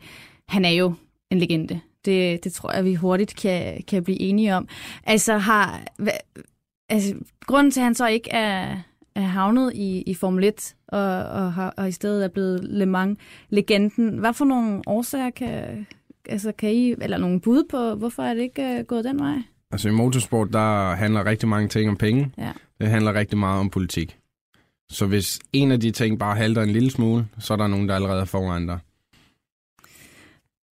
han 0.48 0.64
er 0.64 0.70
jo 0.70 0.94
en 1.30 1.38
legende. 1.38 1.80
Det, 2.04 2.44
det 2.44 2.52
tror 2.52 2.72
jeg, 2.72 2.84
vi 2.84 2.94
hurtigt 2.94 3.36
kan, 3.36 3.82
kan 3.88 4.04
blive 4.04 4.20
enige 4.20 4.56
om. 4.56 4.68
Altså, 5.04 5.38
har, 5.38 5.80
hva, 5.98 6.10
altså, 6.88 7.14
grunden 7.46 7.70
til, 7.70 7.80
at 7.80 7.84
han 7.84 7.94
så 7.94 8.06
ikke 8.06 8.30
er, 8.30 8.76
er 9.14 9.20
havnet 9.20 9.72
i, 9.74 10.02
i 10.02 10.14
Formel 10.14 10.44
1, 10.44 10.74
og, 10.88 11.00
og, 11.24 11.52
har, 11.52 11.74
og 11.76 11.88
i 11.88 11.92
stedet 11.92 12.24
er 12.24 12.28
blevet 12.28 12.64
Le 12.64 12.86
Mans-legenden, 12.86 14.18
hvad 14.18 14.32
for 14.32 14.44
nogle 14.44 14.82
årsager 14.86 15.30
kan, 15.30 15.86
altså, 16.30 16.52
kan 16.52 16.72
I, 16.72 16.94
eller 17.00 17.18
nogle 17.18 17.40
bud 17.40 17.64
på, 17.70 17.94
hvorfor 17.94 18.22
er 18.22 18.34
det 18.34 18.40
ikke 18.40 18.76
uh, 18.80 18.86
gået 18.86 19.04
den 19.04 19.18
vej? 19.18 19.42
Altså 19.70 19.88
i 19.88 19.92
motorsport, 19.92 20.52
der 20.52 20.94
handler 20.94 21.26
rigtig 21.26 21.48
mange 21.48 21.68
ting 21.68 21.90
om 21.90 21.96
penge. 21.96 22.32
Ja. 22.38 22.52
Det 22.80 22.88
handler 22.88 23.14
rigtig 23.14 23.38
meget 23.38 23.60
om 23.60 23.70
politik. 23.70 24.18
Så 24.90 25.06
hvis 25.06 25.38
en 25.52 25.72
af 25.72 25.80
de 25.80 25.90
ting 25.90 26.18
bare 26.18 26.36
halter 26.36 26.62
en 26.62 26.70
lille 26.70 26.90
smule, 26.90 27.26
så 27.38 27.52
er 27.52 27.56
der 27.56 27.66
nogen, 27.66 27.88
der 27.88 27.94
allerede 27.94 28.20
er 28.20 28.24
foran 28.24 28.66
dig. 28.66 28.78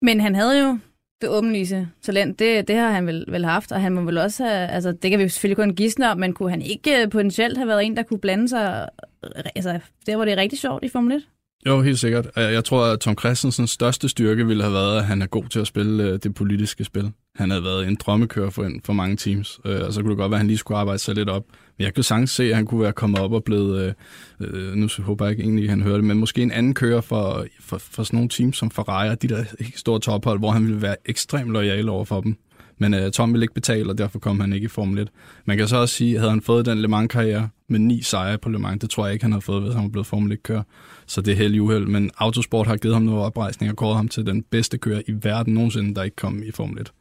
Men 0.01 0.21
han 0.21 0.35
havde 0.35 0.67
jo 0.67 0.77
det 1.21 1.29
åbenlyse 1.29 1.87
talent, 2.01 2.39
det, 2.39 2.67
det 2.67 2.75
har 2.75 2.91
han 2.91 3.07
vel, 3.07 3.25
vel 3.27 3.45
haft, 3.45 3.71
og 3.71 3.81
han 3.81 3.93
må 3.93 4.01
vel 4.01 4.17
også 4.17 4.43
have, 4.43 4.67
altså 4.67 4.91
det 4.91 5.11
kan 5.11 5.19
vi 5.19 5.29
selvfølgelig 5.29 5.57
kun 5.57 5.75
gisne 5.75 6.11
om, 6.11 6.17
men 6.17 6.33
kunne 6.33 6.49
han 6.49 6.61
ikke 6.61 7.01
øh, 7.01 7.09
potentielt 7.09 7.57
have 7.57 7.67
været 7.67 7.85
en, 7.85 7.97
der 7.97 8.03
kunne 8.03 8.19
blande 8.19 8.49
sig, 8.49 8.89
øh, 9.23 9.31
altså 9.55 9.79
der 10.05 10.15
hvor 10.15 10.25
det 10.25 10.31
er 10.31 10.37
rigtig 10.37 10.59
sjovt 10.59 10.83
i 10.83 10.89
Formel 10.89 11.15
1? 11.15 11.27
Jo, 11.67 11.81
helt 11.81 11.99
sikkert. 11.99 12.27
Øh, 12.37 12.43
jeg 12.43 12.63
tror, 12.63 12.85
at 12.85 12.99
Tom 12.99 13.17
Christensens 13.19 13.71
største 13.71 14.09
styrke 14.09 14.47
ville 14.47 14.63
have 14.63 14.73
været, 14.73 14.97
at 14.97 15.05
han 15.05 15.21
er 15.21 15.25
god 15.25 15.43
til 15.43 15.59
at 15.59 15.67
spille 15.67 16.03
øh, 16.03 16.19
det 16.23 16.33
politiske 16.33 16.83
spil. 16.83 17.11
Han 17.35 17.49
havde 17.49 17.63
været 17.63 17.87
en 17.87 17.95
drømmekører 17.95 18.49
for, 18.49 18.69
for 18.85 18.93
mange 18.93 19.15
teams, 19.15 19.59
øh, 19.65 19.81
og 19.85 19.93
så 19.93 20.01
kunne 20.01 20.09
det 20.09 20.17
godt 20.17 20.31
være, 20.31 20.37
at 20.37 20.39
han 20.39 20.47
lige 20.47 20.57
skulle 20.57 20.77
arbejde 20.77 20.99
sig 20.99 21.15
lidt 21.15 21.29
op. 21.29 21.43
Men 21.77 21.85
jeg 21.85 21.93
kan 21.93 22.03
sagtens 22.03 22.31
se, 22.31 22.43
at 22.43 22.55
han 22.55 22.65
kunne 22.65 22.81
være 22.81 22.93
kommet 22.93 23.19
op 23.19 23.31
og 23.31 23.43
blevet, 23.43 23.95
øh, 24.41 24.73
nu 24.73 24.87
håber 24.99 25.25
jeg 25.25 25.31
ikke 25.31 25.43
egentlig, 25.43 25.63
at 25.63 25.69
han 25.69 25.81
hører 25.81 25.95
det, 25.95 26.03
men 26.03 26.17
måske 26.17 26.41
en 26.41 26.51
anden 26.51 26.73
kører 26.73 27.01
for, 27.01 27.45
for, 27.61 27.77
for 27.77 28.03
sådan 28.03 28.17
nogle 28.17 28.29
teams 28.29 28.57
som 28.57 28.71
Ferrari, 28.71 29.09
og 29.09 29.21
de 29.21 29.27
der 29.27 29.43
store 29.75 29.99
tophold, 29.99 30.39
hvor 30.39 30.51
han 30.51 30.65
ville 30.65 30.81
være 30.81 30.95
ekstremt 31.05 31.51
lojal 31.51 31.89
over 31.89 32.05
for 32.05 32.21
dem. 32.21 32.37
Men 32.77 32.93
øh, 32.93 33.11
Tom 33.11 33.33
ville 33.33 33.43
ikke 33.43 33.53
betale, 33.53 33.89
og 33.89 33.97
derfor 33.97 34.19
kom 34.19 34.39
han 34.39 34.53
ikke 34.53 34.65
i 34.65 34.67
Formel 34.67 34.99
1. 34.99 35.09
Man 35.45 35.57
kan 35.57 35.67
så 35.67 35.77
også 35.77 35.95
sige, 35.95 36.13
at 36.13 36.19
havde 36.19 36.31
han 36.31 36.41
fået 36.41 36.65
den 36.65 36.77
Le 36.77 36.87
Mans-karriere 36.87 37.49
med 37.67 37.79
ni 37.79 38.01
sejre 38.01 38.37
på 38.37 38.49
Le 38.49 38.59
Mans, 38.59 38.81
det 38.81 38.89
tror 38.89 39.05
jeg 39.05 39.13
ikke, 39.13 39.23
han 39.23 39.31
havde 39.31 39.41
fået, 39.41 39.61
hvis 39.61 39.73
han 39.73 39.83
var 39.83 39.89
blevet 39.89 40.07
Formel 40.07 40.33
1-kører. 40.33 40.63
Så 41.05 41.21
det 41.21 41.31
er 41.31 41.35
held 41.35 41.55
i 41.55 41.59
uheld. 41.59 41.85
Men 41.85 42.11
Autosport 42.17 42.67
har 42.67 42.77
givet 42.77 42.95
ham 42.95 43.03
noget 43.03 43.21
oprejsning 43.25 43.71
og 43.71 43.77
kåret 43.77 43.95
ham 43.95 44.07
til 44.07 44.25
den 44.25 44.43
bedste 44.43 44.77
kører 44.77 45.01
i 45.07 45.11
verden 45.23 45.53
nogensinde, 45.53 45.95
der 45.95 46.03
ikke 46.03 46.15
kom 46.15 46.43
i 46.43 46.51
Formel 46.51 46.81
1. 46.81 46.91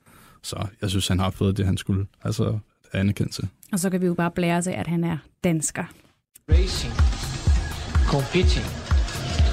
Så 0.43 0.67
jeg 0.83 0.91
synes, 0.91 1.09
han 1.09 1.19
har 1.19 1.31
fået 1.31 1.57
det, 1.57 1.67
han 1.67 1.77
skulle. 1.77 2.07
Altså 2.25 2.59
anerkendelse. 2.93 3.49
Og 3.73 3.79
så 3.79 3.91
kan 3.91 4.01
vi 4.01 4.07
jo 4.07 4.15
bare 4.15 4.31
blære 4.31 4.63
af, 4.67 4.81
at 4.81 4.87
han 4.87 5.05
er 5.05 5.19
dansker. 5.45 5.85
Racing, 6.51 6.95
competing 8.07 8.67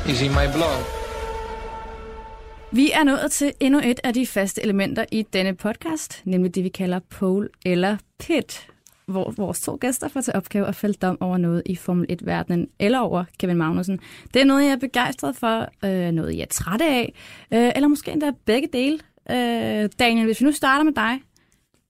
is 0.10 0.22
in 0.22 0.32
my 0.32 0.48
blood. 0.56 1.03
Vi 2.76 2.92
er 2.92 3.04
nået 3.04 3.32
til 3.32 3.54
endnu 3.60 3.80
et 3.84 4.00
af 4.04 4.14
de 4.14 4.28
faste 4.28 4.64
elementer 4.64 5.06
i 5.12 5.22
denne 5.34 5.56
podcast, 5.56 6.22
nemlig 6.26 6.56
det, 6.56 6.64
vi 6.64 6.70
kalder 6.70 7.00
pole 7.10 7.50
eller 7.66 7.98
pit, 8.20 8.68
hvor 9.06 9.32
vores 9.32 9.62
to 9.62 9.78
gæster 9.82 10.08
får 10.08 10.22
til 10.22 10.34
opgave 10.34 10.68
at 10.68 10.76
fælde 10.76 10.98
dom 11.02 11.18
over 11.22 11.38
noget 11.38 11.62
i 11.66 11.76
Formel 11.76 12.06
1-verdenen, 12.12 12.68
eller 12.80 13.00
over 13.00 13.24
Kevin 13.40 13.58
Magnussen. 13.58 14.00
Det 14.34 14.42
er 14.42 14.46
noget, 14.46 14.64
jeg 14.64 14.72
er 14.72 14.76
begejstret 14.78 15.36
for, 15.36 15.68
øh, 15.86 16.12
noget, 16.12 16.36
jeg 16.36 16.42
er 16.42 16.46
træt 16.52 16.82
af, 16.82 17.14
øh, 17.54 17.72
eller 17.76 17.88
måske 17.88 18.12
endda 18.12 18.32
begge 18.46 18.68
dele. 18.74 19.00
Øh, 19.32 19.90
Daniel, 20.00 20.26
hvis 20.26 20.42
vi 20.42 20.46
nu 20.46 20.52
starter 20.52 20.84
med 20.84 20.94
dig, 20.94 21.22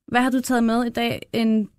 hvad 0.08 0.22
har 0.22 0.30
du 0.30 0.39
taget 0.41 0.63
med 0.63 0.86
i 0.86 0.89
dag? 0.89 1.22
En 1.34 1.69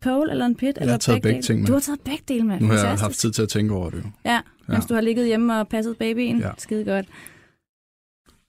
pole 0.00 0.30
eller 0.30 0.46
en 0.46 0.54
pit? 0.54 0.78
har 0.78 0.82
eller 0.82 0.96
taget 0.96 1.22
begge 1.22 1.34
dele? 1.34 1.42
ting 1.42 1.60
med. 1.60 1.66
Du 1.66 1.72
har 1.72 1.80
taget 1.80 2.00
begge 2.00 2.22
dele 2.28 2.44
med. 2.46 2.60
Nu 2.60 2.66
har 2.66 2.72
jeg 2.74 2.80
Fantastisk. 2.80 3.02
haft 3.04 3.16
tid 3.18 3.30
til 3.32 3.42
at 3.42 3.48
tænke 3.48 3.74
over 3.74 3.90
det. 3.90 3.98
Jo. 4.04 4.10
Ja, 4.30 4.40
mens 4.68 4.84
Ja. 4.84 4.88
du 4.88 4.94
har 4.94 5.00
ligget 5.00 5.26
hjemme 5.26 5.60
og 5.60 5.68
passet 5.68 5.96
babyen. 5.98 6.38
Ja. 6.40 6.50
Skide 6.58 6.84
godt. 6.84 7.06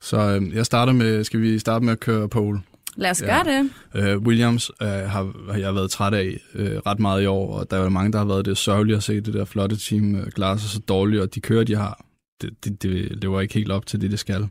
Så 0.06 0.18
øh, 0.18 0.56
jeg 0.56 0.66
starter 0.66 0.94
med, 0.94 1.24
skal 1.24 1.42
vi 1.42 1.60
starte 1.60 1.86
med 1.86 1.94
at 1.94 2.00
køre 2.00 2.30
pole? 2.30 2.62
Lad 2.96 3.12
os 3.12 3.22
Ja. 3.22 3.26
gøre 3.26 3.44
det. 3.54 3.70
Øh, 3.96 4.18
Williams 4.18 4.72
øh, 4.82 4.88
har, 4.88 5.52
har 5.52 5.60
jeg 5.60 5.76
været 5.76 5.92
træt 5.92 6.14
af 6.14 6.40
øh, 6.56 6.78
ret 6.86 7.00
meget 7.00 7.24
i 7.24 7.26
år, 7.26 7.54
og 7.60 7.72
der 7.72 7.78
er 7.78 7.90
mange, 7.90 8.12
der 8.12 8.18
har 8.18 8.26
været 8.26 8.46
det 8.46 8.58
sørgeligt 8.58 8.98
at 8.98 9.04
se 9.04 9.22
det 9.22 9.34
der 9.34 9.46
flotte 9.46 9.78
team 9.78 10.16
øh, 10.16 10.32
klare 10.32 10.60
sig 10.60 10.70
så 10.70 10.80
dårligt, 10.80 11.22
og 11.22 11.36
de 11.36 11.42
kører, 11.42 11.64
de 11.64 11.76
har, 11.76 12.06
det, 12.42 12.84
det, 12.84 13.22
det, 13.22 13.32
var 13.32 13.42
ikke 13.42 13.54
helt 13.54 13.72
op 13.72 13.86
til 13.86 14.02
det, 14.02 14.12
det 14.12 14.20
skal. 14.20 14.48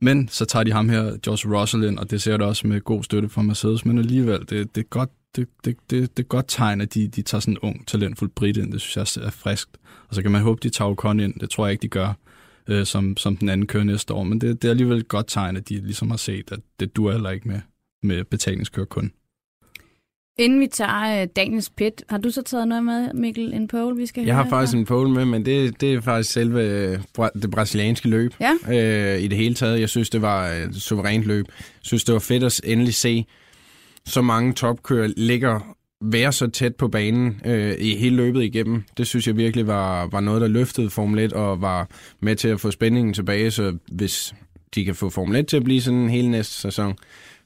Men 0.00 0.28
så 0.28 0.44
tager 0.44 0.62
de 0.62 0.72
ham 0.72 0.88
her, 0.88 1.16
George 1.22 1.60
Russell 1.60 1.84
ind, 1.84 1.98
og 1.98 2.10
det 2.10 2.22
ser 2.22 2.36
det 2.36 2.46
også 2.46 2.66
med 2.66 2.80
god 2.80 3.02
støtte 3.02 3.28
fra 3.28 3.42
Mercedes, 3.42 3.84
men 3.84 3.98
alligevel, 3.98 4.40
det, 4.40 4.74
det, 4.74 4.80
er, 4.80 4.88
godt, 4.90 5.10
det, 5.36 5.48
det, 5.64 5.76
det, 5.90 6.16
det 6.16 6.22
er 6.22 6.26
godt 6.28 6.44
tegn, 6.48 6.80
at 6.80 6.94
de, 6.94 7.08
de 7.08 7.22
tager 7.22 7.40
sådan 7.40 7.54
en 7.54 7.58
ung, 7.58 7.86
talentfuld 7.86 8.30
Brit 8.30 8.56
ind. 8.56 8.72
Det 8.72 8.80
synes 8.80 9.16
jeg 9.16 9.24
er 9.26 9.30
friskt. 9.30 9.70
Og 10.08 10.14
så 10.14 10.22
kan 10.22 10.30
man 10.30 10.42
håbe, 10.42 10.60
de 10.62 10.70
tager 10.70 10.90
Ocon 10.90 11.20
ind. 11.20 11.34
Det 11.40 11.50
tror 11.50 11.66
jeg 11.66 11.72
ikke, 11.72 11.82
de 11.82 11.88
gør, 11.88 12.12
øh, 12.68 12.86
som, 12.86 13.16
som 13.16 13.36
den 13.36 13.48
anden 13.48 13.66
kører 13.66 13.84
næste 13.84 14.14
år. 14.14 14.22
Men 14.22 14.40
det, 14.40 14.62
det 14.62 14.68
er 14.68 14.72
alligevel 14.72 14.98
et 14.98 15.08
godt 15.08 15.26
tegn, 15.28 15.56
at 15.56 15.68
de 15.68 15.74
ligesom 15.80 16.10
har 16.10 16.16
set, 16.16 16.52
at 16.52 16.58
det 16.80 16.96
duer 16.96 17.12
heller 17.12 17.30
ikke 17.30 17.48
med, 17.48 17.60
med 18.02 18.24
betalingskør 18.24 18.84
kun. 18.84 19.12
Inden 20.38 20.60
vi 20.60 20.66
tager 20.66 21.22
uh, 21.22 21.28
Daniels 21.36 21.70
pit, 21.70 22.04
har 22.08 22.18
du 22.18 22.30
så 22.30 22.42
taget 22.42 22.68
noget 22.68 22.84
med, 22.84 23.12
Mikkel, 23.14 23.54
en 23.54 23.68
pole, 23.68 23.96
vi 23.96 24.06
skal 24.06 24.24
Jeg 24.24 24.36
har 24.36 24.48
faktisk 24.48 24.72
her? 24.74 24.80
en 24.80 24.86
pole 24.86 25.10
med, 25.10 25.24
men 25.24 25.44
det, 25.46 25.80
det 25.80 25.94
er 25.94 26.00
faktisk 26.00 26.32
selve 26.32 26.62
øh, 26.62 26.98
det 27.42 27.50
brasilianske 27.50 28.08
løb 28.08 28.34
Ja. 28.40 28.52
øh, 29.14 29.20
i 29.22 29.28
det 29.28 29.38
hele 29.38 29.54
taget. 29.54 29.80
Jeg 29.80 29.88
synes, 29.88 30.10
det 30.10 30.22
var 30.22 30.46
et 30.48 30.74
suverænt 30.76 31.24
løb. 31.26 31.46
Jeg 31.48 31.64
synes, 31.82 32.04
det 32.04 32.12
var 32.12 32.18
fedt 32.18 32.44
at 32.44 32.60
endelig 32.64 32.94
se 32.94 33.26
så 34.06 34.22
mange 34.22 34.52
topkører 34.52 35.08
ligger 35.16 35.76
være 36.12 36.32
så 36.32 36.46
tæt 36.46 36.76
på 36.76 36.88
banen 36.88 37.40
øh, 37.44 37.74
i 37.78 37.96
hele 37.96 38.16
løbet 38.16 38.42
igennem. 38.42 38.82
Det 38.96 39.06
synes 39.06 39.26
jeg 39.26 39.36
virkelig 39.36 39.66
var, 39.66 40.06
var 40.06 40.20
noget, 40.20 40.40
der 40.40 40.48
løftede 40.48 40.90
Formel 40.90 41.18
1 41.18 41.32
og 41.32 41.60
var 41.60 41.88
med 42.20 42.36
til 42.36 42.48
at 42.48 42.60
få 42.60 42.70
spændingen 42.70 43.14
tilbage. 43.14 43.50
Så 43.50 43.76
hvis 43.92 44.34
de 44.74 44.84
kan 44.84 44.94
få 44.94 45.10
Formel 45.10 45.36
1 45.36 45.46
til 45.46 45.56
at 45.56 45.64
blive 45.64 45.80
sådan 45.80 46.08
hele 46.08 46.30
næste 46.30 46.54
sæson, 46.54 46.96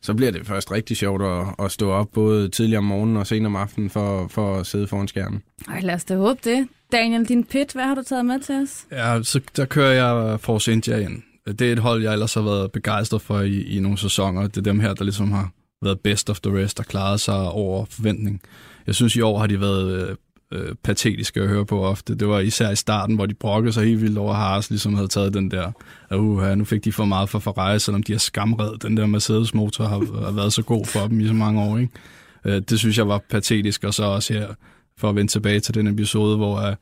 så 0.02 0.14
bliver 0.14 0.30
det 0.32 0.46
først 0.46 0.72
rigtig 0.72 0.96
sjovt 0.96 1.22
at, 1.22 1.64
at 1.64 1.72
stå 1.72 1.90
op 1.90 2.08
både 2.14 2.48
tidligere 2.48 2.78
om 2.78 2.84
morgenen 2.84 3.16
og 3.16 3.26
sent 3.26 3.46
om 3.46 3.56
aftenen 3.56 3.90
for, 3.90 4.28
for 4.28 4.56
at 4.56 4.66
sidde 4.66 4.86
foran 4.86 5.08
skærmen. 5.08 5.42
Ej, 5.68 5.80
lad 5.80 5.94
os 5.94 6.04
da 6.04 6.16
håbe 6.16 6.40
det. 6.44 6.68
Daniel, 6.92 7.28
din 7.28 7.44
pit, 7.44 7.72
hvad 7.72 7.84
har 7.84 7.94
du 7.94 8.02
taget 8.02 8.26
med 8.26 8.40
til 8.40 8.54
os? 8.54 8.86
Ja, 8.92 9.22
så 9.22 9.40
der 9.56 9.64
kører 9.64 9.92
jeg 9.92 10.40
Force 10.40 10.72
India 10.72 10.98
ind. 10.98 11.22
Det 11.46 11.62
er 11.62 11.72
et 11.72 11.78
hold, 11.78 12.02
jeg 12.02 12.12
ellers 12.12 12.34
har 12.34 12.42
været 12.42 12.72
begejstret 12.72 13.22
for 13.22 13.40
i, 13.40 13.62
i 13.62 13.80
nogle 13.80 13.98
sæsoner. 13.98 14.46
Det 14.46 14.56
er 14.56 14.60
dem 14.60 14.80
her, 14.80 14.94
der 14.94 15.04
ligesom 15.04 15.32
har 15.32 15.50
været 15.82 16.00
best 16.00 16.30
of 16.30 16.40
the 16.40 16.62
rest 16.62 16.80
og 16.80 16.86
klaret 16.86 17.20
sig 17.20 17.50
over 17.50 17.84
forventning. 17.84 18.40
Jeg 18.86 18.94
synes, 18.94 19.16
i 19.16 19.20
år 19.20 19.38
har 19.38 19.46
de 19.46 19.60
været 19.60 20.16
øh, 20.52 20.74
patetiske 20.82 21.40
at 21.40 21.48
høre 21.48 21.66
på 21.66 21.84
ofte. 21.84 22.14
Det 22.14 22.28
var 22.28 22.40
især 22.40 22.70
i 22.70 22.76
starten, 22.76 23.14
hvor 23.14 23.26
de 23.26 23.34
brokkede 23.34 23.72
sig 23.72 23.84
helt 23.84 24.02
vildt 24.02 24.18
over 24.18 24.34
Haas, 24.34 24.70
ligesom 24.70 24.94
havde 24.94 25.08
taget 25.08 25.34
den 25.34 25.50
der, 25.50 25.72
uh, 26.14 26.48
nu 26.48 26.64
fik 26.64 26.84
de 26.84 26.92
for 26.92 27.04
meget 27.04 27.28
for 27.28 27.38
Ferrari, 27.38 27.78
selvom 27.78 28.02
de 28.02 28.12
har 28.12 28.18
skamred. 28.18 28.78
Den 28.78 28.96
der 28.96 29.06
Mercedes-motor 29.06 29.84
har, 29.84 30.24
har 30.24 30.32
været 30.32 30.52
så 30.52 30.62
god 30.62 30.86
for 30.86 31.06
dem 31.06 31.20
i 31.20 31.26
så 31.26 31.32
mange 31.32 31.62
år. 31.62 31.78
Ikke? 31.78 31.92
Øh, 32.44 32.62
det 32.68 32.78
synes 32.78 32.98
jeg 32.98 33.08
var 33.08 33.20
patetisk, 33.30 33.84
og 33.84 33.94
så 33.94 34.04
også 34.04 34.32
her, 34.32 34.46
for 34.98 35.08
at 35.08 35.16
vende 35.16 35.32
tilbage 35.32 35.60
til 35.60 35.74
den 35.74 35.86
episode, 35.86 36.36
hvor 36.36 36.56
øh, 36.56 36.74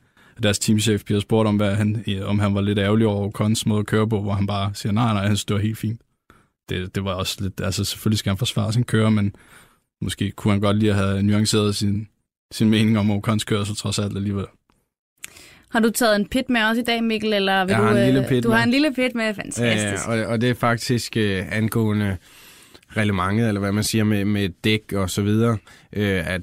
deres 0.43 0.59
teamchef 0.59 1.03
bliver 1.03 1.19
spurgt 1.19 1.47
om, 1.47 1.55
hvad 1.55 1.75
han, 1.75 2.03
om 2.25 2.39
han 2.39 2.55
var 2.55 2.61
lidt 2.61 2.79
ærgerlig 2.79 3.07
over 3.07 3.27
Ocons 3.27 3.65
måde 3.65 3.79
at 3.79 3.85
køre 3.85 4.09
på, 4.09 4.21
hvor 4.21 4.33
han 4.33 4.47
bare 4.47 4.71
siger, 4.73 4.93
nej, 4.93 5.13
nej, 5.13 5.27
han 5.27 5.37
står 5.37 5.57
helt 5.57 5.77
fint. 5.77 6.01
Det, 6.69 6.95
det 6.95 7.03
var 7.03 7.13
også 7.13 7.37
lidt, 7.41 7.61
altså 7.61 7.83
selvfølgelig 7.83 8.19
skal 8.19 8.29
han 8.29 8.37
forsvare 8.37 8.73
sin 8.73 8.83
kører, 8.83 9.09
men 9.09 9.35
måske 10.01 10.31
kunne 10.31 10.51
han 10.51 10.61
godt 10.61 10.77
lige 10.77 10.93
have 10.93 11.23
nuanceret 11.23 11.75
sin, 11.75 12.07
sin 12.51 12.69
mening 12.69 12.97
om 12.99 13.11
Ocons 13.11 13.43
kørsel 13.43 13.75
trods 13.75 13.99
alt 13.99 14.15
alligevel. 14.17 14.45
Har 15.69 15.79
du 15.79 15.89
taget 15.89 16.15
en 16.15 16.27
pit 16.27 16.49
med 16.49 16.61
os 16.61 16.77
i 16.77 16.81
dag, 16.81 17.03
Mikkel? 17.03 17.33
Eller 17.33 17.65
vil 17.65 17.71
Jeg 17.71 17.79
du, 17.79 17.83
har 17.83 17.91
en 17.97 18.05
lille 18.05 18.23
øh, 18.23 18.29
pit 18.29 18.43
Du 18.43 18.49
har 18.49 18.57
med. 18.57 18.63
en 18.65 18.71
lille 18.71 18.93
pit 18.93 19.15
med, 19.15 19.33
fantastisk. 19.33 20.07
Ja, 20.07 20.23
og, 20.23 20.25
og 20.25 20.41
det 20.41 20.49
er 20.49 20.53
faktisk 20.53 21.17
øh, 21.17 21.45
angående 21.51 22.17
reglementet, 22.89 23.47
eller 23.47 23.59
hvad 23.59 23.71
man 23.71 23.83
siger 23.83 24.03
med, 24.03 24.25
med 24.25 24.49
dæk 24.63 24.93
og 24.93 25.09
så 25.09 25.21
videre, 25.21 25.57
øh, 25.93 26.33
at 26.33 26.41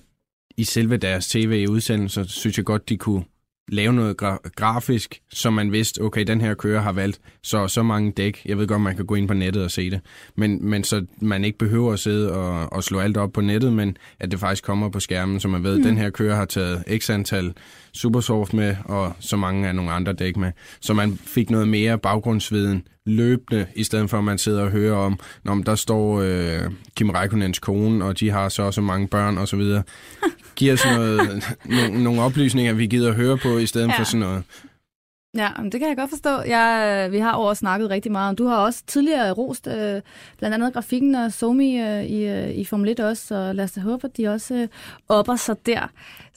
i 0.56 0.64
selve 0.64 0.96
deres 0.96 1.26
tv-udsendelser, 1.28 2.24
synes 2.24 2.56
jeg 2.58 2.64
godt, 2.64 2.88
de 2.88 2.96
kunne 2.96 3.24
lave 3.68 3.92
noget 3.92 4.22
gra- 4.22 4.50
grafisk, 4.56 5.20
så 5.32 5.50
man 5.50 5.72
vidste, 5.72 6.02
okay, 6.02 6.24
den 6.24 6.40
her 6.40 6.54
kører 6.54 6.80
har 6.80 6.92
valgt 6.92 7.20
så 7.42 7.68
så 7.68 7.82
mange 7.82 8.12
dæk. 8.12 8.42
Jeg 8.44 8.58
ved 8.58 8.66
godt, 8.66 8.80
man 8.80 8.96
kan 8.96 9.06
gå 9.06 9.14
ind 9.14 9.28
på 9.28 9.34
nettet 9.34 9.64
og 9.64 9.70
se 9.70 9.90
det. 9.90 10.00
Men, 10.36 10.68
men 10.68 10.84
så 10.84 11.06
man 11.20 11.44
ikke 11.44 11.58
behøver 11.58 11.92
at 11.92 11.98
sidde 11.98 12.32
og, 12.32 12.72
og 12.72 12.84
slå 12.84 12.98
alt 12.98 13.16
op 13.16 13.32
på 13.32 13.40
nettet, 13.40 13.72
men 13.72 13.96
at 14.20 14.30
det 14.30 14.40
faktisk 14.40 14.64
kommer 14.64 14.88
på 14.88 15.00
skærmen, 15.00 15.40
så 15.40 15.48
man 15.48 15.64
ved, 15.64 15.78
at 15.78 15.84
den 15.84 15.98
her 15.98 16.10
kører 16.10 16.36
har 16.36 16.44
taget 16.44 16.84
x 16.98 17.10
antal 17.10 17.54
Supersoft 17.92 18.54
med, 18.54 18.76
og 18.84 19.12
så 19.20 19.36
mange 19.36 19.68
af 19.68 19.74
nogle 19.74 19.92
andre 19.92 20.12
dæk 20.12 20.36
med. 20.36 20.52
Så 20.80 20.94
man 20.94 21.18
fik 21.26 21.50
noget 21.50 21.68
mere 21.68 21.98
baggrundsviden 21.98 22.86
løbende, 23.06 23.66
i 23.76 23.84
stedet 23.84 24.10
for 24.10 24.18
at 24.18 24.24
man 24.24 24.38
sidder 24.38 24.62
og 24.62 24.70
hører 24.70 24.96
om, 24.96 25.18
når 25.44 25.54
der 25.54 25.74
står 25.74 26.20
øh, 26.20 26.70
Kim 26.96 27.10
Räikkönens 27.10 27.60
kone, 27.60 28.04
og 28.04 28.20
de 28.20 28.30
har 28.30 28.48
så 28.48 28.62
og 28.62 28.74
så 28.74 28.80
mange 28.80 29.08
børn 29.08 29.38
og 29.38 29.48
Giver 30.56 30.72
os 30.72 30.84
noget, 30.84 31.44
nogle, 31.64 32.02
nogle 32.04 32.22
oplysninger, 32.22 32.72
vi 32.72 32.86
gider 32.86 33.08
at 33.08 33.14
høre 33.14 33.38
på, 33.38 33.58
i 33.58 33.66
stedet 33.66 33.86
Ja. 33.86 33.92
ja. 33.92 33.98
for 33.98 34.04
sådan 34.04 34.20
noget 34.20 34.42
Ja, 35.36 35.48
men 35.58 35.72
det 35.72 35.80
kan 35.80 35.88
jeg 35.88 35.96
godt 35.96 36.10
forstå. 36.10 36.40
Jeg, 36.40 37.08
vi 37.10 37.18
har 37.18 37.32
over 37.32 37.54
snakket 37.54 37.90
rigtig 37.90 38.12
meget 38.12 38.28
om. 38.28 38.36
Du 38.36 38.46
har 38.46 38.56
også 38.56 38.82
tidligere 38.86 39.32
rost 39.32 39.66
øh, 39.66 40.00
blandt 40.38 40.54
andet 40.54 40.72
grafikken 40.72 41.14
og 41.14 41.32
Somi 41.32 41.80
øh, 41.80 42.04
i, 42.04 42.24
øh, 42.24 42.50
i 42.50 42.64
Formel 42.64 42.88
1 42.90 43.00
også, 43.00 43.26
så 43.26 43.52
lad 43.52 43.64
os 43.64 43.72
da 43.72 43.80
håbe, 43.80 44.06
at 44.06 44.16
de 44.16 44.28
også 44.28 44.54
øh, 44.54 44.68
opper 45.08 45.36
sig 45.36 45.56
der. 45.66 45.90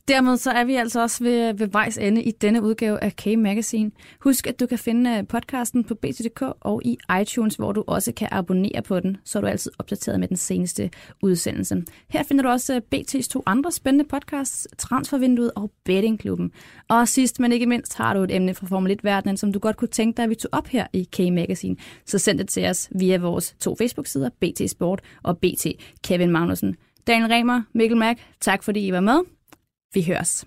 Dermed 0.08 0.38
så 0.38 0.52
er 0.52 0.64
vi 0.64 0.76
altså 0.76 1.02
også 1.02 1.24
ved, 1.24 1.54
ved 1.54 1.68
vejs 1.68 1.98
ende 1.98 2.24
i 2.24 2.32
denne 2.32 2.64
udgave 2.64 3.04
af 3.04 3.16
K-Magazine. 3.16 3.92
Husk, 4.22 4.48
at 4.48 4.60
du 4.60 4.66
kan 4.66 4.80
finde 4.80 5.18
øh, 5.18 5.28
podcasten 5.28 5.84
på 5.84 5.96
BT.dk 5.96 6.42
og 6.42 6.82
i 6.86 6.98
iTunes, 7.22 7.56
hvor 7.56 7.72
du 7.72 7.84
også 7.88 8.12
kan 8.12 8.28
abonnere 8.32 8.82
på 8.82 9.00
den, 9.00 9.18
så 9.26 9.40
er 9.40 9.42
du 9.42 9.48
altid 9.48 9.72
opdateret 9.80 10.20
med 10.20 10.28
den 10.28 10.38
seneste 10.38 10.90
udsendelse. 11.24 11.84
Her 12.10 12.24
finder 12.24 12.44
du 12.44 12.50
også 12.50 12.76
øh, 12.76 12.82
BT's 12.96 13.30
to 13.30 13.44
andre 13.46 13.72
spændende 13.72 14.06
podcasts, 14.10 14.68
Transfervinduet 14.78 15.52
og 15.56 15.72
Bettingklubben. 15.86 16.52
Og 16.90 17.08
sidst, 17.08 17.40
men 17.40 17.52
ikke 17.52 17.66
mindst, 17.66 17.98
har 17.98 18.14
du 18.14 18.20
et 18.20 18.36
emne 18.36 18.54
fra 18.54 18.68
Formel 18.68 18.92
1-verdenen, 18.92 19.38
som 19.38 19.54
du 19.54 19.60
godt 19.60 19.78
kunne 19.78 19.88
tænke 19.88 20.18
dig, 20.18 20.24
at 20.24 20.30
vi 20.30 20.36
tog 20.36 20.50
op 20.52 20.68
her 20.68 20.88
i 20.94 21.08
K-Magazine. 21.16 21.76
Så 22.06 22.20
send 22.20 22.38
det 22.40 22.50
til 22.50 22.66
os 22.66 22.90
via 22.96 23.18
vores 23.18 23.56
to 23.60 23.76
Facebook-sider, 23.76 24.30
BT 24.30 24.70
Sport 24.70 25.02
og 25.24 25.38
BT 25.38 25.68
Kevin 26.04 26.32
Magnussen. 26.32 26.76
Daniel 27.08 27.32
Remer, 27.32 27.62
Mikkel 27.74 27.98
Mack, 27.98 28.20
tak 28.42 28.64
fordi 28.64 28.88
I 28.88 28.92
var 28.92 29.00
med. 29.00 29.37
Vi 29.94 30.04
høres. 30.04 30.46